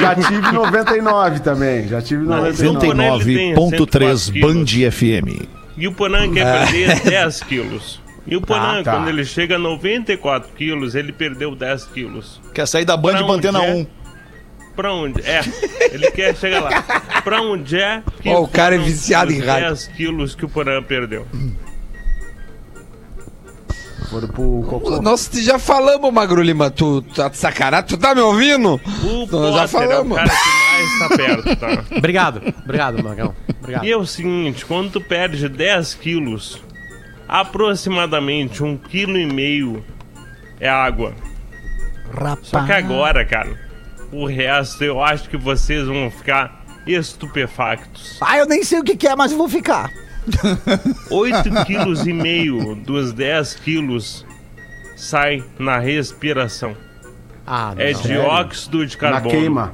Já 0.00 0.14
tive 0.16 0.52
99 0.52 1.40
também. 1.40 1.86
Já 1.86 2.02
tive 2.02 2.24
99. 2.24 2.84
Porã, 2.84 3.04
ele 3.14 3.30
tem 3.30 3.54
99.3 3.54 4.18
104 4.18 4.40
Band 4.40 4.90
FM. 4.90 5.46
E 5.76 5.86
o 5.86 5.92
Porã 5.92 6.32
quer 6.32 6.66
perder 6.68 7.00
10 7.02 7.42
quilos. 7.44 8.00
E 8.26 8.34
o 8.34 8.40
Porã, 8.40 8.80
Ah, 8.80 8.82
tá. 8.82 8.92
quando 8.94 9.08
ele 9.08 9.24
chega 9.24 9.54
a 9.54 9.58
94 9.58 10.50
quilos, 10.56 10.96
ele 10.96 11.12
perdeu 11.12 11.54
10 11.54 11.84
quilos. 11.84 12.40
Quer 12.52 12.66
sair 12.66 12.84
da 12.84 12.96
Band 12.96 13.18
antena 13.18 13.60
onde 13.60 13.68
é? 13.70 13.74
1. 13.74 13.86
Pra 14.76 14.92
onde? 14.92 15.20
É, 15.22 15.40
ele 15.90 16.10
quer 16.10 16.36
chegar 16.36 16.60
lá. 16.62 16.82
Pra 17.24 17.40
onde 17.40 17.80
é 17.80 18.02
que 18.20 18.28
Ó, 18.28 18.42
o 18.42 18.48
cara 18.48 18.74
é 18.74 18.78
viciado 18.78 19.32
em 19.32 19.40
rádio. 19.40 19.68
10 19.68 19.86
quilos 19.88 20.34
que 20.34 20.44
o 20.44 20.48
Porã 20.48 20.82
perdeu. 20.82 21.26
Foram 24.10 24.28
pro 24.28 24.64
cocô. 24.68 25.00
Nós 25.02 25.28
já 25.32 25.58
falamos, 25.58 26.12
Magro 26.12 26.40
Lima. 26.40 26.70
Tu 26.70 27.02
tá 27.02 27.28
de 27.28 27.36
sacanagem? 27.36 27.86
Tu 27.88 27.96
tá 27.98 28.14
me 28.14 28.20
ouvindo? 28.20 28.80
O 29.02 29.26
Nós 29.26 29.54
já 29.54 29.66
Potter 29.68 29.80
é 29.90 30.00
o 30.00 30.04
falamos. 30.06 30.16
cara 30.16 30.28
que 30.30 30.36
mais 30.72 30.98
tá 30.98 31.16
perto, 31.16 31.56
tá? 31.56 31.96
Obrigado, 31.96 32.54
obrigado, 32.62 33.02
Magão. 33.02 33.34
Obrigado. 33.60 33.84
E 33.84 33.90
é 33.90 33.96
o 33.96 34.06
seguinte, 34.06 34.64
quando 34.64 34.90
tu 34.92 35.00
perde 35.00 35.48
10 35.48 35.94
quilos, 35.94 36.62
aproximadamente 37.28 38.62
um 38.62 38.76
quilo 38.76 39.18
e 39.18 39.26
meio 39.26 39.84
é 40.60 40.68
água. 40.68 41.12
Só 42.42 42.64
que 42.64 42.72
agora, 42.72 43.24
cara, 43.24 43.58
o 44.16 44.26
resto 44.26 44.82
eu 44.84 45.02
acho 45.02 45.28
que 45.28 45.36
vocês 45.36 45.86
vão 45.86 46.10
ficar 46.10 46.64
estupefactos. 46.86 48.18
Ah, 48.20 48.38
eu 48.38 48.46
nem 48.46 48.62
sei 48.62 48.78
o 48.80 48.84
que, 48.84 48.96
que 48.96 49.06
é, 49.08 49.14
mas 49.16 49.32
eu 49.32 49.38
vou 49.38 49.48
ficar. 49.48 49.90
8 51.10 51.50
quilos 51.66 52.06
e 52.06 52.12
meio 52.12 52.74
dos 52.74 53.12
10 53.12 53.54
quilos 53.56 54.24
sai 54.96 55.44
na 55.58 55.78
respiração. 55.78 56.76
Ah, 57.46 57.72
não. 57.76 57.82
É 57.82 57.92
dióxido 57.92 58.86
de 58.86 58.94
Na 58.96 59.00
carbono. 59.12 59.30
queima. 59.30 59.72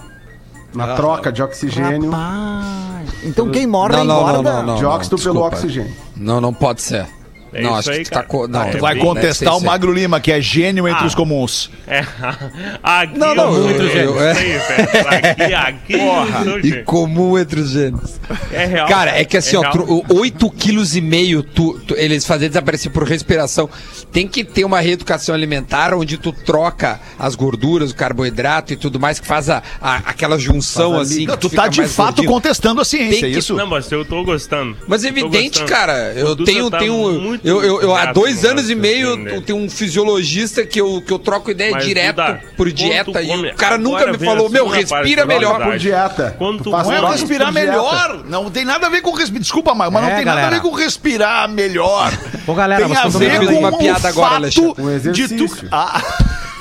Na 0.75 0.95
troca 0.95 1.31
de 1.31 1.43
oxigênio. 1.43 2.11
Rapaz. 2.11 3.25
Então 3.25 3.51
quem 3.51 3.67
morre 3.67 3.97
Não, 3.97 4.05
não, 4.05 4.15
não, 4.15 4.31
engorda. 4.31 4.53
não, 4.53 4.63
não. 4.67 4.77
Dióxido 4.77 5.19
pelo 5.19 5.41
oxigênio. 5.43 5.95
Não, 6.17 6.41
não 6.41 6.53
pode 6.53 6.83
ser. 6.83 7.07
É 7.55 7.61
não, 7.63 7.75
acho 7.75 7.91
aí, 7.91 7.99
que 7.99 8.05
tu 8.11 8.15
tá. 8.15 8.23
Co... 8.23 8.49
Não, 8.49 8.61
Ah, 8.61 8.67
Tu 8.67 8.77
é 8.79 8.81
vai 8.81 8.95
bem- 8.95 9.05
contestar 9.05 9.57
o 9.57 9.61
Magro 9.61 9.93
Lima, 9.93 10.21
que 10.21 10.33
é 10.33 10.41
gênio 10.41 10.89
entre 10.89 11.05
Ah. 11.05 11.07
os 11.07 11.15
comuns. 11.15 11.71
É, 11.87 12.01
aqui 12.83 13.19
Não, 13.19 13.35
não, 13.35 13.55
eu, 13.55 13.71
eu- 13.71 13.89
eu, 13.89 14.17
eu- 14.21 14.35
sei, 14.35 14.59
velho. 14.59 14.89
Aqui, 15.09 15.55
aqui, 15.55 15.93
eu 15.93 16.45
sou 16.45 16.59
E 16.61 16.63
gênio. 16.69 16.85
comum 16.85 17.39
entre 17.39 17.61
os 17.61 17.71
gêneros. 17.71 18.13
é 18.53 18.65
real. 18.67 18.89
Cara, 18.89 19.19
é 19.21 19.25
que 19.25 19.37
assim, 19.37 19.57
ó, 19.57 19.61
real. 19.61 19.73
tro- 19.73 20.05
8 20.15 20.51
quilos 20.51 20.97
e 20.97 21.01
meio 21.01 21.43
tu, 21.43 21.79
tu- 21.87 21.95
eles 21.97 22.25
fazem 22.27 22.49
desaparecer 22.49 22.91
por 22.91 23.05
respiração. 23.05 23.69
Tem 24.13 24.29
que 24.29 24.45
ter 24.45 24.65
uma 24.65 24.79
reeducação 24.81 25.35
alimentar 25.35 25.95
onde 25.95 26.19
tu 26.19 26.33
troca 26.33 27.01
as 27.19 27.35
gorduras, 27.35 27.91
o 27.91 27.95
carboidrato 27.95 28.73
e 28.73 28.77
tudo 28.77 29.01
mais, 29.01 29.19
que 29.19 29.27
faz 29.27 29.49
a, 29.49 29.63
a- 29.81 29.97
aquela 30.07 30.39
junção 30.39 30.97
Faz 30.97 31.09
a 31.11 31.13
assim. 31.15 31.27
que 31.27 31.37
Tu 31.39 31.49
tá 31.51 31.67
de 31.69 31.83
fato 31.87 32.07
gordinho. 32.17 32.29
contestando 32.29 32.81
a 32.81 32.85
ciência, 32.85 33.27
é 33.27 33.31
que- 33.31 33.39
isso? 33.39 33.55
Não, 33.55 33.67
mas 33.67 33.91
eu 33.91 34.05
tô 34.05 34.23
gostando. 34.23 34.77
Mas 34.87 35.03
Tô 35.03 35.09
evidente, 35.09 35.61
gostando. 35.61 35.71
cara. 35.71 36.13
Eu 36.15 36.37
tenho, 36.37 36.71
tá 36.71 36.79
tenho, 36.79 36.95
muito 37.21 37.47
eu, 37.47 37.63
eu, 37.63 37.81
eu 37.83 37.97
há 37.97 38.13
dois 38.13 38.43
no 38.43 38.51
anos 38.51 38.69
e 38.71 38.75
meio 38.75 39.27
eu 39.29 39.41
tenho 39.41 39.59
um 39.59 39.69
fisiologista 39.71 40.65
que 40.67 40.81
eu, 40.81 41.01
que 41.01 41.13
eu 41.13 41.19
troco 41.19 41.51
ideia 41.51 41.73
Mas, 41.73 41.85
direto 41.85 42.17
Duda, 42.17 42.41
por 42.57 42.71
dieta 42.73 43.23
e 43.23 43.27
come- 43.29 43.51
o 43.51 43.55
cara 43.55 43.79
nunca 43.79 44.07
me 44.13 44.19
falou, 44.19 44.49
meu, 44.51 44.67
respira 44.69 45.25
melhor. 45.25 45.63
Por 45.63 45.79
dieta. 45.79 46.35
Quando 46.39 46.59
tu 46.59 46.65
Tu 46.65 46.71
faz 46.71 46.87
Não 46.89 47.09
é 47.09 47.11
respirar 47.13 47.53
melhor. 47.53 48.25
Não 48.29 48.51
tem 48.51 48.65
nada 48.65 48.87
a 48.87 48.91
ver 48.91 49.01
com 49.01 49.11
respirar. 49.13 49.41
Desculpa, 49.43 49.75
mas 49.75 49.93
não 49.93 50.05
É, 50.09 50.17
tem 50.17 50.25
nada 50.25 50.47
a 50.47 50.51
ver 50.51 50.61
com 50.61 50.71
respirar 50.73 51.49
melhor. 51.49 52.13
Ô, 52.47 52.55
galera, 52.55 52.81
tem 52.85 52.89
vocês 52.95 53.05
a 53.05 53.09
estão 53.09 53.21
ver 53.21 53.47
com 53.47 53.59
uma 53.59 53.69
o 53.69 53.79
piada 54.03 54.09
agora, 54.09 54.29
fato 54.31 54.37
Alexandre. 54.43 54.71
Um 54.83 55.13
de 55.13 55.29
tu... 55.29 55.35
exercício. 55.45 55.69
Ah. 55.71 56.03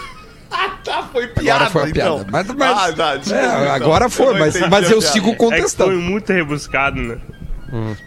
Ah, 0.53 0.69
tá, 0.83 1.03
foi 1.13 1.27
piada, 1.27 1.63
Agora 1.65 1.69
foi 1.69 1.81
a 1.89 1.93
piada. 1.93 2.09
então. 2.11 2.25
Mas, 2.29 2.47
mas- 2.49 2.77
Ah, 2.77 2.91
tá, 2.93 3.15
desculpa, 3.15 3.41
é, 3.41 3.45
então. 3.61 3.71
agora 3.71 4.09
foi, 4.09 4.25
Eu 4.27 4.33
mas, 4.39 4.59
mas 4.69 4.91
eu 4.91 4.99
piada. 4.99 5.13
sigo 5.13 5.29
É 5.29 5.31
que 5.31 5.37
foi 5.37 5.49
contestando. 5.49 5.91
muito 5.97 6.33
rebuscado, 6.33 7.01
né? 7.01 7.17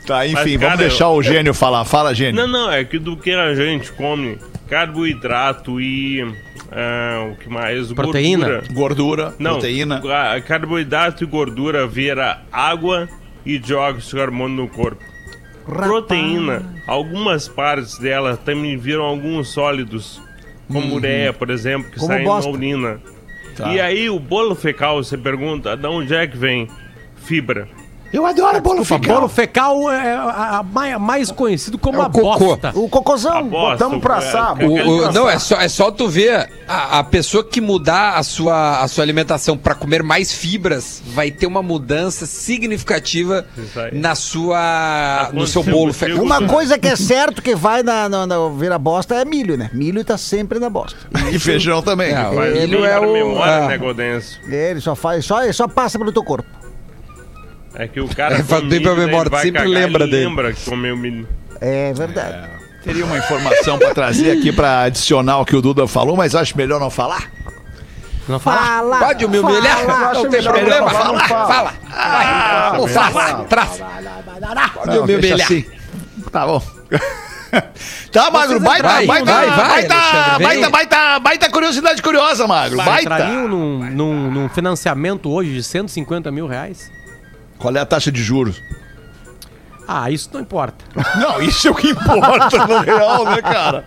Tá, 0.07 0.27
enfim, 0.27 0.35
Mas, 0.35 0.53
vamos 0.53 0.61
cara, 0.67 0.77
deixar 0.77 1.09
o 1.09 1.23
gênio 1.23 1.55
falar. 1.55 1.87
Fala, 1.87 2.15
gênio. 2.15 2.35
Não, 2.43 2.47
não, 2.47 2.71
é 2.71 2.85
que 2.85 2.99
do 2.99 3.17
que 3.17 3.31
a 3.33 3.55
gente 3.55 3.91
come 3.93 4.39
carboidrato 4.69 5.81
e. 5.81 6.21
ah, 6.71 7.31
o 7.33 7.37
que 7.37 7.49
mais? 7.49 7.91
Proteína? 7.95 8.47
Gordura. 8.47 8.73
Gordura, 8.75 9.35
Não, 9.39 9.53
proteína. 9.53 10.03
a- 10.35 10.41
carboidrato 10.43 11.25
e 11.25 11.27
gordura 11.27 11.87
vira 11.87 12.43
água 12.53 13.09
e 13.47 13.59
dióxido 13.59 14.11
de 14.11 14.17
carbono 14.17 14.55
no 14.55 14.69
corpo. 14.69 15.03
Proteína, 15.65 16.63
algumas 16.87 17.49
partes 17.49 17.99
dela 17.99 18.37
também 18.37 18.77
viram 18.77 19.03
alguns 19.05 19.49
sólidos, 19.49 20.21
como 20.71 20.95
ureia, 20.97 21.33
por 21.33 21.51
exemplo, 21.51 21.91
que 21.91 21.99
Como 21.99 22.13
sai 22.13 22.25
bosta. 22.25 22.51
na 22.51 22.57
urina. 22.57 23.01
Tá. 23.57 23.73
E 23.73 23.81
aí 23.81 24.11
o 24.11 24.19
bolo 24.19 24.55
fecal, 24.55 25.03
você 25.03 25.17
pergunta, 25.17 25.77
de 25.77 25.87
onde 25.87 26.15
é 26.15 26.27
que 26.27 26.37
vem? 26.37 26.69
Fibra. 27.17 27.69
Eu 28.15 28.25
adoro 28.25 28.61
bolo 28.63 28.79
Desculpa, 28.81 29.09
bolo 29.09 29.29
fecal 29.29 29.91
é 29.91 30.15
a- 30.15 30.59
a 30.59 30.63
mais, 30.63 31.01
mais 31.01 31.31
conhecido 31.33 31.77
como 31.77 31.99
É 31.99 32.03
o 32.03 32.03
a 32.05 32.11
cocô. 32.11 32.39
bosta. 32.39 32.73
O 32.77 32.87
A 32.87 32.89
cocôzão. 32.89 33.49
bosta, 33.49 33.71
botamos 33.85 34.01
pra 34.01 34.15
é, 34.15 34.19
assar, 34.19 34.57
é, 34.61 34.65
O- 34.65 34.73
o- 34.73 35.03
pra 35.03 35.13
não, 35.13 35.29
é 35.29 35.37
só, 35.39 35.61
é 35.61 35.69
só 35.69 35.91
tu 35.91 36.09
ver 36.09 36.49
a, 36.69 37.01
a 37.01 37.05
pessoa 37.05 37.43
que 37.43 37.61
mudar 37.61 38.15
a 38.17 38.23
sua, 38.23 38.81
a 38.83 38.87
sua 38.87 39.03
alimentação 39.03 39.57
para 39.59 39.75
comer 39.75 40.03
mais 40.05 40.33
fibras 40.33 41.03
vai 41.07 41.33
ter 41.33 41.47
uma 41.47 41.61
mudança 41.63 42.25
significativa 42.25 43.45
na 43.93 44.15
sua, 44.15 45.31
no 45.33 45.47
seu 45.47 45.65
bolo 45.65 45.93
fecal. 45.93 46.23
Uma 46.23 46.47
coisa 46.47 46.79
que 46.79 46.87
é 46.87 46.95
certo 46.97 47.43
que 47.43 47.55
vai 47.57 47.83
na, 47.83 48.09
na, 48.09 48.27
na 48.27 48.49
virar 48.49 48.79
bosta 48.79 49.17
é 49.17 49.25
milho, 49.25 49.57
né? 49.57 49.71
Milho 49.73 50.05
tá 50.05 50.17
sempre 50.17 50.59
na 50.61 50.71
bosta. 50.71 50.97
E 51.33 51.39
feijão 51.39 51.83
também. 51.83 52.13
É, 52.13 52.61
Milho 52.61 52.85
é 52.85 52.97
pra 52.99 53.09
o- 53.09 53.13
memória, 53.13 53.51
é. 53.51 53.69
né, 53.69 53.79
Godenso? 53.79 54.39
Ele 54.49 54.81
só 54.81 54.95
faz, 54.95 55.25
só, 55.25 55.43
ele 55.43 55.53
só 55.53 55.67
passa 55.67 55.99
pelo 55.99 56.13
teu 56.13 56.23
corpo. 56.23 56.49
É 57.75 57.89
que 57.89 58.01
o 58.01 58.09
cara. 58.09 58.37
É, 58.39 58.43
come 58.43 58.69
bem 58.69 58.83
pra 58.83 58.95
memória, 58.95 59.31
vai 59.31 59.43
sempre 59.45 59.63
cagar, 59.63 59.73
lembra 59.75 60.05
ele 60.05 60.11
dele. 60.13 60.27
lembra 60.27 60.53
que 60.53 60.65
comeu 60.65 60.97
milho. 60.97 61.29
É 61.61 61.93
verdade. 61.93 62.49
Teria 62.83 63.05
uma 63.05 63.17
informação 63.19 63.79
pra 63.79 63.95
trazer 63.95 64.31
aqui 64.39 64.53
pra 64.53 64.83
adicionar 64.83 65.39
o 65.39 65.45
que 65.45 65.57
o 65.57 65.63
Duda 65.63 65.87
falou, 65.89 66.17
mas 66.17 66.35
acho 66.35 66.57
melhor 66.57 66.79
não 66.79 66.91
falar. 66.91 67.31
Não 68.29 68.39
fala? 68.39 68.99
Pode 68.99 69.27
me 69.27 69.39
humilhar? 69.39 69.79
Fala. 69.85 70.15
Não 70.15 70.31
tem 70.31 70.43
Fala. 70.43 70.59
problema. 70.59 70.91
Fala. 70.91 71.19
Fala. 71.29 71.47
Fala. 71.49 71.75
Ah, 71.93 72.77
Vai. 72.79 73.13
Fala. 73.13 73.45
Traz. 73.45 73.83
Pode 74.75 74.97
Não, 74.97 75.07
me 75.07 75.15
humilhar. 75.17 75.41
assim. 75.43 75.65
Tá 76.31 76.47
bom. 76.47 76.63
Tá, 78.11 78.31
Magro, 78.31 78.59
baita, 78.61 78.89
Vai, 78.89 79.07
baita, 79.07 79.25
vai, 79.33 79.47
vai, 79.47 79.69
baita, 79.89 80.39
baita, 80.41 80.71
baita, 80.71 81.19
baita 81.21 81.51
curiosidade 81.51 82.03
curiosa, 82.03 82.47
Magro, 82.49 82.79
baita. 82.79 83.03
Entrariam 83.15 83.47
num, 83.49 83.79
num, 83.91 84.31
num 84.31 84.49
financiamento 84.49 85.31
hoje 85.31 85.53
de 85.53 85.63
150 85.63 86.31
mil 86.33 86.47
reais? 86.47 86.91
Qual 87.65 87.75
é 87.75 87.81
a 87.81 87.87
taxa 87.87 88.13
de 88.13 88.23
juros? 88.23 88.61
Ah, 89.89 90.11
isso 90.11 90.29
não 90.35 90.41
importa. 90.43 90.85
Não, 91.19 91.41
isso 91.41 91.67
é 91.67 91.71
o 91.71 91.75
que 91.75 91.89
importa 91.89 92.67
no 92.67 92.81
real, 92.81 93.25
né, 93.25 93.41
cara? 93.41 93.87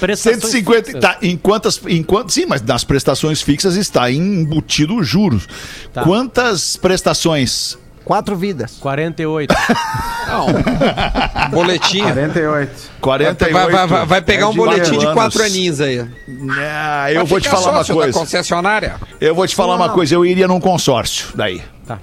Prestações 0.00 0.40
150, 0.40 0.84
fixas. 0.84 1.00
tá, 1.02 1.18
em 1.20 1.36
quantas, 1.36 1.80
em 1.86 2.02
quantas, 2.02 2.32
sim, 2.32 2.46
mas 2.46 2.62
nas 2.62 2.82
prestações 2.82 3.42
fixas 3.42 3.76
está 3.76 4.10
embutido 4.10 4.96
os 4.96 5.06
juros. 5.06 5.46
Tá. 5.92 6.02
Quantas 6.02 6.76
prestações? 6.78 7.76
Quatro 8.06 8.36
vidas. 8.36 8.78
48. 8.80 9.54
Não. 10.26 11.50
Boletinho. 11.50 12.04
48. 12.04 12.90
48. 13.02 13.52
Vai, 13.52 13.70
vai, 13.70 13.86
vai, 13.86 14.06
vai 14.06 14.22
pegar 14.22 14.44
É 14.44 14.46
um 14.46 14.50
de 14.52 14.56
boletim 14.56 14.98
de 14.98 15.12
quatro 15.12 15.42
aninhos 15.42 15.78
aí. 15.82 16.00
Ah, 16.58 17.12
eu 17.12 17.16
Vai 17.16 17.24
vou 17.26 17.40
te 17.40 17.50
falar 17.50 17.70
uma 17.70 17.84
coisa. 17.84 18.18
concessionária? 18.18 18.94
Eu 19.20 19.34
vou 19.34 19.46
te 19.46 19.54
falar 19.54 19.74
uma 19.74 19.90
coisa. 19.90 20.14
Eu 20.14 20.24
iria 20.24 20.48
num 20.48 20.60
consórcio, 20.60 21.28
daí. 21.34 21.62
Tá. 21.86 21.98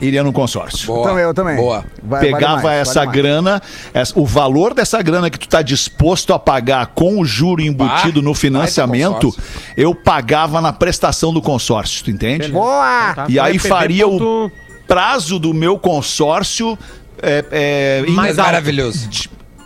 Iria 0.00 0.22
num 0.22 0.30
consórcio. 0.32 0.86
Boa. 0.86 1.00
Então 1.00 1.18
eu 1.18 1.34
também. 1.34 1.56
Boa. 1.56 1.84
Vai- 2.02 2.20
vale 2.20 2.32
Pegava 2.34 2.62
mais, 2.62 2.88
essa 2.88 3.04
vale 3.04 3.10
grana, 3.16 3.60
essa- 3.92 4.12
o 4.18 4.24
valor 4.24 4.72
dessa 4.72 5.02
grana 5.02 5.28
que 5.28 5.38
tu 5.38 5.48
tá 5.48 5.60
disposto 5.60 6.32
a 6.32 6.38
pagar 6.38 6.86
com 6.94 7.18
o 7.20 7.24
juro 7.24 7.60
embutido 7.60 8.20
Bah, 8.20 8.28
no 8.28 8.32
financiamento, 8.34 9.34
eu 9.76 9.94
pagava 9.94 10.60
na 10.60 10.72
prestação 10.72 11.32
do 11.32 11.42
consórcio, 11.42 12.04
tu 12.04 12.10
entende? 12.12 12.48
Boa! 12.52 13.12
Tá? 13.14 13.26
E 13.28 13.40
aí 13.40 13.58
FB 13.58 13.68
faria 13.68 14.06
o 14.06 14.50
prazo 14.86 15.38
do 15.38 15.52
meu 15.52 15.78
consórcio 15.78 16.78
é, 17.20 17.44
é, 17.50 18.10
Mais 18.10 18.38
É 18.38 18.42
maravilhoso. 18.42 19.08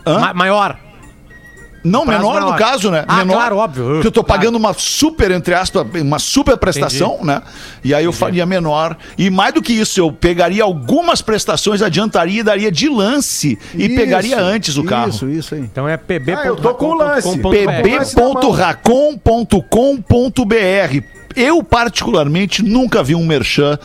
Hã? 0.05 0.19
Ma- 0.19 0.33
maior. 0.33 0.79
Não 1.83 2.05
prazo 2.05 2.21
menor 2.23 2.41
no 2.41 2.55
caso, 2.55 2.89
né? 2.91 3.03
Ah, 3.07 3.17
menor, 3.17 3.33
claro, 3.33 3.57
óbvio. 3.57 3.83
Porque 3.85 4.07
eu 4.07 4.11
tô 4.11 4.23
Claro. 4.23 4.39
pagando 4.41 4.55
uma 4.57 4.73
super, 4.73 5.31
entre 5.31 5.53
aspas, 5.53 5.85
uma 5.95 6.17
super 6.19 6.57
prestação, 6.57 7.19
né? 7.23 7.41
E 7.83 7.93
aí 7.93 8.05
eu 8.05 8.13
faria 8.13 8.45
menor. 8.45 8.95
E 9.17 9.29
mais 9.29 9.53
do 9.53 9.61
que 9.61 9.73
isso, 9.73 9.99
eu 9.99 10.11
pegaria 10.11 10.63
algumas 10.63 11.21
prestações, 11.21 11.81
adiantaria 11.81 12.39
e 12.39 12.43
daria 12.43 12.71
de 12.71 12.87
lance 12.87 13.57
e 13.73 13.85
Isso, 13.85 13.95
pegaria 13.95 14.39
antes 14.39 14.77
o 14.77 14.83
carro. 14.83 15.09
Isso, 15.09 15.29
isso 15.29 15.55
aí. 15.55 15.61
Então 15.61 15.87
é 15.87 15.97
pb. 15.97 16.33
Ah, 16.33 16.45
eu 16.45 16.55
tô 16.55 16.73
com 16.73 16.87
o 16.91 16.93
lance. 16.95 17.37
pb.racon.com.br. 19.73 21.03
Eu, 21.35 21.63
particularmente, 21.63 22.61
nunca 22.63 23.01
vi 23.01 23.15
um 23.15 23.25
merchan 23.25 23.77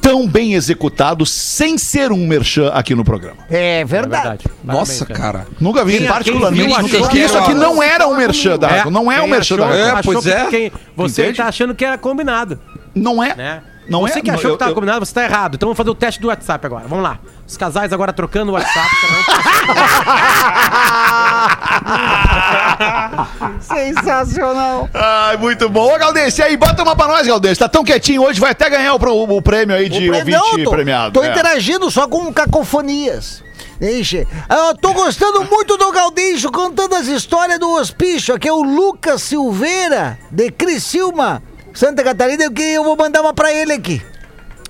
tão 0.00 0.26
bem 0.26 0.54
executado 0.54 1.24
sem 1.26 1.76
ser 1.78 2.10
um 2.12 2.26
merchan 2.26 2.68
aqui 2.68 2.94
no 2.94 3.04
programa. 3.04 3.38
É 3.50 3.80
É 3.80 3.84
verdade. 3.84 4.22
verdade. 4.22 4.44
Nossa, 4.64 5.04
Parabéns, 5.06 5.18
cara. 5.20 5.46
Nunca 5.60 5.84
vi, 5.84 5.98
Quem- 5.98 6.06
particularmente. 6.08 6.62
quem 6.66 6.68
viu, 6.74 6.82
nunca- 6.82 6.88
achou 6.96 7.00
porque 7.00 7.18
que 7.18 7.24
isso 7.24 7.36
era 7.36 7.44
aqui 7.44 7.54
não 7.54 7.82
era 7.82 8.06
um 8.08 8.16
merchan 8.16 8.58
da 8.58 8.68
Racon. 8.68 8.90
Não 8.90 9.10
é 9.12 9.20
um 9.22 9.26
merchan 9.26 9.56
da. 9.56 9.66
É, 9.74 10.02
pois 10.02 10.26
é. 10.26 10.70
você 10.96 11.22
Entende? 11.22 11.36
tá 11.38 11.46
achando 11.46 11.74
que 11.74 11.84
era 11.84 11.98
combinado, 11.98 12.58
Não 12.94 13.22
é. 13.22 13.34
né? 13.34 13.62
Não 13.88 14.00
você 14.00 14.18
é. 14.18 14.22
que 14.22 14.30
achou 14.30 14.50
Eu- 14.50 14.56
que 14.56 14.58
tava 14.58 14.70
eu- 14.70 14.74
combinado, 14.74 15.04
você 15.06 15.14
tá 15.14 15.24
errado. 15.24 15.54
Então 15.54 15.68
vamos 15.68 15.76
fazer 15.76 15.90
o 15.90 15.94
teste 15.94 16.20
do 16.20 16.28
WhatsApp 16.28 16.64
agora. 16.66 16.86
Vamos 16.86 17.02
lá. 17.04 17.18
Os 17.46 17.56
casais 17.56 17.92
agora 17.92 18.12
trocando 18.12 18.52
o 18.52 18.54
WhatsApp. 18.54 18.88
Sensacional. 23.60 24.88
Ai, 24.94 25.36
muito 25.36 25.68
bom. 25.68 25.94
Ô, 25.94 25.98
Galdês, 25.98 26.36
e 26.38 26.42
aí, 26.42 26.56
bota 26.56 26.82
uma 26.82 26.94
pra 26.96 27.06
nós, 27.08 27.26
Galdês. 27.26 27.58
Tá 27.58 27.68
tão 27.68 27.84
quietinho 27.84 28.22
hoje, 28.22 28.40
vai 28.40 28.52
até 28.52 28.68
ganhar 28.70 28.94
o, 28.94 28.98
pro- 28.98 29.14
o 29.14 29.42
prêmio 29.42 29.74
aí 29.76 29.88
de 29.88 30.08
O 30.08 30.10
pre- 30.10 30.18
ouvinte 30.20 30.36
Não, 30.38 30.64
tô, 30.64 30.70
premiado. 30.70 31.12
Tô 31.12 31.22
É. 31.24 31.30
interagindo 31.30 31.90
só 31.90 32.06
com 32.06 32.32
cacofonias. 32.32 33.42
Deixa. 33.80 34.26
Eu 34.48 34.76
tô 34.80 34.92
gostando 34.92 35.44
muito 35.44 35.76
do 35.76 35.92
Galdeixo 35.92 36.50
contando 36.50 36.96
as 36.96 37.06
histórias 37.06 37.60
do 37.60 37.70
hospício. 37.74 38.34
Aqui 38.34 38.48
é 38.48 38.52
o 38.52 38.62
Lucas 38.62 39.22
Silveira, 39.22 40.18
de 40.32 40.50
Criciúma, 40.50 41.40
Santa 41.74 42.02
Catarina, 42.02 42.50
que 42.50 42.62
eu 42.62 42.84
vou 42.84 42.96
mandar 42.96 43.20
uma 43.20 43.32
pra 43.32 43.52
ele 43.52 43.72
aqui. 43.72 44.02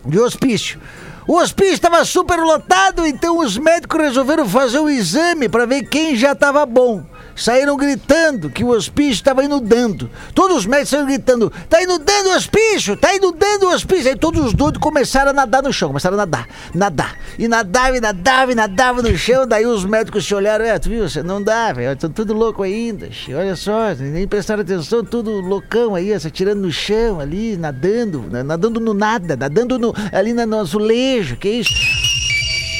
De 0.04 0.18
hospício. 0.18 0.80
O 1.26 1.36
hospício 1.36 1.74
estava 1.74 2.04
super 2.04 2.38
lotado, 2.38 3.06
então 3.06 3.38
os 3.38 3.58
médicos 3.58 4.00
resolveram 4.00 4.48
fazer 4.48 4.78
o 4.78 4.88
exame 4.88 5.48
para 5.48 5.66
ver 5.66 5.82
quem 5.82 6.16
já 6.16 6.32
estava 6.32 6.64
bom. 6.64 7.04
Saíram 7.38 7.76
gritando 7.76 8.50
que 8.50 8.64
o 8.64 8.68
hospício 8.70 9.12
estava 9.12 9.44
inundando. 9.44 10.10
Todos 10.34 10.58
os 10.58 10.66
médicos 10.66 10.90
saíram 10.90 11.06
gritando: 11.06 11.52
tá 11.68 11.80
inundando 11.80 12.30
o 12.30 12.34
hospício, 12.36 12.96
tá 12.96 13.14
inundando 13.14 13.66
o 13.66 13.72
hospício. 13.72 14.10
Aí 14.10 14.16
todos 14.16 14.44
os 14.44 14.52
doidos 14.52 14.80
começaram 14.80 15.30
a 15.30 15.32
nadar 15.32 15.62
no 15.62 15.72
chão, 15.72 15.88
começaram 15.90 16.14
a 16.14 16.18
nadar, 16.18 16.48
nadar. 16.74 17.16
E 17.38 17.46
nadava, 17.46 17.96
e 17.96 18.00
nadava, 18.00 18.52
e 18.52 18.54
nadava 18.54 19.02
no 19.02 19.16
chão. 19.16 19.46
Daí 19.46 19.64
os 19.66 19.84
médicos 19.84 20.26
se 20.26 20.34
olharam: 20.34 20.64
é, 20.64 20.78
tu 20.78 20.88
viu, 20.88 21.08
você 21.08 21.22
não 21.22 21.40
dá, 21.40 21.72
velho, 21.72 21.92
estão 21.92 22.10
tudo 22.10 22.34
louco 22.34 22.62
ainda. 22.62 23.08
Olha 23.28 23.54
só, 23.54 23.94
nem 23.94 24.26
prestaram 24.26 24.62
atenção, 24.62 25.04
tudo 25.04 25.30
loucão 25.40 25.94
aí, 25.94 26.18
se 26.18 26.26
atirando 26.26 26.62
no 26.62 26.72
chão 26.72 27.20
ali, 27.20 27.56
nadando, 27.56 28.24
na- 28.30 28.42
nadando 28.42 28.80
no 28.80 28.92
nada, 28.92 29.36
nadando 29.36 29.78
no, 29.78 29.94
ali 30.12 30.32
no 30.32 30.58
azulejo, 30.58 31.36
que 31.36 31.48
isso? 31.48 31.70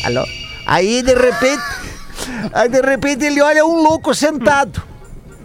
Alô? 0.05 0.25
Aí 0.67 1.01
de 1.03 1.15
repente, 1.15 1.63
aí 2.53 2.69
de 2.69 2.81
repente 2.81 3.25
ele 3.25 3.41
olha 3.41 3.64
um 3.64 3.83
louco 3.83 4.14
sentado. 4.14 4.83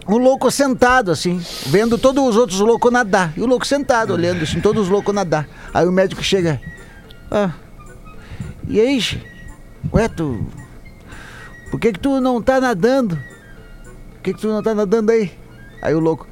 Um 0.06 0.18
louco 0.18 0.50
sentado, 0.50 1.10
assim, 1.10 1.42
vendo 1.66 1.96
todos 1.96 2.22
os 2.22 2.36
outros 2.36 2.60
loucos 2.60 2.92
nadar. 2.92 3.32
E 3.36 3.40
o 3.40 3.46
louco 3.46 3.66
sentado, 3.66 4.12
olhando 4.12 4.42
assim, 4.42 4.60
todos 4.60 4.82
os 4.82 4.88
loucos 4.90 5.14
nadar. 5.14 5.48
Aí 5.72 5.86
o 5.86 5.92
médico 5.92 6.22
chega. 6.22 6.60
Ah, 7.30 7.52
e 8.68 8.80
aí? 8.80 9.00
Ué, 9.92 10.08
tu. 10.08 10.46
Por 11.70 11.80
que 11.80 11.92
que 11.92 11.98
tu 11.98 12.20
não 12.20 12.42
tá 12.42 12.60
nadando? 12.60 13.16
Por 13.16 14.20
que 14.22 14.34
que 14.34 14.40
tu 14.40 14.48
não 14.48 14.62
tá 14.62 14.74
nadando 14.74 15.10
aí? 15.10 15.32
Aí 15.80 15.94
o 15.94 16.00
louco. 16.00 16.26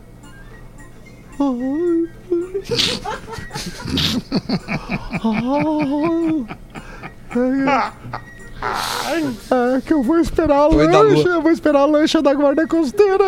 É 8.65 9.81
que 9.81 9.93
eu 9.93 10.03
vou 10.03 10.19
esperar 10.21 10.57
a 10.57 10.69
Oi, 10.69 10.87
da 10.89 11.01
lancha, 11.01 11.29
eu 11.29 11.43
vou 11.43 11.51
esperar 11.51 11.81
a 11.81 11.87
lancha 11.87 12.23
da 12.23 12.33
guarda 12.33 12.67
costeira. 12.67 13.25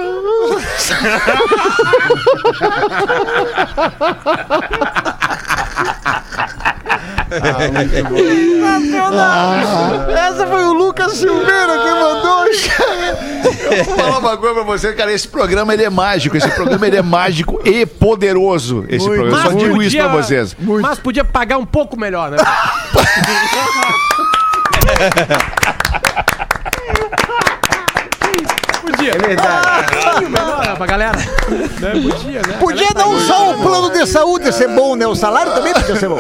Sensacional! 8.35 10.11
Essa 10.11 10.47
foi 10.47 10.65
o 10.65 10.73
Lucas 10.73 11.13
Silveira 11.13 11.79
que 11.79 11.91
mandou. 11.91 12.45
Vou 13.85 13.97
falar 13.97 14.19
uma 14.19 14.37
coisa 14.37 14.55
pra 14.55 14.63
você, 14.65 14.93
cara. 14.93 15.13
Esse 15.13 15.29
programa 15.29 15.75
ele 15.75 15.85
é 15.85 15.91
mágico. 15.91 16.37
Esse 16.37 16.49
programa 16.51 16.87
ele 16.87 16.97
é 16.97 17.03
mágico 17.03 17.61
e 17.65 17.85
poderoso. 17.87 18.85
Esse 18.89 19.07
Muito. 19.07 19.21
programa. 19.23 19.47
Eu 19.47 19.51
só 19.53 19.57
digo 19.59 19.83
isso 19.83 19.97
podia- 19.97 20.05
pra 20.09 20.13
vocês. 20.23 20.57
Mas 20.81 20.99
podia 20.99 21.25
pagar 21.25 21.59
um 21.59 21.67
pouco 21.67 21.99
melhor, 21.99 22.31
né? 22.31 22.37
podia. 28.83 29.13
É 29.15 29.19
verdade. 29.19 30.27
melhor 30.27 30.77
pra 30.77 30.87
galera. 30.87 31.17
Né? 31.17 31.93
Podia, 31.93 32.41
né? 32.43 32.57
Podia 32.59 32.89
não 32.95 33.19
só 33.21 33.51
o 33.53 33.63
plano 33.63 33.91
de 33.91 34.07
saúde 34.07 34.53
ser 34.53 34.69
bom, 34.69 34.97
né? 34.97 35.07
O 35.07 35.15
salário 35.15 35.53
também 35.53 35.73
podia 35.73 35.97
ser 35.97 36.09
bom. 36.09 36.19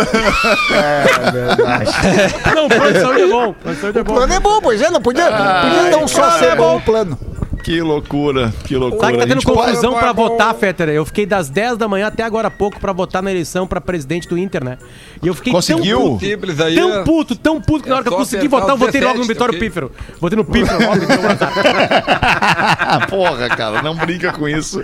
Não, 2.54 2.66
o 2.66 2.68
plano 2.68 2.92
de 2.92 3.00
saúde 3.00 3.22
é 3.22 3.26
bom. 3.26 3.48
O 3.48 3.54
plano 3.54 3.74
de 3.74 3.80
saúde 3.80 3.98
é 3.98 4.00
O 4.00 4.04
bom. 4.04 4.14
plano 4.14 4.32
é 4.34 4.40
bom, 4.40 4.60
pois 4.60 4.82
é, 4.82 4.90
não 4.90 5.00
podia, 5.02 5.24
podia 5.26 5.90
não 5.90 6.06
só 6.08 6.30
ser 6.32 6.56
bom 6.56 6.76
o 6.76 6.80
plano. 6.80 7.18
Que 7.64 7.80
loucura, 7.80 8.52
que 8.66 8.76
loucura. 8.76 9.00
Sabe 9.06 9.12
que 9.14 9.18
tá 9.22 9.26
tendo 9.26 9.42
pode- 9.42 9.56
confusão 9.70 9.94
pra 9.94 10.12
votar, 10.12 10.54
Fetter? 10.54 10.90
Eu 10.90 11.06
fiquei 11.06 11.24
das 11.24 11.48
10 11.48 11.78
da 11.78 11.88
manhã 11.88 12.08
até 12.08 12.22
agora 12.22 12.48
há 12.48 12.50
pouco 12.50 12.78
pra 12.78 12.92
votar 12.92 13.22
na 13.22 13.30
eleição 13.30 13.66
pra 13.66 13.80
presidente 13.80 14.28
do 14.28 14.36
Inter, 14.36 14.62
né? 14.62 14.76
E 15.22 15.28
eu 15.28 15.34
fiquei 15.34 15.50
Conseguiu? 15.50 15.98
tão 15.98 16.18
puto, 16.18 16.62
aí. 16.62 16.74
tão 16.74 17.04
puto, 17.04 17.36
tão 17.36 17.60
puto 17.62 17.82
que 17.84 17.88
na 17.88 17.94
hora 17.96 18.04
que 18.04 18.10
eu 18.10 18.16
consegui 18.18 18.48
votar, 18.48 18.68
eu 18.68 18.76
votei 18.76 19.00
logo 19.00 19.14
no 19.14 19.20
17, 19.26 19.32
Vitório 19.32 19.54
ok? 19.54 19.66
Pífero. 19.68 19.90
Votei 20.20 20.36
no 20.36 20.44
Pífero 20.44 20.78
logo. 20.78 21.00
Porra, 23.08 23.48
cara, 23.48 23.80
não 23.82 23.94
brinca 23.96 24.30
com 24.32 24.46
isso. 24.46 24.82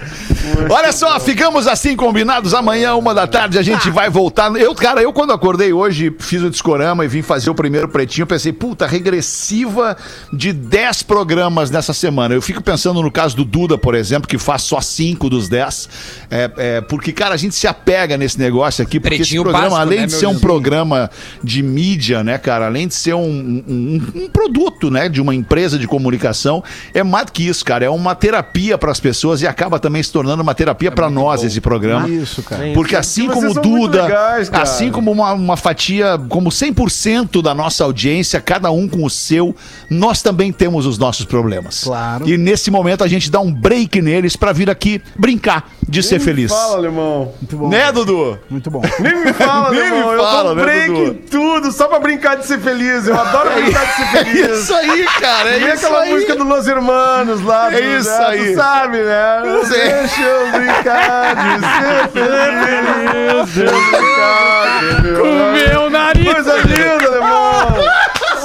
Olha 0.70 0.90
só, 0.92 1.20
ficamos 1.20 1.66
assim 1.66 1.94
combinados. 1.94 2.54
Amanhã, 2.54 2.94
uma 2.94 3.12
da 3.14 3.26
tarde, 3.26 3.58
a 3.58 3.62
gente 3.62 3.90
vai 3.90 4.08
voltar. 4.08 4.50
Eu, 4.56 4.74
cara, 4.74 5.02
eu 5.02 5.12
quando 5.12 5.34
acordei 5.34 5.70
hoje, 5.72 6.14
fiz 6.18 6.42
o 6.42 6.48
discorama 6.48 7.04
e 7.04 7.08
vim 7.08 7.20
fazer 7.20 7.50
o 7.50 7.54
primeiro 7.54 7.88
pretinho, 7.88 8.26
pensei, 8.26 8.52
puta, 8.54 8.86
regressiva 8.86 9.96
de 10.32 10.50
10 10.52 11.02
programas 11.02 11.70
nessa 11.70 11.92
semana. 11.92 12.34
Eu 12.34 12.40
fico 12.40 12.62
pensando 12.70 13.02
no 13.02 13.10
caso 13.10 13.34
do 13.36 13.44
Duda, 13.44 13.76
por 13.76 13.94
exemplo, 13.96 14.28
que 14.28 14.38
faz 14.38 14.62
só 14.62 14.80
5 14.80 15.28
dos 15.28 15.48
10. 15.48 15.88
É, 16.30 16.50
é, 16.56 16.80
porque, 16.80 17.12
cara, 17.12 17.34
a 17.34 17.36
gente 17.36 17.54
se 17.54 17.66
apega 17.66 18.16
nesse 18.16 18.38
negócio 18.38 18.82
aqui, 18.82 19.00
porque 19.00 19.16
Pretinho 19.16 19.42
esse 19.42 19.50
programa, 19.50 19.62
básico, 19.76 19.80
além 19.80 20.00
né, 20.00 20.06
de 20.06 20.12
ser 20.12 20.26
um 20.26 20.38
programa 20.38 21.10
de 21.42 21.62
mídia, 21.62 22.22
né, 22.22 22.38
cara, 22.38 22.66
além 22.66 22.86
de 22.86 22.94
ser 22.94 23.14
um, 23.14 23.20
um- 23.66 24.00
um 24.14 24.28
produto, 24.28 24.90
né, 24.90 25.08
de 25.08 25.20
uma 25.20 25.34
empresa 25.34 25.78
de 25.78 25.88
comunicação, 25.88 26.62
é 26.94 27.02
mais 27.02 27.26
do 27.26 27.32
que 27.32 27.46
isso, 27.46 27.64
cara. 27.64 27.84
É 27.84 27.90
uma 27.90 28.14
terapia 28.14 28.78
para 28.78 28.92
as 28.92 29.00
pessoas 29.00 29.42
e 29.42 29.46
acaba 29.46 29.78
também 29.80 30.02
se 30.02 30.12
tornando 30.12 30.42
uma 30.42 30.54
terapia 30.54 30.90
para 30.92 31.10
nós 31.10 31.42
esse 31.42 31.60
programa. 31.60 32.08
Isso, 32.08 32.42
cara. 32.42 32.70
Porque 32.72 32.94
assim 32.94 33.26
Vocês 33.26 33.54
como 33.54 33.60
Duda, 33.60 34.02
legais, 34.04 34.48
cara. 34.48 34.62
assim 34.62 34.90
como 34.90 35.10
uma, 35.10 35.32
uma 35.32 35.56
fatia, 35.56 36.18
como 36.28 36.50
100% 36.50 37.42
da 37.42 37.54
nossa 37.54 37.82
audiência, 37.84 38.40
cada 38.40 38.70
um 38.70 38.88
com 38.88 39.04
o 39.04 39.10
seu, 39.10 39.54
nós 39.88 40.22
também 40.22 40.52
temos 40.52 40.86
os 40.86 40.98
nossos 40.98 41.24
problemas. 41.24 41.82
Claro. 41.84 42.28
E 42.28 42.36
nesse 42.36 42.59
momento 42.68 43.04
a 43.04 43.06
gente 43.06 43.30
dá 43.30 43.38
um 43.38 43.52
break 43.52 44.02
neles 44.02 44.34
pra 44.34 44.50
vir 44.52 44.68
aqui 44.68 45.00
brincar 45.16 45.70
de 45.88 46.02
ser 46.02 46.18
feliz. 46.18 46.50
Fala, 46.50 46.76
alemão. 46.78 47.32
Muito 47.40 47.56
bom. 47.56 47.68
Né, 47.68 47.92
Dudu? 47.92 48.38
Muito 48.50 48.68
bom. 48.70 48.82
Nem 48.98 49.24
me 49.24 49.32
fala, 49.32 49.70
Nem 49.74 49.82
me 49.82 49.86
alemão. 49.88 50.12
Eu 50.14 50.18
fala, 50.24 50.42
dou 50.42 50.52
um 50.52 50.54
né, 50.56 50.62
break 50.64 50.88
Dudu? 50.88 51.02
em 51.10 51.14
tudo, 51.14 51.70
só 51.72 51.86
pra 51.86 52.00
brincar 52.00 52.36
de 52.38 52.46
ser 52.46 52.58
feliz. 52.58 53.06
Eu 53.06 53.18
adoro 53.20 53.50
brincar 53.52 53.86
de 53.86 53.92
ser 53.94 54.06
feliz. 54.08 54.48
É 54.48 54.52
Isso 54.54 54.74
aí, 54.74 55.06
cara, 55.20 55.50
é 55.50 55.58
E 55.60 55.64
isso 55.74 55.86
aquela 55.86 56.00
aí. 56.02 56.12
música 56.12 56.34
do 56.34 56.42
Los 56.44 56.66
Hermanos 56.66 57.40
lá. 57.42 57.72
É 57.72 57.80
do- 57.80 57.96
isso 57.98 58.10
né? 58.10 58.26
aí. 58.26 58.50
Tu 58.52 58.56
sabe, 58.56 58.98
né? 58.98 59.42
sei. 59.66 59.88
Deixa 59.92 60.22
eu 60.22 60.50
brincar 60.50 61.36
de 61.36 61.60
ser 61.60 62.08
feliz. 62.10 63.54
Deixa 63.54 63.70
eu 63.70 63.90
brincar 63.90 64.80
de 64.80 64.90
ser 64.90 65.20
feliz. 65.20 65.70
Meu 65.70 65.90
nariz! 65.90 66.32
Coisa 66.32 66.56
linda, 66.58 67.06
alemão. 67.06 67.74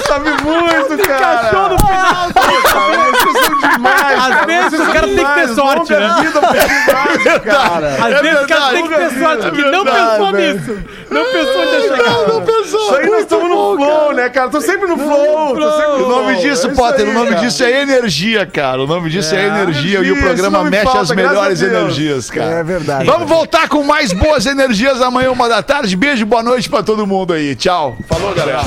Sabe 0.08 0.30
muito, 0.44 1.08
cara. 1.08 1.48
Encaixou 1.50 1.70
no 1.70 1.78
final! 1.78 2.32
Pô, 2.34 2.70
cara, 2.70 3.12
vocês 3.12 3.46
são 3.46 3.60
demais. 3.76 4.20
Às 4.20 4.46
vezes 4.46 4.80
o 4.80 4.92
cara 4.92 5.08
tem 5.08 5.16
que 5.16 5.34
ter 5.34 5.48
demais. 5.48 5.56
sorte, 5.56 5.94
né? 5.94 6.16
vida 6.22 7.40
cara. 7.40 7.88
Às 8.00 8.14
É 8.14 8.22
vezes 8.22 8.42
o 8.44 8.48
cara 8.48 8.72
tem 8.72 8.88
que 8.88 8.96
ter 8.96 9.20
sorte, 9.20 9.52
que 9.52 9.62
é 9.62 9.72
não 9.72 9.86
pensou 9.86 10.32
nisso. 10.32 10.80
Não 11.10 11.24
pensou 11.26 11.64
ia 11.64 11.82
chegar. 11.82 12.28
Não 12.28 12.42
pensou. 12.42 12.82
Isso 12.82 12.96
aí 12.96 13.10
nós 13.10 13.20
estamos 13.22 13.50
no 13.50 13.76
flow, 13.78 14.14
né, 14.14 14.30
cara? 14.30 14.50
Tô 14.50 14.62
sempre 14.62 14.88
no 14.88 14.98
flow. 14.98 15.54
O 15.56 16.10
nome 16.10 16.36
disso, 16.36 16.48
É 16.48 16.52
isso 16.54 16.70
Potter, 16.72 17.08
o 17.08 17.14
nome 17.14 17.36
disso 17.36 17.64
é 17.64 17.82
energia, 17.82 18.46
cara. 18.46 18.82
O 18.82 18.88
nome 18.88 19.10
disso 19.10 19.36
é, 19.36 19.46
energia, 19.46 20.00
e 20.00 20.12
o 20.12 20.20
programa 20.20 20.64
não 20.64 20.70
mexe 20.70 20.98
as 20.98 21.12
melhores 21.12 21.62
energias, 21.62 22.30
cara. 22.30 22.52
É 22.52 22.64
verdade. 22.64 23.06
Vamos 23.06 23.28
voltar 23.30 23.68
com 23.70 23.84
mais 23.84 24.12
boas 24.12 24.46
energias 24.46 25.02
amanhã, 25.02 25.32
uma 25.32 25.48
da 25.48 25.62
tarde. 25.62 25.96
Beijo, 25.96 26.26
boa 26.26 26.44
noite 26.44 26.70
pra 26.70 26.84
todo 26.84 27.06
mundo 27.06 27.34
aí. 27.34 27.56
Tchau. 27.56 27.98
Falou, 28.08 28.34
galera. 28.34 28.62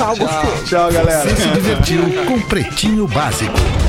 Tchau, 0.65 0.91
galera. 0.91 1.21
Você 1.21 1.35
se 1.35 1.47
divertiu 1.49 2.03
com 2.25 2.39
Pretinho 2.41 3.07
Básico. 3.07 3.88